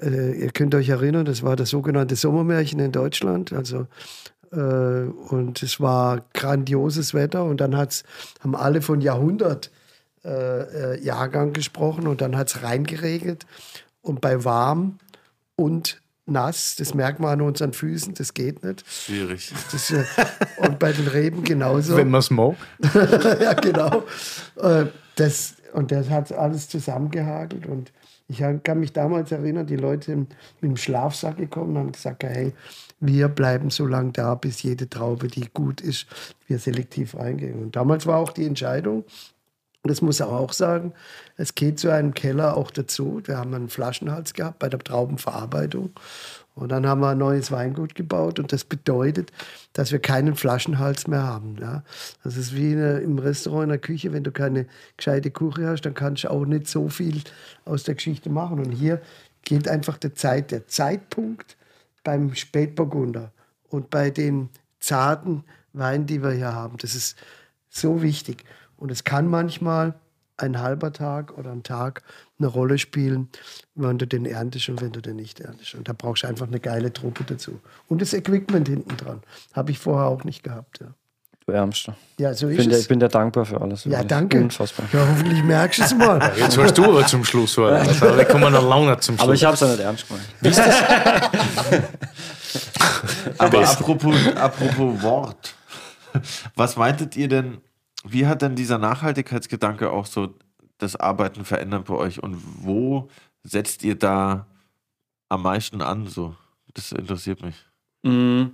[0.00, 3.52] äh, ihr könnt euch erinnern, das war das sogenannte Sommermärchen in Deutschland.
[3.52, 3.86] Also
[4.54, 8.04] äh, und es war grandioses Wetter und dann hat's,
[8.40, 9.70] haben alle von Jahrhundert
[10.24, 13.46] äh, äh, Jahrgang gesprochen und dann hat es reingeregnet
[14.02, 14.98] und bei warm
[15.56, 18.84] und nass, das merkt man an unseren Füßen, das geht nicht.
[18.88, 19.52] Schwierig.
[19.72, 20.04] Das, äh,
[20.58, 21.96] und bei den Reben genauso.
[21.96, 22.56] Wenn man es mag.
[22.94, 24.04] ja, genau.
[24.56, 24.86] Äh,
[25.16, 27.66] das, und das hat alles zusammengehagelt.
[27.66, 27.92] Und
[28.28, 30.28] ich kann mich damals erinnern, die Leute mit
[30.62, 32.52] dem Schlafsack gekommen und haben gesagt, hey,
[33.06, 36.06] wir bleiben so lange da, bis jede Traube, die gut ist,
[36.46, 37.62] wir selektiv reingehen.
[37.62, 39.04] Und damals war auch die Entscheidung,
[39.84, 40.94] das muss ich auch sagen,
[41.36, 43.20] es geht zu einem Keller auch dazu.
[43.24, 45.90] Wir haben einen Flaschenhals gehabt bei der Traubenverarbeitung.
[46.54, 49.32] Und dann haben wir ein neues Weingut gebaut und das bedeutet,
[49.72, 51.56] dass wir keinen Flaschenhals mehr haben.
[51.60, 51.82] Ja?
[52.22, 55.66] Das ist wie in der, im Restaurant, in der Küche, wenn du keine gescheite Küche
[55.66, 57.20] hast, dann kannst du auch nicht so viel
[57.64, 58.60] aus der Geschichte machen.
[58.60, 59.02] Und hier
[59.44, 61.56] geht einfach der, Zeit, der Zeitpunkt
[62.04, 63.32] beim Spätburgunder
[63.68, 66.76] und bei den zarten Weinen, die wir hier haben.
[66.78, 67.16] Das ist
[67.68, 68.44] so wichtig.
[68.76, 69.94] Und es kann manchmal
[70.36, 72.02] ein halber Tag oder ein Tag
[72.38, 73.28] eine Rolle spielen,
[73.74, 75.74] wenn du den erntest und wenn du den nicht erntest.
[75.74, 77.60] Und da brauchst du einfach eine geile Truppe dazu.
[77.88, 79.22] Und das Equipment hinten dran.
[79.52, 80.80] Habe ich vorher auch nicht gehabt.
[80.80, 80.94] Ja,
[81.46, 81.94] Du Ärmster.
[82.18, 82.82] ja so Ich ist bin, dir, es.
[82.82, 83.84] ich bin dir dankbar für alles.
[83.84, 84.40] ja, danke.
[84.40, 84.86] Unfassbar.
[84.92, 86.32] Ja, hoffentlich merkst du es mal.
[86.38, 87.76] Jetzt warst du aber zum Schluss, oder?
[87.80, 89.24] Also, kommen noch lange zum Schluss.
[89.24, 90.26] Aber ich habe es ja nicht ernst gemeint.
[93.38, 95.54] Aber apropos, apropos Wort.
[96.54, 97.58] Was meintet ihr denn,
[98.04, 100.34] wie hat denn dieser Nachhaltigkeitsgedanke auch so
[100.78, 103.08] das Arbeiten verändert bei euch und wo
[103.42, 104.46] setzt ihr da
[105.28, 106.06] am meisten an?
[106.06, 106.34] So,
[106.74, 107.56] das interessiert mich.
[108.02, 108.44] Mm,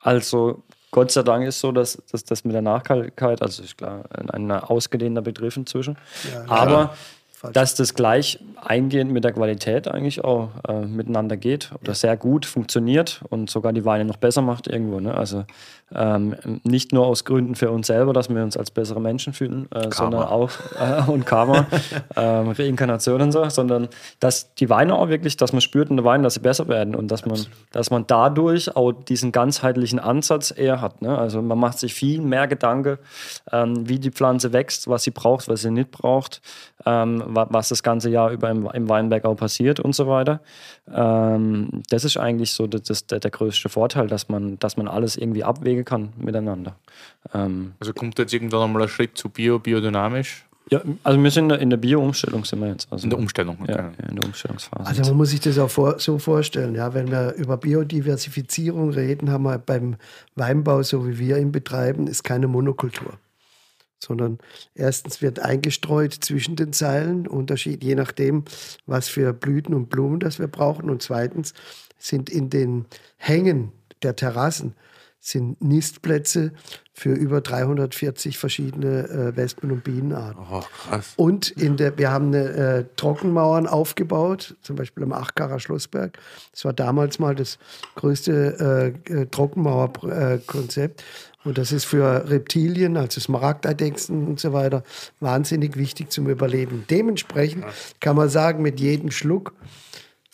[0.00, 0.62] Also,
[0.96, 4.30] Gott sei Dank ist so, dass, dass das mit der Nachhaltigkeit, also ist klar, ein,
[4.30, 5.98] ein ausgedehnter Begriff inzwischen.
[6.32, 6.96] Ja, Aber
[7.52, 12.46] dass das gleich eingehend mit der Qualität eigentlich auch äh, miteinander geht oder sehr gut
[12.46, 14.98] funktioniert und sogar die Weine noch besser macht irgendwo.
[15.00, 15.14] Ne?
[15.14, 15.44] Also
[15.94, 19.68] ähm, nicht nur aus Gründen für uns selber, dass wir uns als bessere Menschen fühlen,
[19.72, 20.50] äh, sondern auch
[20.80, 21.66] äh, und Karma,
[22.16, 26.04] ähm, Reinkarnation und so, sondern dass die Weine auch wirklich, dass man spürt in den
[26.04, 27.38] Weinen, dass sie besser werden und dass man,
[27.70, 31.02] dass man dadurch auch diesen ganzheitlichen Ansatz eher hat.
[31.02, 31.16] Ne?
[31.16, 32.98] Also man macht sich viel mehr Gedanken,
[33.52, 36.40] ähm, wie die Pflanze wächst, was sie braucht, was sie nicht braucht,
[36.86, 40.40] ähm, wa- was das ganze Jahr über im, im Weinberg auch passiert und so weiter.
[40.94, 44.88] Ähm, das ist eigentlich so das, das, der, der größte Vorteil, dass man, dass man
[44.88, 46.76] alles irgendwie abwägen kann miteinander.
[47.34, 51.52] Ähm, Also kommt jetzt irgendwann einmal ein Schritt zu Bio, biodynamisch ja, also wir sind
[51.52, 52.88] in der- Bio-Umstellung sind wir jetzt.
[52.92, 53.56] Also, in der Umstellung.
[53.68, 53.88] ja, okay.
[54.02, 54.84] ja, in der Umstellungsphase.
[54.88, 59.30] Also man muss sich das auch vor, so vorstellen, ja, wenn wir über Biodiversifizierung reden,
[59.30, 59.94] haben wir beim
[60.34, 63.12] Weinbau, so wie wir ihn betreiben, ist keine Monokultur.
[63.98, 64.38] Sondern
[64.74, 68.44] erstens wird eingestreut zwischen den Zeilen, Unterschied je nachdem,
[68.86, 70.90] was für Blüten und Blumen das wir brauchen.
[70.90, 71.54] Und zweitens
[71.98, 72.86] sind in den
[73.16, 74.74] Hängen der Terrassen
[75.26, 76.52] sind Nistplätze
[76.92, 80.40] für über 340 verschiedene äh, Wespen- und Bienenarten.
[80.50, 81.14] Oh, krass.
[81.16, 86.16] Und in der, wir haben eine, äh, Trockenmauern aufgebaut, zum Beispiel am Achkarer Schlossberg.
[86.52, 87.58] Das war damals mal das
[87.96, 91.02] größte äh, äh, Trockenmauerkonzept.
[91.44, 94.84] und das ist für Reptilien, also Smaragdeidechsen und so weiter,
[95.18, 96.84] wahnsinnig wichtig zum Überleben.
[96.88, 97.64] Dementsprechend
[97.98, 99.54] kann man sagen, mit jedem Schluck,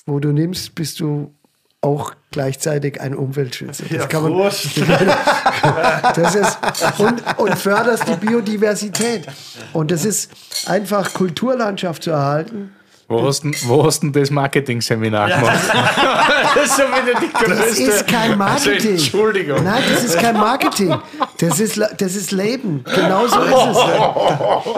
[0.05, 1.35] wo du nimmst, bist du
[1.83, 3.85] auch gleichzeitig ein Umweltschützer.
[3.91, 4.33] Das kann man,
[6.15, 6.59] das ist,
[6.99, 9.27] und, und förderst die Biodiversität.
[9.73, 10.31] Und das ist
[10.67, 12.73] einfach Kulturlandschaft zu erhalten.
[13.09, 15.61] Wo, hast denn, wo hast denn das Marketing-Seminar gemacht?
[16.55, 17.87] das ist schon wieder die größte.
[17.87, 18.75] Das ist kein Marketing.
[18.75, 19.65] Also, Entschuldigung.
[19.65, 20.97] Nein, das ist kein Marketing.
[21.39, 22.85] Das ist, das ist Leben.
[22.95, 23.79] Genau so ist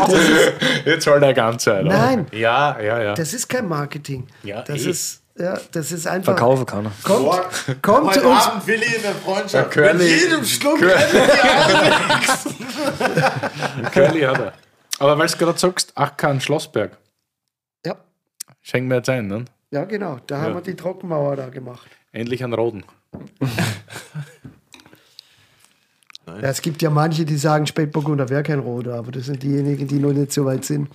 [0.08, 0.52] es.
[0.86, 1.86] Jetzt soll der ganz sein.
[1.86, 1.96] oder?
[1.96, 2.26] Nein.
[2.32, 3.14] Ja, ja, ja.
[3.14, 4.26] Das ist kein Marketing.
[4.42, 4.90] Ja, das eh.
[4.90, 6.36] ist, ja, das ist einfach.
[6.36, 6.92] Verkaufen kann er.
[7.02, 8.46] Kommt, kommt Heute zu uns.
[8.46, 9.70] Abend Willi in der Freundschaft.
[9.72, 10.78] Curly- Mit jedem Schluck.
[13.92, 14.52] Curly hat er.
[15.00, 16.96] Aber weil du gerade sagst, Acker Schlossberg,
[17.84, 17.96] Ja,
[18.62, 19.44] schenken wir jetzt ein, ne?
[19.72, 20.18] ja, genau.
[20.26, 21.88] Da haben wir die Trockenmauer da gemacht.
[22.12, 22.84] Endlich einen Roden.
[26.26, 29.86] Ja, es gibt ja manche, die sagen, Spätburgunder wäre kein Roter, aber das sind diejenigen,
[29.86, 30.88] die noch nicht so weit sind.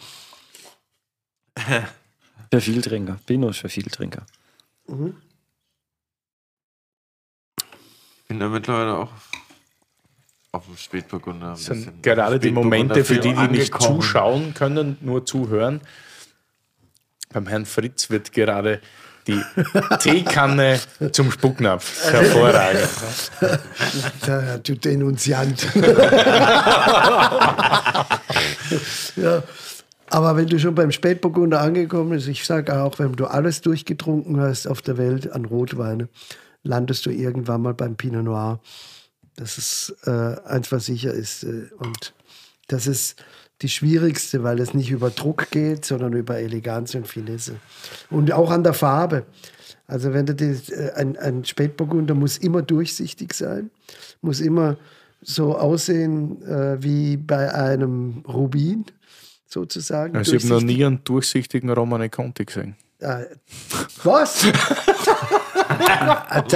[2.51, 3.17] Für Vieltrinker.
[3.26, 4.26] Pinot ist für Vieltrinker.
[4.88, 4.95] Ich
[8.27, 9.11] bin da mittlerweile auch
[10.51, 11.49] auf dem Spätburgunder.
[11.49, 15.81] ein Das sind gerade die Momente, für die, die nicht zuschauen können, nur zuhören.
[17.31, 18.81] Beim Herrn Fritz wird gerade
[19.27, 19.39] die
[19.99, 20.80] Teekanne
[21.11, 22.11] zum Spucknapf.
[22.11, 22.89] Hervorragend.
[24.27, 25.67] Ja, du Denunziant.
[29.15, 29.43] ja.
[30.10, 34.40] Aber wenn du schon beim Spätburgunder angekommen bist, ich sage auch, wenn du alles durchgetrunken
[34.40, 36.10] hast auf der Welt an Rotweine,
[36.64, 38.60] landest du irgendwann mal beim Pinot Noir.
[39.36, 41.44] Das ist äh, eins, was sicher ist.
[41.44, 42.14] äh, Und
[42.68, 43.23] das ist
[43.61, 47.56] die schwierigste, weil es nicht über Druck geht, sondern über Eleganz und Finesse.
[48.10, 49.26] Und auch an der Farbe.
[49.88, 53.69] Also wenn du das, äh, ein, ein Spätburgunder muss immer durchsichtig sein,
[54.22, 54.77] muss immer
[55.22, 58.86] so aussehen äh, wie bei einem Rubin
[59.49, 60.15] sozusagen.
[60.15, 62.76] Also ich habe noch nie einen durchsichtigen Romane Conti gesehen.
[62.99, 63.26] Äh,
[64.03, 64.45] was?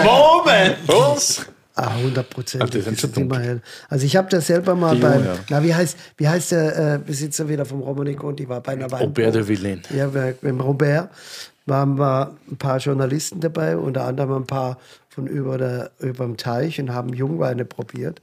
[0.04, 0.78] Moment!
[0.88, 1.46] Was?
[1.76, 2.62] Ah, 100 Prozent.
[3.90, 5.36] Also ich habe das selber mal Jungen, ja.
[5.50, 8.74] na wie heißt, wie heißt der äh, Besitzer wieder vom Romanico und die war bei
[8.74, 9.22] einer Weinprobe.
[9.24, 9.82] Aubert de Villaine.
[9.90, 11.10] Ja, bei- beim Robert
[11.66, 14.78] waren wir ein paar Journalisten dabei, unter anderem ein paar
[15.10, 18.22] von über, der, über dem Teich und haben Jungweine probiert.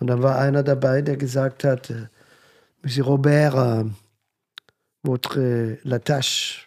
[0.00, 2.06] Und dann war einer dabei, der gesagt hat, äh,
[2.82, 3.84] Monsieur Robert, äh,
[5.02, 6.66] votre la tache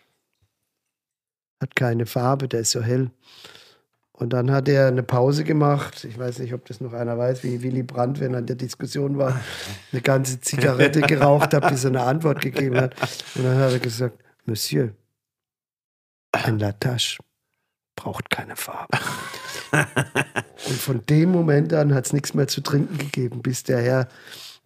[1.61, 3.11] hat keine Farbe, der ist so hell.
[4.11, 6.03] Und dann hat er eine Pause gemacht.
[6.03, 8.55] Ich weiß nicht, ob das noch einer weiß, wie Willy Brandt, wenn er in der
[8.55, 9.39] Diskussion war,
[9.91, 12.95] eine ganze Zigarette geraucht hat, bis er eine Antwort gegeben hat.
[13.35, 14.93] Und dann hat er gesagt, Monsieur,
[16.31, 17.19] ein Latache
[17.95, 18.99] braucht keine Farbe.
[20.67, 24.07] Und von dem Moment an hat es nichts mehr zu trinken gegeben, bis der Herr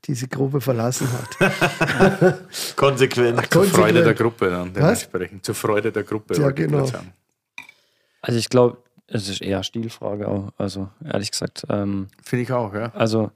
[0.07, 2.37] diese Gruppe verlassen hat.
[2.75, 3.51] Konsequent.
[3.51, 4.13] Zur Freude der.
[4.13, 5.45] Gruppe dann dementsprechend.
[5.45, 6.35] Zur Freude der Gruppe.
[6.39, 6.87] Ja, genau.
[8.21, 8.77] Also ich glaube,
[9.07, 10.51] es ist eher Stilfrage auch.
[10.57, 11.63] Also ehrlich gesagt.
[11.69, 12.91] Ähm, Finde ich auch, ja.
[12.95, 13.31] Also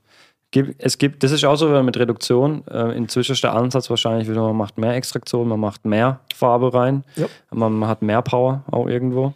[0.80, 2.66] es gibt, das ist auch so mit Reduktion.
[2.68, 6.74] Äh, inzwischen ist der Ansatz wahrscheinlich wieder, man macht mehr Extraktion, man macht mehr Farbe
[6.74, 7.28] rein, Ja.
[7.52, 9.34] man, hat mehr Power auch irgendwo.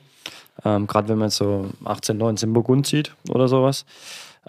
[0.65, 3.85] Ähm, Gerade wenn man jetzt so 18, 19 Burgund sieht oder sowas.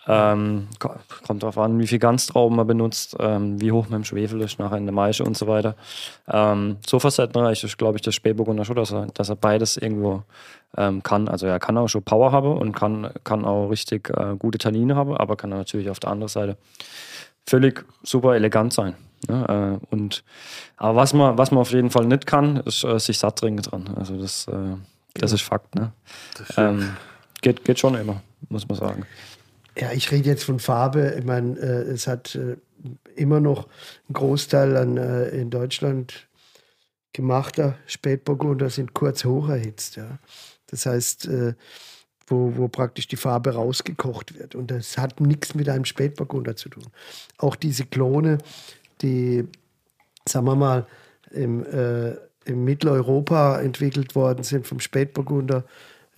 [0.07, 0.95] Ähm, ko-
[1.27, 4.59] kommt darauf an, wie viel Ganztrauben man benutzt, ähm, wie hoch man im Schwefel ist,
[4.59, 5.77] nachher in der Maische und so weiter.
[6.29, 10.23] Ähm, so facettenreich ist, glaube ich, das Spätburgunder schon, dass er, dass er beides irgendwo
[10.77, 11.29] ähm, kann.
[11.29, 14.97] Also er kann auch schon Power haben und kann, kann auch richtig äh, gute Tannine
[14.97, 16.57] haben, aber kann natürlich auf der anderen Seite
[17.47, 18.95] völlig super elegant sein.
[19.29, 19.81] Ne?
[19.91, 20.25] Äh, und,
[20.77, 23.63] aber was man, was man auf jeden Fall nicht kann, ist äh, sich satt trinken
[23.63, 23.89] dran.
[23.97, 24.77] Also das, äh,
[25.15, 25.75] das ist Fakt.
[25.77, 25.93] Ne?
[26.57, 26.97] Ähm,
[27.41, 29.07] geht, geht schon immer, muss man sagen.
[29.77, 31.17] Ja, ich rede jetzt von Farbe.
[31.19, 32.57] Ich meine, äh, es hat äh,
[33.17, 33.67] immer noch
[34.09, 36.29] einen Großteil an äh, in Deutschland
[37.13, 39.97] gemachter Spätburgunder sind kurz hoch erhitzt.
[39.97, 40.19] Ja.
[40.67, 41.55] Das heißt, äh,
[42.27, 44.55] wo, wo praktisch die Farbe rausgekocht wird.
[44.55, 46.87] Und das hat nichts mit einem Spätburgunder zu tun.
[47.39, 48.39] Auch diese Klone,
[49.01, 49.47] die,
[50.29, 50.87] sagen wir mal,
[51.31, 55.65] im, äh, in Mitteleuropa entwickelt worden sind vom Spätburgunder,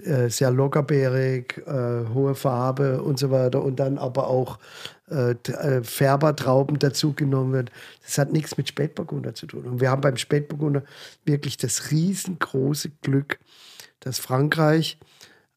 [0.03, 4.59] äh, sehr lockerbeerig, äh, hohe Farbe und so weiter und dann aber auch
[5.11, 7.71] äh, äh, Färbertrauben dazugenommen wird.
[8.05, 9.65] Das hat nichts mit Spätburgunder zu tun.
[9.65, 10.83] Und wir haben beim Spätburgunder
[11.25, 13.39] wirklich das riesengroße Glück,
[14.01, 14.99] dass Frankreich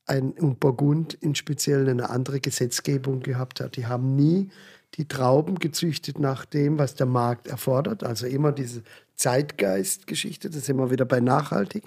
[0.06, 3.76] ein, und Burgund in speziell eine andere Gesetzgebung gehabt hat.
[3.76, 4.50] Die haben nie
[4.96, 8.04] die Trauben gezüchtet nach dem, was der Markt erfordert.
[8.04, 8.84] Also immer diese
[9.16, 11.84] Zeitgeistgeschichte, das sind wir wieder bei nachhaltig.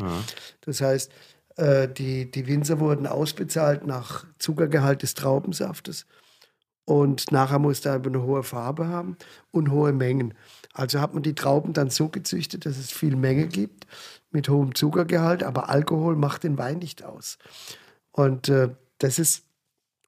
[0.60, 1.10] Das heißt,
[1.56, 6.06] äh, die, die Winzer wurden ausbezahlt nach Zuckergehalt des Traubensaftes
[6.84, 9.16] und nachher musste er eine hohe Farbe haben
[9.50, 10.34] und hohe Mengen.
[10.72, 13.86] Also hat man die Trauben dann so gezüchtet, dass es viel Menge gibt
[14.30, 17.38] mit hohem Zuckergehalt, aber Alkohol macht den Wein nicht aus.
[18.10, 19.44] Und äh, das ist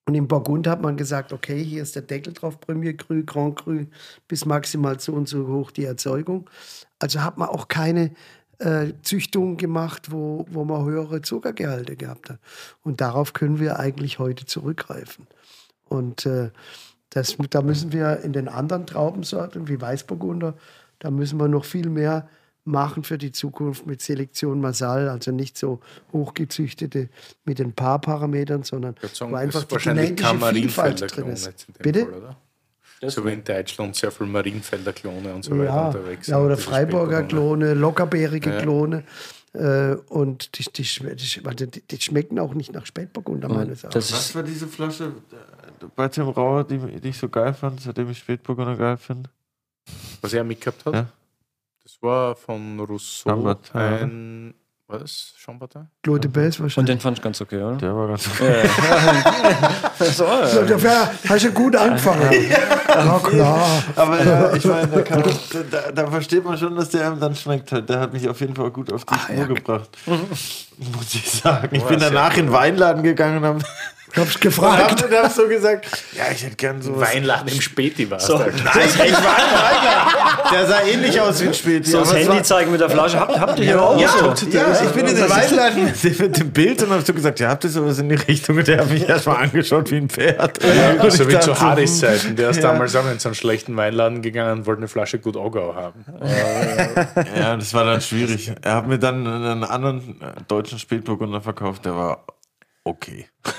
[0.07, 3.57] und im Burgund hat man gesagt, okay, hier ist der Deckel drauf, Premier Cru, Grand
[3.57, 3.87] Cru,
[4.29, 6.51] bis maximal so und so hoch die Erzeugung.
[6.99, 8.11] Also hat man auch keine
[8.65, 12.39] äh, Züchtungen gemacht, wo, wo man höhere Zuckergehalte gehabt hat.
[12.83, 15.27] Und darauf können wir eigentlich heute zurückgreifen.
[15.85, 16.51] Und äh,
[17.11, 20.55] das, da müssen wir in den anderen Traubensorten wie Weißburgunder,
[20.99, 22.29] da müssen wir noch viel mehr
[22.65, 25.81] machen für die Zukunft mit Selektion Masal, also nicht so
[26.13, 27.11] hochgezüchtete
[27.45, 31.67] mit ein paar Parametern, sondern wo einfach die wahrscheinlich genetische Vielfalt drin ist.
[31.79, 32.07] Bitte?
[32.07, 32.37] Fall,
[33.03, 33.11] oder?
[33.11, 36.45] so wie in Deutschland sehr viel Marienfelder Klone und so weiter Ja, unterwegs ja sind,
[36.47, 37.23] oder diese Freiburger.
[37.25, 38.61] Klone, lockerbeerige Ja.
[38.63, 39.05] Klone.
[39.53, 44.09] Äh, und die, die, die, die, schmecken auch nicht nach Spätburgunder, meines Erachtens.
[44.09, 47.81] Das Was war diese Flasche äh, bei Tim Rauer, die, die ich so geil fand,
[47.81, 49.31] seitdem ich Spätburgunder geil finde?
[50.23, 50.95] Was er mitgehabt hat?
[50.95, 51.07] Ja.
[51.85, 53.81] Das war von Rousseau Chambertin.
[53.81, 54.55] ein.
[54.87, 55.33] Was?
[55.39, 55.89] Chambertin?
[56.03, 56.95] Claude Bess und wahrscheinlich.
[56.97, 57.77] den fand ich ganz okay, oder?
[57.77, 58.25] Der war ganz
[59.99, 62.31] so, So, dafür hast du gut angefangen.
[62.51, 63.83] Ja, klar.
[63.97, 65.03] Aber ja, ich meine, da,
[65.71, 67.73] da, da versteht man schon, dass der einem dann schmeckt.
[67.73, 67.89] halt.
[67.89, 69.89] Der hat mich auf jeden Fall gut auf die Spur gebracht.
[70.07, 71.75] Muss ich sagen.
[71.75, 73.59] Ich bin sehr danach in den Weinladen gegangen und habe
[74.17, 75.03] hab's gefragt.
[75.03, 77.13] hab, hab so gesagt, ja, ich hätte gern sowas.
[77.13, 78.39] Weinladen im Späti war So.
[78.39, 80.53] Nein, ich war Weinladen.
[80.53, 81.91] Der sah ähnlich aus wie ein Späti.
[81.91, 83.19] so das Handy war- zeigen mit der Flasche.
[83.19, 84.27] Habt, habt ihr hier auch Ja, so?
[84.51, 85.85] ja, ich bin in den Weinladen
[86.19, 88.57] mit dem Bild und habe so gesagt, ja, habt ihr sowas in die Richtung?
[88.59, 90.59] Und der hat mich erstmal angeschaut wie ein Pferd.
[90.63, 92.37] Und So ich wie zu so, Haris Zeiten.
[92.37, 92.73] Der ist Ja.
[92.73, 96.05] damals auch in so einen schlechten Weinladen gegangen und wollte eine Flasche Gut Augau haben.
[97.37, 98.53] Ja, das war dann schwierig.
[98.63, 102.25] Er hat mir dann einen anderen äh, deutschen Spätburgunder verkauft, der war
[102.85, 103.27] okay.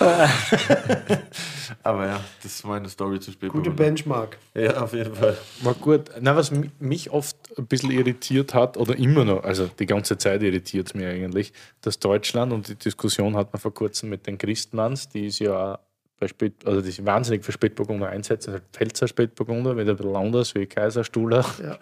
[1.84, 3.72] Aber ja, das ist meine Story zu Gute Spätburgunder.
[3.72, 4.38] Benchmark.
[4.54, 5.38] Ja, auf jeden Fall.
[5.62, 6.12] War gut.
[6.20, 10.18] Na, was mi- mich oft ein bisschen irritiert hat, oder immer noch, also die ganze
[10.18, 14.28] Zeit irritiert es mir eigentlich, dass Deutschland, und die Diskussion hat man vor kurzem mit
[14.28, 15.80] den Christmanns, die ist ja
[16.20, 20.16] bei Spät, also die sich wahnsinnig für Spätburgunder einsetzen, halt Pfälzer Spätburgunder, wieder ein bisschen
[20.16, 21.44] anders wie Kaiserstuhler.
[21.62, 21.78] Ja.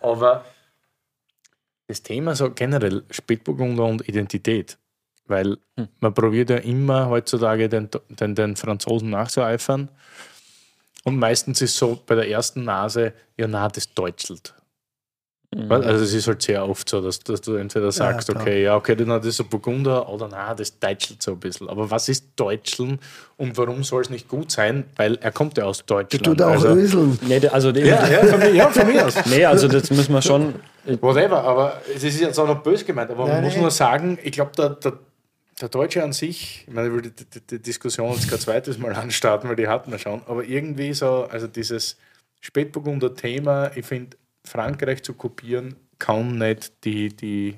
[0.00, 0.44] Aber
[1.86, 4.76] das Thema so generell Spätburgunder und Identität,
[5.28, 5.56] weil
[6.00, 9.88] man probiert ja immer heutzutage den, den, den Franzosen nachzueifern
[11.04, 14.54] und meistens ist so bei der ersten Nase, ja, na, das deutschelt.
[15.70, 18.42] Also es ist halt sehr oft so, dass, dass du entweder sagst, klar.
[18.42, 21.70] okay, ja, okay, na, das ist ein Burgunder oder na, das deutschelt so ein bisschen.
[21.70, 22.98] Aber was ist Deutscheln
[23.38, 24.84] und warum soll es nicht gut sein?
[24.96, 26.26] Weil er kommt ja aus Deutschland.
[26.26, 27.18] Tut auch also, Öseln.
[27.26, 29.14] Nee, der- also, ja, ja, von mir, ja, von mir aus.
[29.26, 30.54] nee, also das müssen wir schon.
[31.00, 33.10] Whatever, aber es ist jetzt auch noch böse gemeint.
[33.10, 33.62] Aber man Nein, muss nein.
[33.62, 34.92] nur sagen, ich glaube, der, der,
[35.58, 38.78] der Deutsche an sich, ich meine, ich will die, die, die Diskussion jetzt kein zweites
[38.78, 41.96] Mal anstarten, weil die hatten wir schon, aber irgendwie so, also dieses
[42.40, 47.56] Spätburgunder Thema, ich finde, Frankreich zu kopieren, kann nicht die, die,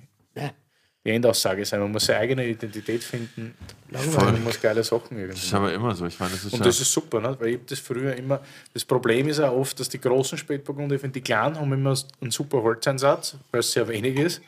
[1.05, 1.81] die Endaussage sein.
[1.81, 3.55] Man muss seine eigene Identität finden.
[3.91, 4.33] Voll.
[4.33, 5.35] Man muss geile Sachen irgendwie.
[5.35, 6.07] Das ist aber immer so.
[6.07, 7.37] Ich meine, das ist Und ja, das ist super, ne?
[7.39, 8.41] weil ich das früher immer.
[8.75, 11.95] Das Problem ist auch oft, dass die großen Spätburgunder, ich finde, die kleinen haben immer
[12.21, 14.43] einen super Holzeinsatz, weil es sehr wenig ist.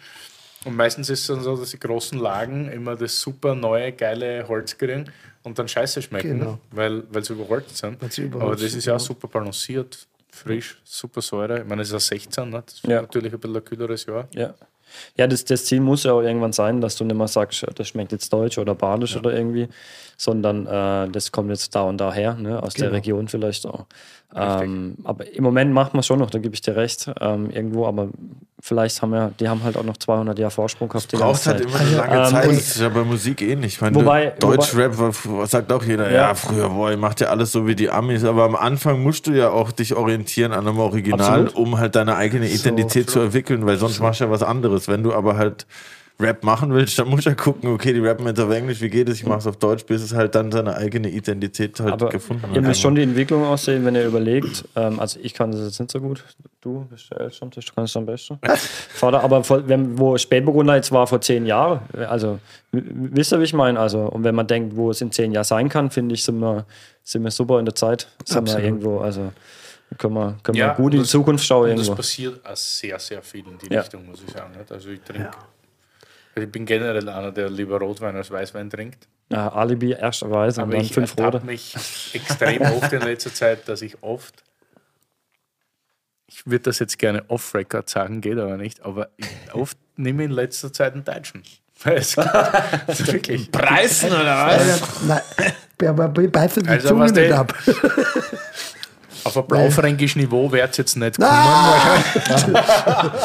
[0.65, 4.47] Und meistens ist es dann so, dass die großen Lagen immer das super neue, geile
[4.47, 5.07] Holz kriegen
[5.43, 6.59] und dann scheiße schmecken, Genau.
[6.71, 7.99] weil, weil sie überholzt sind.
[8.35, 9.07] Aber das ist ja auch genau.
[9.07, 11.61] super balanciert, frisch, super Säure.
[11.63, 12.63] Ich meine, es ist ja 16, ne?
[12.65, 13.03] das ist Ja.
[13.03, 14.29] natürlich ein bisschen ein kühleres Jahr.
[14.35, 14.55] Ja.
[15.17, 17.89] Ja, das, das Ziel muss ja auch irgendwann sein, dass du nicht mehr sagst, das
[17.89, 19.67] schmeckt jetzt deutsch oder badisch oder irgendwie,
[20.19, 22.97] sondern äh, das kommt jetzt da und daher, ne, aus der Genau.
[22.97, 23.87] Region vielleicht auch.
[24.37, 27.87] Ähm, aber im Moment macht man schon noch, da gebe ich dir recht, ähm, irgendwo,
[27.87, 28.09] aber
[28.65, 31.11] vielleicht haben wir, die haben halt auch noch 200 Jahre Vorsprung gehabt.
[31.11, 32.47] die Braucht halt immer eine lange Ähm, Zeit.
[32.47, 33.75] Das ist ja bei Musik ähnlich.
[33.75, 36.35] Ich meine, Wobei- Deutschrap war- sagt auch jeder, ja, Ja.
[36.35, 38.25] früher, boah, ihr macht ja alles so wie die Amis.
[38.25, 41.57] Aber am Anfang musst du ja auch dich orientieren an einem Original, Absolut.
[41.57, 44.87] um halt deine eigene Identität zu entwickeln, weil sonst machst du ja was anderes.
[44.87, 45.67] Wenn du aber halt
[46.21, 48.89] Rap machen willst, dann musst du ja gucken, okay, die rappen jetzt auf Englisch, wie
[48.91, 49.19] geht es?
[49.21, 52.61] Ich mach's auf Deutsch, bis es halt dann seine eigene Identität halt Aber gefunden ihr
[52.61, 52.69] hat.
[52.69, 54.65] müsst schon die Entwicklung aussehen, wenn ihr überlegt.
[54.77, 56.23] Ähm, also ich kann das jetzt nicht so gut.
[56.61, 58.39] Du bist der Elterntisch, du kannst es am besten.
[58.95, 62.39] Vater, aber vor, wenn, wo Spätburgunder jetzt war vor zehn Jahren, also
[62.71, 63.81] wisst ihr, wie ich meine?
[63.81, 66.39] Also, und wenn man denkt, wo es in zehn Jahren sein kann, finde ich, sind
[66.39, 66.67] wir,
[67.03, 68.07] sind wir super in der Zeit.
[68.25, 68.63] Sind Absolut.
[68.63, 69.33] wir irgendwo, also
[69.99, 71.97] können wir, können Ja, wir gut in die das- Zukunft schauen Und das irgendwo.
[71.97, 73.81] passiert auch sehr, sehr viel in die Ja.
[73.81, 74.53] Richtung, muss ich sagen.
[74.71, 75.31] Also ich trinke.
[76.35, 79.07] Ich bin generell einer, der lieber Rotwein als Weißwein trinkt.
[79.31, 81.41] Ja, Alibi, erster Weise und Aber dann ich fünf Rote.
[81.45, 81.75] mich
[82.15, 84.43] extrem oft in letzter Zeit, dass ich oft,
[86.27, 90.31] ich würde das jetzt gerne off-Record sagen, geht aber nicht, aber ich oft nehme ich
[90.31, 91.43] in letzter Zeit einen Deutschen.
[91.85, 92.15] Es
[92.97, 93.51] gibt- wirklich.
[93.51, 95.03] Preisen oder was?
[95.03, 95.21] Nein,
[95.89, 97.53] aber beißt die Also, Zunge was nicht ab.
[99.25, 101.31] Auf ein blaufränkisch Niveau wird es jetzt nicht kommen.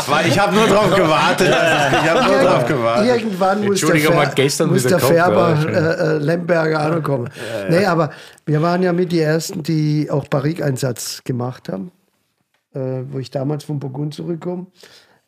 [0.07, 1.49] Weil ich habe nur drauf gewartet.
[1.49, 3.07] Ich habe nur drauf gewartet.
[3.07, 7.29] Irgendwann muss der, Entschuldigung, Fer mal gestern muss der Färber ja, äh, äh, Lemberger ankommen.
[7.69, 8.11] Nee, aber
[8.45, 11.91] wir waren ja mit die Ersten, die auch Barrique-Einsatz gemacht haben.
[12.73, 14.67] Äh, wo ich damals von Burgund zurückgekommen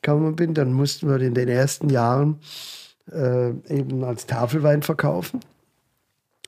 [0.02, 2.40] gekommen bin, dann mussten wir in den ersten Jahren
[3.12, 5.42] äh, eben als Tafelwein verkaufen.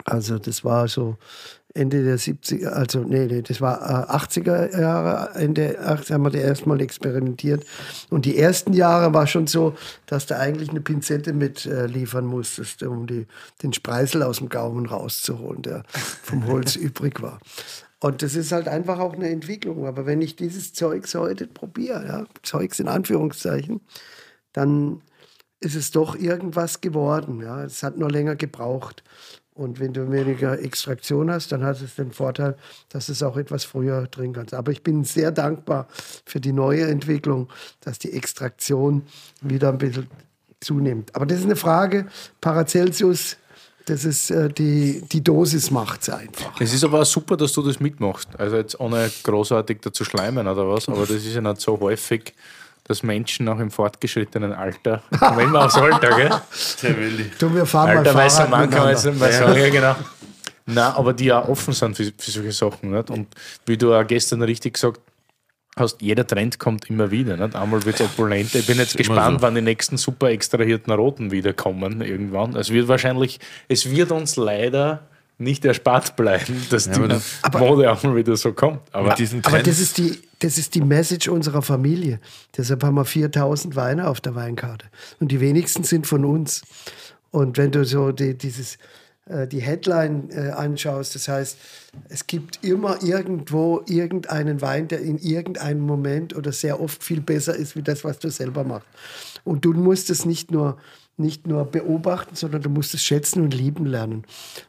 [0.06, 1.18] Also das war so
[1.74, 6.30] Ende der 70er, also nee, nee das war äh, 80er Jahre, Ende 80 haben wir
[6.30, 7.66] da erstmal experimentiert.
[8.10, 9.76] Und die ersten Jahre war schon so,
[10.06, 13.26] dass du eigentlich eine Pinzette mit äh, liefern musstest, um die,
[13.64, 17.40] den Spreisel aus dem Gaumen rauszuholen, der vom Holz übrig war.
[18.02, 19.86] Und das ist halt einfach auch eine Entwicklung.
[19.86, 23.82] Aber wenn ich dieses Zeugs heute probiere, ja, Zeugs in Anführungszeichen,
[24.54, 25.02] dann
[25.60, 27.42] ist es doch irgendwas geworden.
[27.42, 27.64] Ja.
[27.64, 29.04] Es hat nur länger gebraucht.
[29.62, 32.58] Und wenn du weniger Extraktion hast, dann hat es den Vorteil,
[32.90, 34.54] dass es auch etwas früher trinken kannst.
[34.56, 35.88] Aber ich bin sehr dankbar
[36.26, 37.48] für die neue Entwicklung,
[37.82, 39.04] dass die Extraktion
[39.42, 40.08] wieder ein bisschen
[40.60, 41.16] zunimmt.
[41.16, 42.08] Aber das ist eine Frage,
[42.42, 43.38] Paracelsius,
[43.86, 46.60] das ist äh, die, die Dosis macht es einfach.
[46.60, 48.30] Es ist aber auch super, dass du das mitmachst.
[48.38, 52.34] Also jetzt ohne großartig dazu schleimen oder was, aber das ist ja nicht so häufig,
[52.92, 56.30] dass Menschen auch im fortgeschrittenen Alter, kommen immer aufs Alter, gell?
[56.84, 57.32] Der Willi.
[57.40, 59.96] Du, wir fahren Alter mal Fahrrad Mann kann man jetzt mehr sagen, ja genau.
[60.66, 62.92] Nein, aber die auch offen sind für, für solche Sachen.
[62.92, 63.10] Nicht?
[63.10, 63.28] Und
[63.66, 65.00] wie du auch gestern richtig gesagt
[65.78, 67.38] hast, jeder Trend kommt immer wieder.
[67.38, 67.56] Nicht?
[67.56, 68.60] Einmal wird es opulenter.
[68.60, 69.42] Ich bin jetzt gespannt, so.
[69.42, 72.56] wann die nächsten super extrahierten Roten wiederkommen irgendwann.
[72.56, 73.40] Es wird wahrscheinlich,
[73.70, 75.08] es wird uns leider
[75.42, 78.80] nicht erspart bleiben, dass aber die das- Mode auch mal wieder so kommt.
[78.92, 79.12] Aber
[79.44, 82.20] Aber das ist, die, das ist die Message unserer Familie.
[82.56, 84.86] Deshalb haben wir 4000 Weine auf der Weinkarte.
[85.20, 86.62] Und die wenigsten sind von uns.
[87.32, 88.78] Und wenn du so die, dieses,
[89.26, 91.58] äh, die Headline äh, anschaust, das heißt,
[92.10, 97.56] es gibt immer irgendwo irgendeinen Wein, der in irgendeinem Moment oder sehr oft viel besser
[97.56, 98.88] ist, wie das, was du selber machst.
[99.44, 100.78] Und du musst es nicht nur
[101.18, 104.24] nicht nur beobachten, sondern du musst es schätzen und lieben lernen.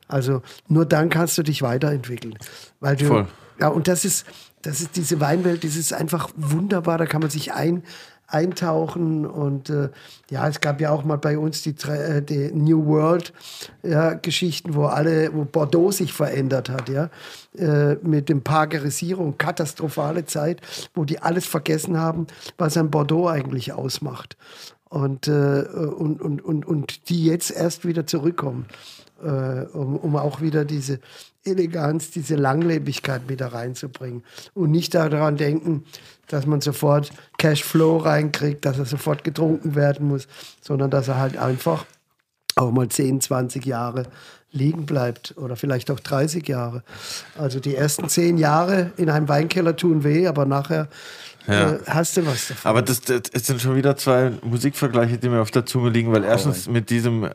[0.09, 2.39] Also nur dann kannst du dich weiterentwickeln.
[2.81, 3.27] Weil du, Voll.
[3.60, 4.27] ja, und das ist,
[4.62, 7.82] das ist diese Weinwelt, das ist einfach wunderbar, da kann man sich ein,
[8.32, 9.90] eintauchen und äh,
[10.31, 13.32] ja, es gab ja auch mal bei uns die, äh, die New World
[13.82, 17.10] ja, Geschichten, wo alle, wo Bordeaux sich verändert hat, ja,
[17.59, 20.62] äh, mit dem Parkerisierung, katastrophale Zeit,
[20.94, 24.36] wo die alles vergessen haben, was ein Bordeaux eigentlich ausmacht
[24.93, 28.66] und, äh, und, und, und, und die jetzt erst wieder zurückkommen,
[29.23, 31.01] äh, um, um auch wieder diese
[31.44, 35.85] Eleganz, diese Langlebigkeit wieder reinzubringen und nicht daran denken,
[36.28, 40.28] dass man sofort Cashflow reinkriegt, dass er sofort getrunken werden muss,
[40.60, 41.86] sondern dass er halt einfach
[42.56, 44.05] auch mal 10, 20 Jahre
[44.51, 46.82] liegen bleibt oder vielleicht auch 30 Jahre.
[47.39, 50.89] Also die ersten 10 Jahre in einem Weinkeller tun weh, aber nachher
[51.48, 51.73] Ja.
[51.73, 52.69] äh, hast du was davon.
[52.70, 56.12] Aber das, das es sind schon wieder zwei Musikvergleiche, die mir auf der Zunge liegen,
[56.12, 57.28] weil erstens mit diesem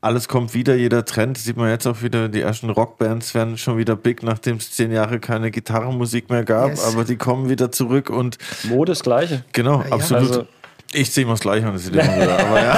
[0.00, 3.76] alles kommt wieder, jeder Trend, sieht man jetzt auch wieder, die ersten Rockbands werden schon
[3.76, 6.84] wieder big, nachdem es zehn Jahre keine Gitarrenmusik mehr gab, Yes.
[6.84, 9.44] aber die kommen wieder zurück und Mode das Gleiche.
[9.52, 9.92] genau, ja.
[9.92, 10.28] absolut.
[10.30, 10.46] Also
[10.92, 12.38] Ich ziehe mal das gleich an, das sieht immer wieder.
[12.38, 12.76] Aber ja.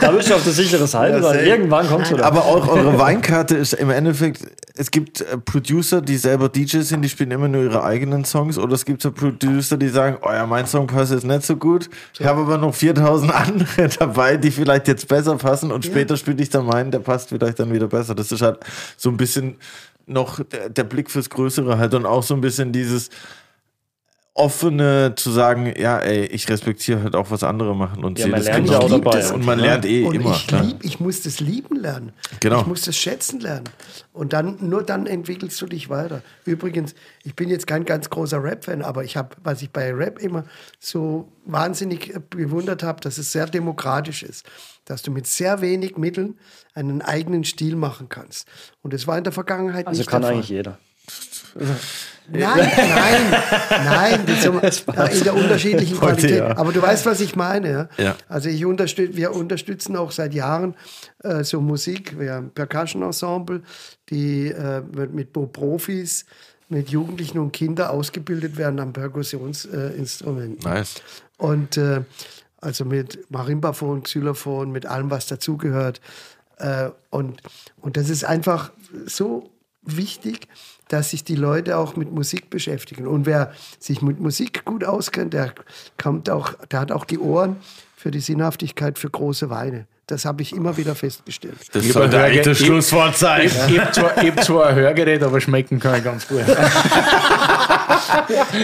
[0.00, 2.24] Da bist du auf der sicheren Seite, weil irgendwann kommst du da.
[2.24, 4.42] Aber auch eure Weinkarte ist im Endeffekt,
[4.76, 8.58] es gibt äh, Producer, die selber DJs sind, die spielen immer nur ihre eigenen Songs
[8.58, 11.56] oder es gibt so Producer, die sagen, oh ja, mein Song passt jetzt nicht so
[11.56, 11.90] gut.
[12.18, 16.40] Ich habe aber noch 4000 andere dabei, die vielleicht jetzt besser passen und später spiele
[16.40, 18.14] ich dann meinen, der passt vielleicht dann wieder besser.
[18.14, 18.58] Das ist halt
[18.96, 19.56] so ein bisschen
[20.06, 23.10] noch der, der Blick fürs Größere halt und auch so ein bisschen dieses
[24.38, 28.30] offene zu sagen, ja, ey, ich respektiere halt auch, was andere machen und Ja, sehe
[28.30, 28.78] man das lernt genau.
[28.78, 29.10] auch dabei.
[29.18, 29.32] das.
[29.32, 29.64] Und man Ja.
[29.66, 30.30] lernt eh Und immer.
[30.32, 32.12] ich, lieb, ich muss das lieben lernen.
[32.40, 32.60] Genau.
[32.60, 33.64] Ich muss das schätzen lernen.
[34.12, 36.22] Und dann, nur dann entwickelst du dich weiter.
[36.44, 36.94] Übrigens,
[37.24, 40.44] ich bin jetzt kein ganz großer Rap-Fan, aber ich habe, was ich bei Rap immer
[40.78, 44.46] so wahnsinnig äh, bewundert habe, dass es sehr demokratisch ist.
[44.84, 46.38] Dass du mit sehr wenig Mitteln
[46.74, 48.46] einen eigenen Stil machen kannst.
[48.82, 50.36] Und das war in der Vergangenheit Also nicht kann der Fall.
[50.36, 50.78] eigentlich jeder.
[52.32, 53.30] Nein, nein,
[53.84, 56.38] nein, ja, in der unterschiedlichen Heute, Qualität.
[56.38, 56.56] ja.
[56.58, 57.88] Aber du weißt, was ich meine.
[57.96, 58.04] Ja?
[58.04, 58.16] Ja.
[58.28, 60.74] Also ich unterstütze, wir unterstützen auch seit Jahren
[61.22, 62.18] äh, so Musik.
[62.18, 63.62] Wir haben Percussion Ensemble,
[64.10, 66.26] die äh, mit Bo- Profis,
[66.68, 70.66] mit Jugendlichen und Kindern ausgebildet werden am Perkussionsinstrumenten.
[70.70, 70.74] Äh.
[70.74, 70.94] Nice.
[71.38, 72.02] Und äh,
[72.60, 76.00] also mit Marimbaphon, Xylophon, mit allem, was dazugehört.
[76.58, 77.40] Äh, und,
[77.80, 78.72] und das ist einfach
[79.06, 79.50] so
[79.82, 80.48] wichtig,
[80.88, 83.06] dass sich die Leute auch mit Musik beschäftigen.
[83.06, 85.52] Und wer sich mit Musik gut auskennt, der,
[86.00, 87.56] kommt auch, der hat auch die Ohren
[87.96, 89.86] für die Sinnhaftigkeit für große Weine.
[90.06, 91.58] Das habe ich immer wieder festgestellt.
[91.72, 93.46] Das Ich sollte eigentlich das Schlusswort sein.
[93.46, 96.44] Ich, ich habe zwar, ich hab zwar ein Hörgerät, aber schmecken kann ich ganz gut.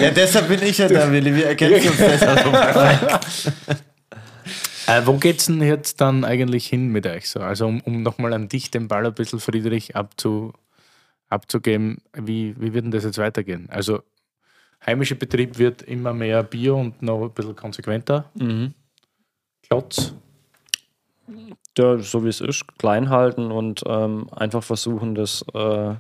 [0.01, 1.35] Ja, deshalb bin ich ja da, Willi.
[1.35, 3.21] Wir erkennen uns besser.
[4.87, 7.41] Äh, wo geht's denn jetzt dann eigentlich hin mit euch so?
[7.41, 10.53] Also um, um nochmal an dich den Ball ein bisschen, Friedrich, abzu,
[11.29, 13.69] abzugeben, wie, wie wird denn das jetzt weitergehen?
[13.71, 14.03] Also
[14.85, 18.31] heimischer Betrieb wird immer mehr Bio und noch ein bisschen konsequenter.
[19.63, 20.15] Klotz.
[21.77, 25.95] Ja, so wie es ist, klein halten und ähm, einfach versuchen, das äh,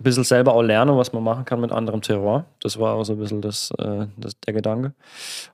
[0.00, 2.46] ein bisschen selber auch lernen, was man machen kann mit anderem Terroir.
[2.62, 4.94] Das war auch so ein bisschen das, äh, das, der Gedanke.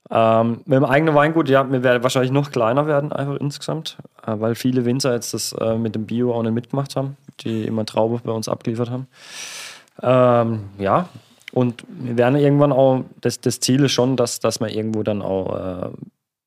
[0.09, 4.35] Ähm, mit dem eigenen Weingut, ja, wir werden wahrscheinlich noch kleiner werden, einfach insgesamt, äh,
[4.39, 7.85] weil viele Winzer jetzt das äh, mit dem Bio auch nicht mitgemacht haben, die immer
[7.85, 9.09] Traube bei uns abgeliefert haben.
[10.01, 11.09] Ähm, ja,
[11.53, 15.23] und wir werden irgendwann auch, das, das Ziel ist schon, dass, dass man irgendwo dann
[15.23, 15.91] auch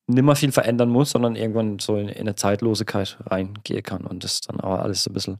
[0.10, 4.24] nicht mehr viel verändern muss, sondern irgendwann so in, in eine Zeitlosigkeit reingehen kann und
[4.24, 5.38] das dann auch alles so ein bisschen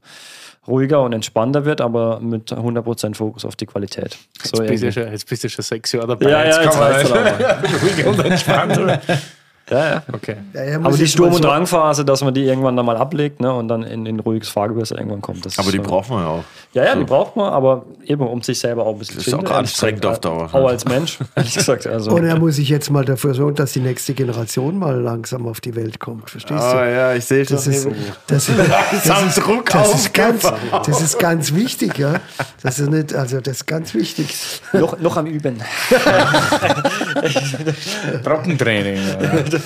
[0.66, 4.16] ruhiger und entspannter wird, aber mit 100% Fokus auf die Qualität.
[4.42, 6.30] So Jetzt, bist schon, jetzt bist du schon sechs Jahre dabei.
[6.30, 7.82] ja, ja, jetzt kann man reicht's dann auch.
[7.82, 9.00] ruhig und entspannt.
[9.70, 10.02] ja, ja.
[10.12, 10.36] Okay.
[10.52, 13.40] Ja, er Aber die Sturm- und so- Drangphase, dass man die irgendwann dann mal ablegt
[13.40, 15.44] ne, und dann in, in ruhiges Fahrgewässer irgendwann kommt.
[15.46, 16.44] Das Aber ist die schon- braucht man ja auch.
[16.72, 19.30] Ja, ja, die braucht man, aber eben um sich selber auch ein bisschen Das zu
[19.30, 21.86] ist auch finden, ehrlich anstrengend auf Dauer, Auch als Mensch, ehrlich gesagt.
[21.86, 25.46] Also, Und er muss sich jetzt mal dafür sorgen, dass die nächste Generation mal langsam
[25.48, 26.30] auf die Welt kommt.
[26.30, 26.64] Verstehst du?
[26.64, 27.86] Oh ja, ich sehe Das ist,
[28.28, 30.52] das, das, ist, Druck das, ist ganz,
[30.86, 32.14] das ist ganz wichtig, ja.
[32.62, 34.60] Das ist nicht, also das ist ganz wichtig.
[34.72, 35.60] noch, noch am Üben.
[38.24, 38.96] Trockentraining.
[38.96, 39.59] ja.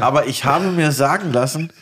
[0.00, 1.72] Aber ich habe mir sagen lassen,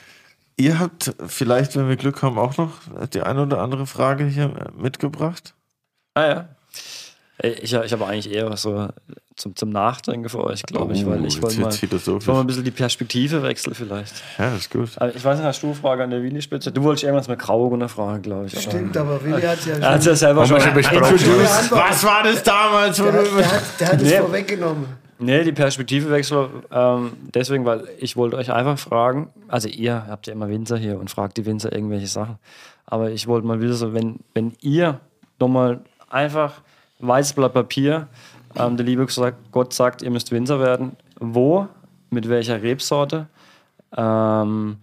[0.57, 2.73] ihr habt vielleicht, wenn wir Glück haben, auch noch
[3.13, 5.55] die eine oder andere Frage hier mitgebracht.
[6.15, 6.49] Ah ja.
[7.43, 8.89] Ich, ich habe eigentlich eher so
[9.37, 11.69] zum, zum Nachdenken für euch, glaube ich, weil ich Oh, wollte jetzt mal,
[11.99, 14.15] ich wollte mal ein bisschen die Perspektive wechseln vielleicht.
[14.39, 14.89] Ja, das ist gut.
[14.97, 16.73] Aber ich weiß nicht, hast du eine Frage an der Willi-Spitze?
[16.73, 18.55] Du wolltest irgendwas mit Grauburgunder fragen, glaube ich.
[18.55, 20.11] aber- Stimmt, aber Willi hat ja hat schon.
[20.13, 21.21] ja selber schon schon besprochen.
[21.71, 22.99] Was war das damals?
[22.99, 24.17] Wo Der, der, hat, der hat es Nee.
[24.19, 24.87] vorweggenommen.
[25.19, 30.33] Nee, die Perspektivewechsel ähm, deswegen, weil ich wollte euch einfach fragen, also ihr habt ja
[30.33, 32.39] immer Winzer hier und fragt die Winzer irgendwelche Sachen,
[32.85, 35.01] aber ich wollte mal wissen, so, wenn, wenn ihr
[35.39, 35.81] nochmal
[36.11, 36.61] einfach
[37.01, 38.09] weißes Blatt Papier,
[38.57, 39.07] ähm, der liebe
[39.53, 41.69] Gott sagt, ihr müsst Winzer werden, wo,
[42.11, 43.27] mit welcher Rebsorte,
[43.97, 44.77] ähm,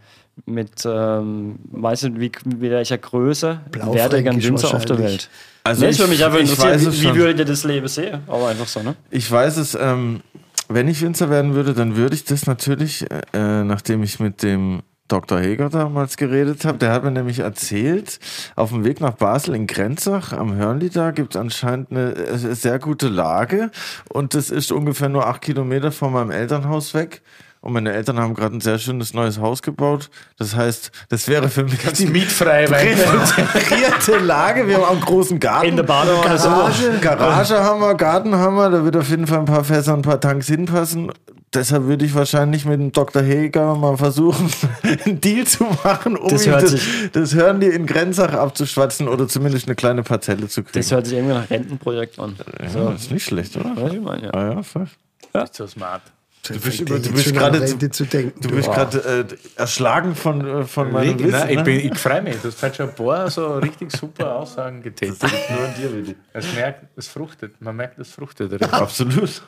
[0.46, 4.98] mit, ähm, weiß nicht, wie, mit welcher Größe werdet ihr gern Blaufränkisch Winzer auf der.
[4.98, 5.30] Welt?
[5.64, 7.88] Also nee, ich- würde mich einfach interessieren, weiß es wie, wie würdet ihr das Leben
[7.88, 8.22] sehen?
[8.28, 8.96] Aber einfach so, ne?
[9.12, 10.22] Ich weiß es, ähm,
[10.70, 14.82] wenn ich Winzer werden würde, dann würde ich das natürlich, äh, nachdem ich mit dem
[15.10, 15.40] Dr.
[15.40, 18.20] Heger damals geredet habe, der hat mir nämlich erzählt,
[18.56, 22.56] auf dem Weg nach Basel in Grenzach am Hörnli da gibt es anscheinend eine äh,
[22.56, 23.70] sehr gute Lage
[24.10, 27.22] und das ist ungefähr nur acht Kilometer von meinem Elternhaus weg.
[27.64, 30.10] Und meine Eltern haben gerade ein sehr schönes neues Haus gebaut.
[30.38, 34.68] Das heißt, das wäre für mich die Mietfrei, weil präferierte Lage.
[34.68, 35.68] Wir haben auch einen großen Garten.
[35.70, 36.50] In der Badewanne so.
[36.50, 39.94] Garage, Garage haben wir, Garten haben wir, da wird auf jeden Fall ein paar Fässer
[39.94, 41.12] und ein paar Tanks hinpassen.
[41.54, 43.22] Deshalb würde ich wahrscheinlich mit dem Dr.
[43.22, 44.52] Heger mal versuchen,
[45.06, 49.08] einen Deal zu machen, um Das hört das, sich- das Hören die in Grenzach abzuschwatzen
[49.08, 50.80] oder zumindest eine kleine Parzelle zu kriegen.
[50.80, 52.36] Das hört sich irgendwie nach Rentenprojekt an.
[52.60, 53.74] ja, das ist nicht schlecht, oder?
[53.78, 54.34] Weiß ich meine, ja.
[54.34, 54.88] Ah ja, voll.
[55.32, 56.02] Bist so smart.
[56.46, 58.42] Du bist, über, du bist gerade Rente zu denken.
[58.42, 61.28] du bist gerade äh, erschlagen von, äh, von meinem Wirklich?
[61.28, 61.40] Wissen.
[61.40, 61.64] Nein, ich, ne?
[61.64, 62.36] bin- ich freue mich.
[62.42, 65.22] Du hast halt schon ein paar so richtig super Aussagen getätigt.
[65.22, 66.16] Nur an dir, Willi.
[66.34, 67.62] Es merkt, es fruchtet.
[67.62, 68.62] Man merkt, es fruchtet.
[68.74, 69.42] Absolut.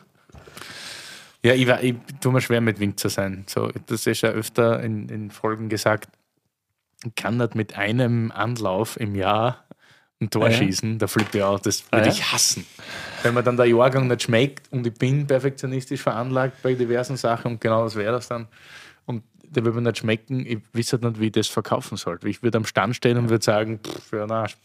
[1.44, 3.44] Ja, ich, war, ich tue mir schwer mit Winzer sein.
[3.48, 6.08] So, das ist ja öfter in, in Folgen gesagt.
[7.06, 9.65] Ich kann nicht mit einem Anlauf im Jahr
[10.22, 10.58] ein Tor Ah, ja?
[10.58, 10.98] schießen.
[10.98, 11.62] Da flippt ich aus.
[11.62, 12.14] Das Ah, würde ja?
[12.14, 12.66] ich hassen.
[13.24, 17.54] Wenn mir dann der Jahrgang nicht schmeckt und ich bin perfektionistisch veranlagt bei diversen Sachen
[17.54, 18.48] und genau das wäre das dann.
[19.06, 22.18] Und der würde mir nicht schmecken, ich weiß halt nicht, wie ich das verkaufen soll.
[22.26, 24.56] Ich würde am Stand stehen und würde sagen, pff, für einen Arsch.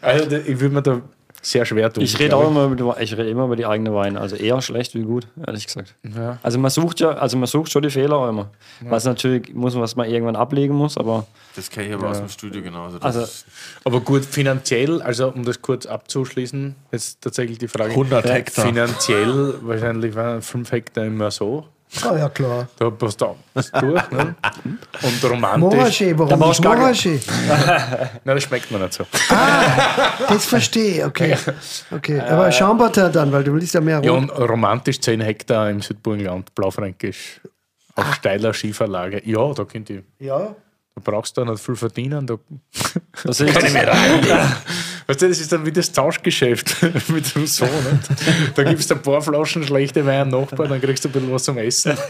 [0.00, 1.02] Also da- ich würde mir da
[1.44, 2.02] sehr schwer tun.
[2.04, 4.20] Ich rede auch immer über, die- ich rede immer über die eigene Weine.
[4.20, 5.94] Also eher schlecht wie gut, ehrlich gesagt.
[6.04, 6.38] Ja.
[6.42, 8.48] Also man sucht ja, also man sucht schon die Fehler auch immer.
[8.82, 12.28] Was natürlich muss, was man irgendwann ablegen muss, aber Das kenne ich aber aus dem
[12.28, 12.98] Studio genauso.
[12.98, 13.46] Das Also- ist
[13.84, 17.90] Aber gut, finanziell, also um das kurz abzuschließen, ist tatsächlich die Frage.
[17.90, 18.66] 100 Hektar.
[18.66, 21.66] Finanziell wahrscheinlich waren 5 Hektar immer so.
[22.04, 22.68] Ah ja, klar.
[22.78, 24.10] Da passt da was durch.
[24.10, 24.34] Ne?
[25.02, 25.60] Und romantisch.
[25.78, 27.20] Moraschee, Da warum brauchst nicht du Moraschee?
[28.24, 29.04] Nein, das schmeckt mir nicht so.
[30.28, 31.36] Das verstehe ich, okay.
[31.90, 32.20] okay.
[32.20, 34.20] Aber Chambertin dann, weil du willst ja mehr Ja, Rot.
[34.22, 37.40] und romantisch 10 Hektar im Südburgenland, Blaufränkisch,
[37.94, 39.20] auf steiler Schieferlage.
[39.26, 40.02] Ja, da könnt ihr.
[40.18, 40.54] Ja.
[40.94, 42.26] Da brauchst du nicht viel verdienen.
[42.26, 42.36] Da
[43.24, 43.54] das ist
[45.06, 47.68] Weißt du, das ist dann wie das Tauschgeschäft mit dem Sohn.
[47.68, 48.56] Nicht?
[48.58, 51.32] Da gibst du ein paar Flaschen schlechte Wein am Nachbar, dann kriegst du ein bisschen
[51.32, 51.96] was zum Essen.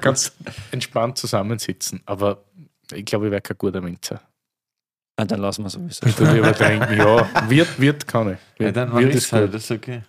[0.00, 0.34] Kannst
[0.70, 2.00] entspannt zusammensitzen.
[2.06, 2.38] Aber
[2.92, 4.20] ich glaube, ich wäre kein guter Winzer.
[5.16, 6.06] Ah, dann lassen wir sowieso.
[6.06, 6.96] Ich tue übertrinken.
[6.98, 8.38] Ja, wird, wird kann ich.
[8.58, 9.54] ja, Wird, dann ich's ist halt, gut.
[9.54, 10.02] das ist okay.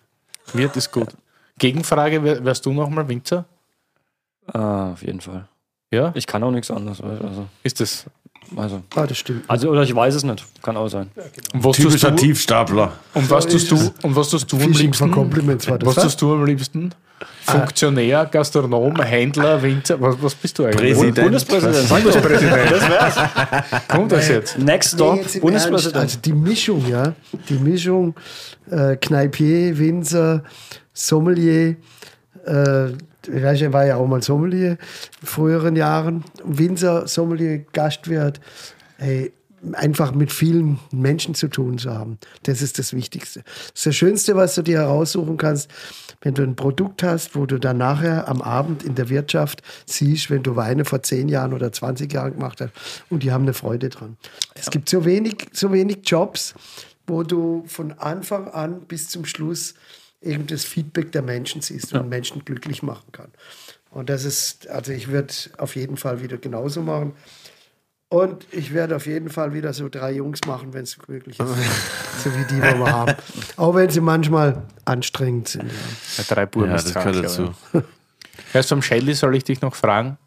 [0.53, 1.09] Wird ist gut.
[1.57, 3.45] Gegenfrage, wär- wärst du nochmal Winzer?
[4.47, 5.47] Ah, auf jeden Fall.
[5.91, 6.11] Ja?
[6.15, 7.01] Ich kann auch nichts anderes.
[7.01, 8.05] Also, Ist das?
[8.55, 9.43] Also, Ah, das stimmt.
[9.47, 10.43] also oder ich weiß es nicht.
[10.61, 11.09] Kann auch sein.
[11.53, 12.93] Und was tust Typischer du, Tiefstapler.
[13.13, 15.11] und was So tust du, und was tust du am liebsten?
[15.11, 15.87] Compliments war das.
[15.89, 16.03] Was was?
[16.05, 16.91] tust du am liebsten?
[17.43, 19.99] Funktionär, Gastronom, Händler, Winzer?
[20.01, 20.93] Was, was bist du eigentlich?
[20.93, 21.15] Präsident.
[21.23, 21.89] Bundespräsident.
[21.89, 22.71] Bundespräsident.
[22.71, 23.87] Das wär's.
[23.87, 24.57] Kommt das jetzt?
[24.59, 25.95] Next Nee, Stop, jetzt im Ernst, Bundespräsident.
[26.03, 27.13] also die Mischung, ja.
[27.47, 28.15] Die Mischung
[28.69, 30.43] äh, Kneipier, Winzer,
[30.93, 31.75] Sommelier.
[32.45, 32.87] Äh,
[33.27, 34.77] ich war ja auch mal Sommelier
[35.21, 36.23] in früheren Jahren.
[36.43, 38.39] Winzer, Sommelier, Gastwirt.
[38.97, 39.31] Hey,
[39.73, 42.19] einfach mit vielen Menschen zu tun zu haben.
[42.43, 43.43] Das ist das Wichtigste.
[43.43, 45.69] Das ist das Schönste, was du dir heraussuchen kannst,
[46.21, 50.29] wenn du ein Produkt hast, wo du dann nachher am Abend in der Wirtschaft siehst,
[50.29, 52.71] wenn du Weine vor 10 Jahren oder 20 Jahren gemacht hast
[53.09, 54.17] und die haben eine Freude dran.
[54.53, 56.53] Es gibt so wenig, so wenig Jobs,
[57.07, 59.75] wo du von Anfang an bis zum Schluss
[60.25, 63.29] eben das Feedback der Menschen siehst und Menschen glücklich machen kann.
[63.91, 67.13] Und das ist, also ich würde auf jeden Fall wieder genauso machen.
[68.09, 71.47] Und ich werde auf jeden Fall wieder so drei Jungs machen, wenn es möglich ist.
[72.23, 73.15] so wie die, die wir haben.
[73.57, 75.71] Auch wenn sie manchmal anstrengend sind.
[75.71, 75.77] Ja.
[76.17, 77.53] Ja, drei Buben Ja, das gehört dazu.
[78.53, 80.17] Erst vom Shelly soll ich dich noch fragen.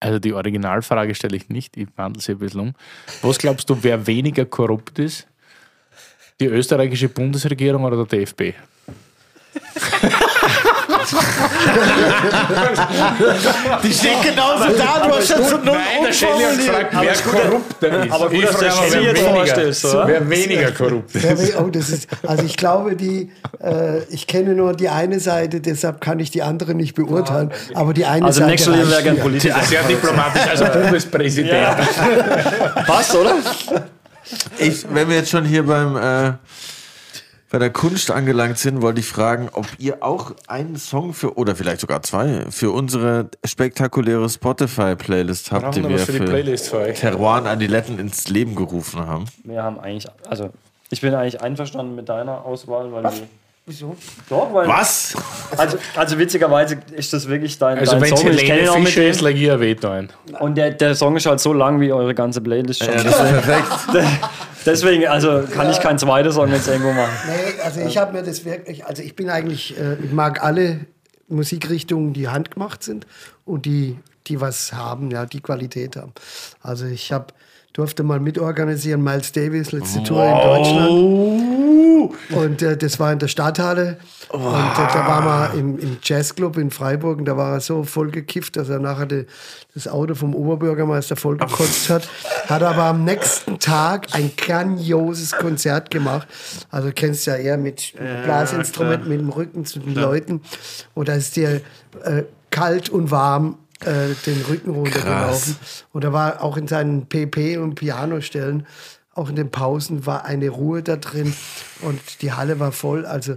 [0.00, 2.74] Also die Originalfrage stelle ich nicht, ich wandle sie ein bisschen um.
[3.20, 5.26] Was glaubst du, wer weniger korrupt ist?
[6.40, 8.54] Die österreichische Bundesregierung oder der DFB?
[13.82, 18.12] Die steht genauso da, du hast schon so null Nein, der gefragt, wer korrupter ist.
[18.12, 20.06] aber gut, Ich dass du weniger- vorstellst, oder?
[20.08, 21.24] Wer weniger korrupt ist.
[21.52, 23.30] Ja, oh, das ist, also ich glaube, die,
[23.62, 27.50] äh, ich kenne nur die eine Seite, deshalb kann ich die andere nicht beurteilen.
[27.74, 28.50] Aber die eine Also Seite.
[28.50, 29.16] nächstes Jahr wäre gern.
[29.18, 29.60] Politiker.
[29.62, 31.76] Sehr diplomatisch, also Bundespräsident.
[32.86, 33.34] Passt, oder?
[34.58, 36.34] Ich, wenn wir jetzt schon hier beim, äh,
[37.50, 41.56] bei der Kunst angelangt sind, wollte ich fragen, ob ihr auch einen Song für, oder
[41.56, 46.68] vielleicht sogar zwei, für unsere spektakuläre Spotify-Playlist habt, die wir was für die für Playlist
[46.68, 49.24] für und Adiletten ins Leben gerufen haben.
[49.42, 50.50] Wir haben eigentlich, also
[50.90, 53.22] ich bin eigentlich einverstanden mit deiner Auswahl, weil die,
[53.66, 53.96] Wieso?
[54.28, 55.14] Doch, weil, Was?
[55.56, 58.26] Also, also witzigerweise ist das wirklich dein, Also dein Song.
[58.30, 59.26] Ich kenne ihn Helene auch mit Fischer ist, dem.
[59.26, 60.08] lege ich ein Veto ein.
[60.40, 62.94] Und der, der Song ist halt so lang wie eure ganze Playlist schon.
[62.94, 64.20] Ja, das ist perfekt.
[64.66, 67.12] Deswegen, also kann ich keinen zweiten Song jetzt irgendwo machen.
[67.26, 70.80] Nee, also ich habe mir das wirklich, also ich bin eigentlich, äh, ich mag alle
[71.28, 73.06] Musikrichtungen, die handgemacht sind
[73.44, 76.12] und die, die was haben, ja, die Qualität haben.
[76.62, 77.26] Also ich habe
[77.72, 81.30] durfte mal mitorganisieren, Miles Davis, letzte Tour in Deutschland.
[82.30, 83.98] Und äh, das war in der Stadthalle.
[84.28, 87.82] Und äh, da waren wir im, im Jazzclub in Freiburg und da war er so
[87.84, 89.26] voll gekifft, dass er nachher de,
[89.74, 92.08] das Auto vom Oberbürgermeister vollgekotzt hat.
[92.48, 96.26] Hat aber am nächsten Tag ein grandioses Konzert gemacht.
[96.70, 97.94] Also du kennst ja eher mit
[98.24, 100.40] Blasinstrumenten, mit dem Rücken zu den Leuten.
[100.94, 101.60] Und da ist dir
[102.04, 105.56] äh, kalt und warm äh, den Rücken runtergelaufen.
[105.92, 108.66] Und er war auch in seinen PP und Pianostellen
[109.12, 111.34] auch in den Pausen war eine Ruhe da drin
[111.82, 113.04] und die Halle war voll.
[113.04, 113.34] Also,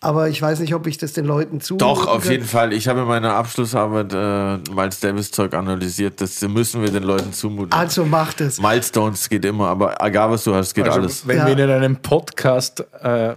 [0.00, 1.76] aber ich weiß nicht, ob ich das den Leuten zu.
[1.76, 2.72] Doch, auf jeden Fall.
[2.72, 6.20] Ich habe in meiner Abschlussarbeit äh, Miles Davis Zeug analysiert.
[6.20, 7.72] Das müssen wir den Leuten zumuten.
[7.72, 8.60] Also macht es.
[8.60, 11.26] Milestones geht immer, aber egal was du hast, geht Also, alles.
[11.26, 11.46] wenn Ja.
[11.46, 13.36] wir in einem Podcast äh,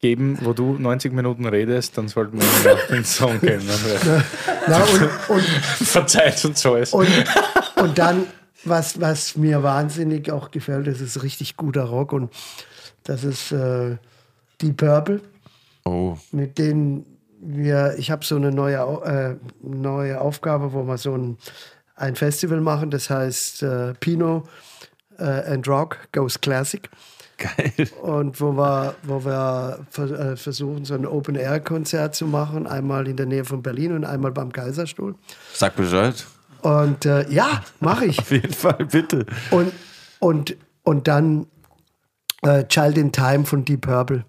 [0.00, 3.64] geben, wo du 90 Minuten redest, dann sollten wir den Song geben.
[4.68, 5.42] Na, und, und,
[5.84, 6.92] Verzeiht uns alles.
[6.92, 7.08] und,
[7.76, 8.26] und dann,
[8.64, 12.32] was, was mir wahnsinnig auch gefällt, das ist richtig guter Rock und
[13.04, 13.96] das ist äh,
[14.60, 15.20] Deep Purple.
[15.84, 17.06] Oh, mit denen
[17.40, 21.38] wir, ich habe so eine neue, äh, neue Aufgabe, wo wir so ein,
[21.94, 24.46] ein Festival machen, das heißt äh, Pino
[25.18, 26.88] äh, and Rock Goes Classic.
[27.38, 27.88] Geil.
[28.02, 33.16] Und wo wir, wo wir ver, äh, versuchen, so ein Open-Air-Konzert zu machen, einmal in
[33.16, 35.14] der Nähe von Berlin und einmal beim Kaiserstuhl.
[35.54, 36.26] Sag Bescheid.
[36.62, 38.18] Und äh, ja, mache ich.
[38.18, 39.26] Auf jeden Fall, bitte.
[39.50, 39.72] Und,
[40.18, 41.46] und, und dann
[42.42, 44.24] äh, Child in Time von Deep Purple.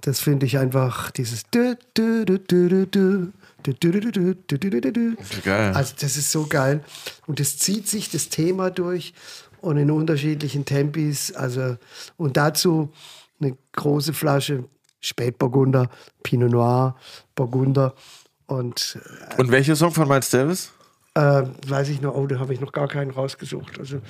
[0.00, 1.44] Das finde ich einfach dieses.
[5.44, 5.72] Geil.
[5.74, 6.84] Also, das ist so geil.
[7.26, 9.14] Und es zieht sich das Thema durch
[9.66, 11.34] und in unterschiedlichen Tempis.
[11.34, 11.76] Also,
[12.16, 12.92] und dazu
[13.40, 14.64] eine große Flasche
[15.00, 15.90] Spätburgunder,
[16.22, 16.96] Pinot Noir,
[17.34, 17.94] Burgunder.
[18.46, 18.98] Und
[19.38, 20.72] Und welcher Song von Miles Davis?
[21.14, 23.78] äh, weiß ich noch, oh, da habe ich noch gar keinen rausgesucht.
[23.80, 24.00] Also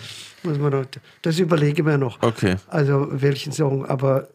[0.42, 0.84] muss man noch,
[1.22, 2.20] das überlege mir noch.
[2.22, 2.56] Okay.
[2.66, 4.28] Also welchen Song, aber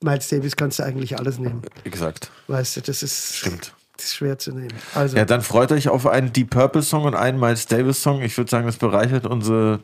[0.00, 1.62] Miles Davis kannst du eigentlich alles nehmen.
[1.84, 2.30] Exakt.
[2.48, 3.72] Weißt du, das ist, Stimmt.
[4.00, 4.72] Schwer zu nehmen.
[4.94, 8.22] Also, Ja, dann freut euch auf einen Deep Purple Song und einen Miles Davis Song.
[8.22, 9.80] Ich würde sagen, das bereichert unsere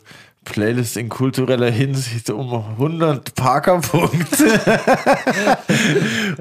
[0.46, 4.46] Playlist in kultureller Hinsicht um 100 Parker-Punkte.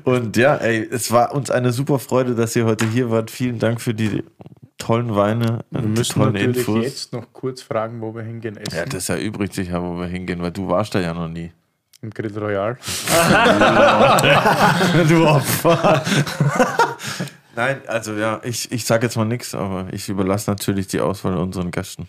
[0.05, 3.29] und ja, ey, es war uns eine super Freude, dass ihr heute hier wart.
[3.29, 4.23] Vielen Dank für die
[4.77, 6.83] tollen Weine Wir und die müssen tollen natürlich Infos.
[6.83, 8.77] jetzt noch kurz fragen, wo wir hingehen essen.
[8.77, 11.51] Ja, das erübrigt sich ja, wo wir hingehen, weil du warst da ja noch nie.
[12.01, 12.77] Im Grill Royal.
[15.07, 16.03] du Opfer.
[17.55, 21.37] Nein, also ja, ich, ich sage jetzt mal nichts, aber ich überlasse natürlich die Auswahl
[21.37, 22.07] unseren Gästen.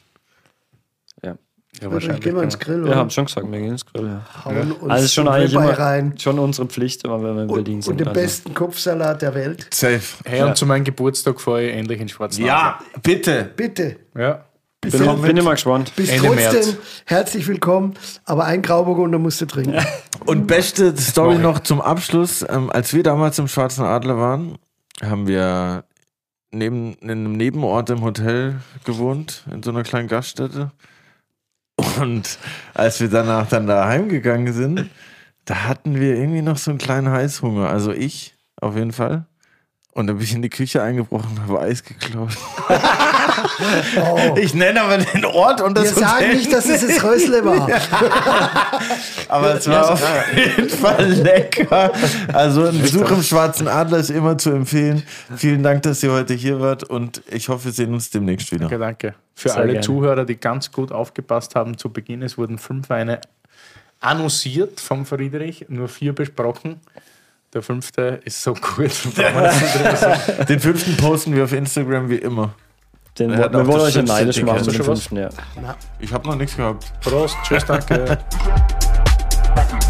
[1.22, 1.36] Ja.
[1.82, 3.84] Ja, also ich gehe mal ins Grill Wir und haben schon gesagt, wir gehen ins
[3.84, 4.06] Grill.
[4.06, 4.44] Ja.
[4.44, 6.14] hauen uns Also schon eigentlich immer rein.
[6.18, 7.92] schon unsere Pflicht, immer wenn wir in Berlin Und, sind.
[7.92, 8.20] und den also.
[8.20, 9.66] besten Kopfsalat der Welt.
[9.74, 10.00] Safe.
[10.24, 12.38] Hey, und zu meinem Geburtstag fahre ich endlich in Schwarz.
[12.38, 13.50] Ja, bitte.
[13.56, 13.96] Bitte.
[14.16, 14.44] Ja.
[14.80, 15.92] Bis, Bin, dann- bin immer gespannt.
[15.96, 16.76] bis Ende trotzdem März.
[17.06, 17.94] herzlich willkommen,
[18.24, 19.74] aber ein Grauburgunder musst du trinken.
[20.26, 22.44] Und beste Story noch zum Abschluss.
[22.48, 24.58] Ähm, als wir damals im Schwarzen Adler waren,
[25.02, 25.84] haben wir
[26.52, 30.70] neben, in einem Nebenort im Hotel gewohnt, in so einer kleinen Gaststätte.
[31.76, 32.38] Und
[32.74, 34.88] als wir danach dann da heimgegangen sind,
[35.44, 37.68] da hatten wir irgendwie noch so einen kleinen Heißhunger.
[37.68, 39.26] Also ich, auf jeden Fall.
[39.92, 42.36] Und dann bin ich in die Küche eingebrochen und habe Eis geklaut.
[44.36, 47.44] Ich nenne aber den Ort und das Wir sagen Hotel nicht, dass es das Rösle
[47.44, 47.68] war.
[49.28, 50.02] Aber es war auf
[50.36, 51.92] jeden Fall lecker.
[52.32, 55.02] Also ein Besuch im Schwarzen Adler ist immer zu empfehlen.
[55.36, 58.68] Vielen Dank, dass ihr heute hier wart und ich hoffe, wir sehen uns demnächst wieder.
[58.68, 59.14] Danke, danke.
[59.34, 59.84] Für Sehr alle gerne.
[59.84, 63.20] Zuhörer, die ganz gut aufgepasst haben zu Beginn, es wurden fünf Weine
[64.00, 66.80] annonciert vom Friedrich, nur vier besprochen.
[67.52, 68.92] Der fünfte ist so gut.
[69.14, 70.46] sagen.
[70.48, 72.54] Den fünften posten wir auf Instagram wie immer.
[73.18, 74.58] Den, wir wollen euch ja neidisch machen.
[74.58, 75.08] Hast du schon was?
[75.98, 76.92] Ich habe noch nichts gehabt.
[77.00, 78.18] Prost, tschüss, danke.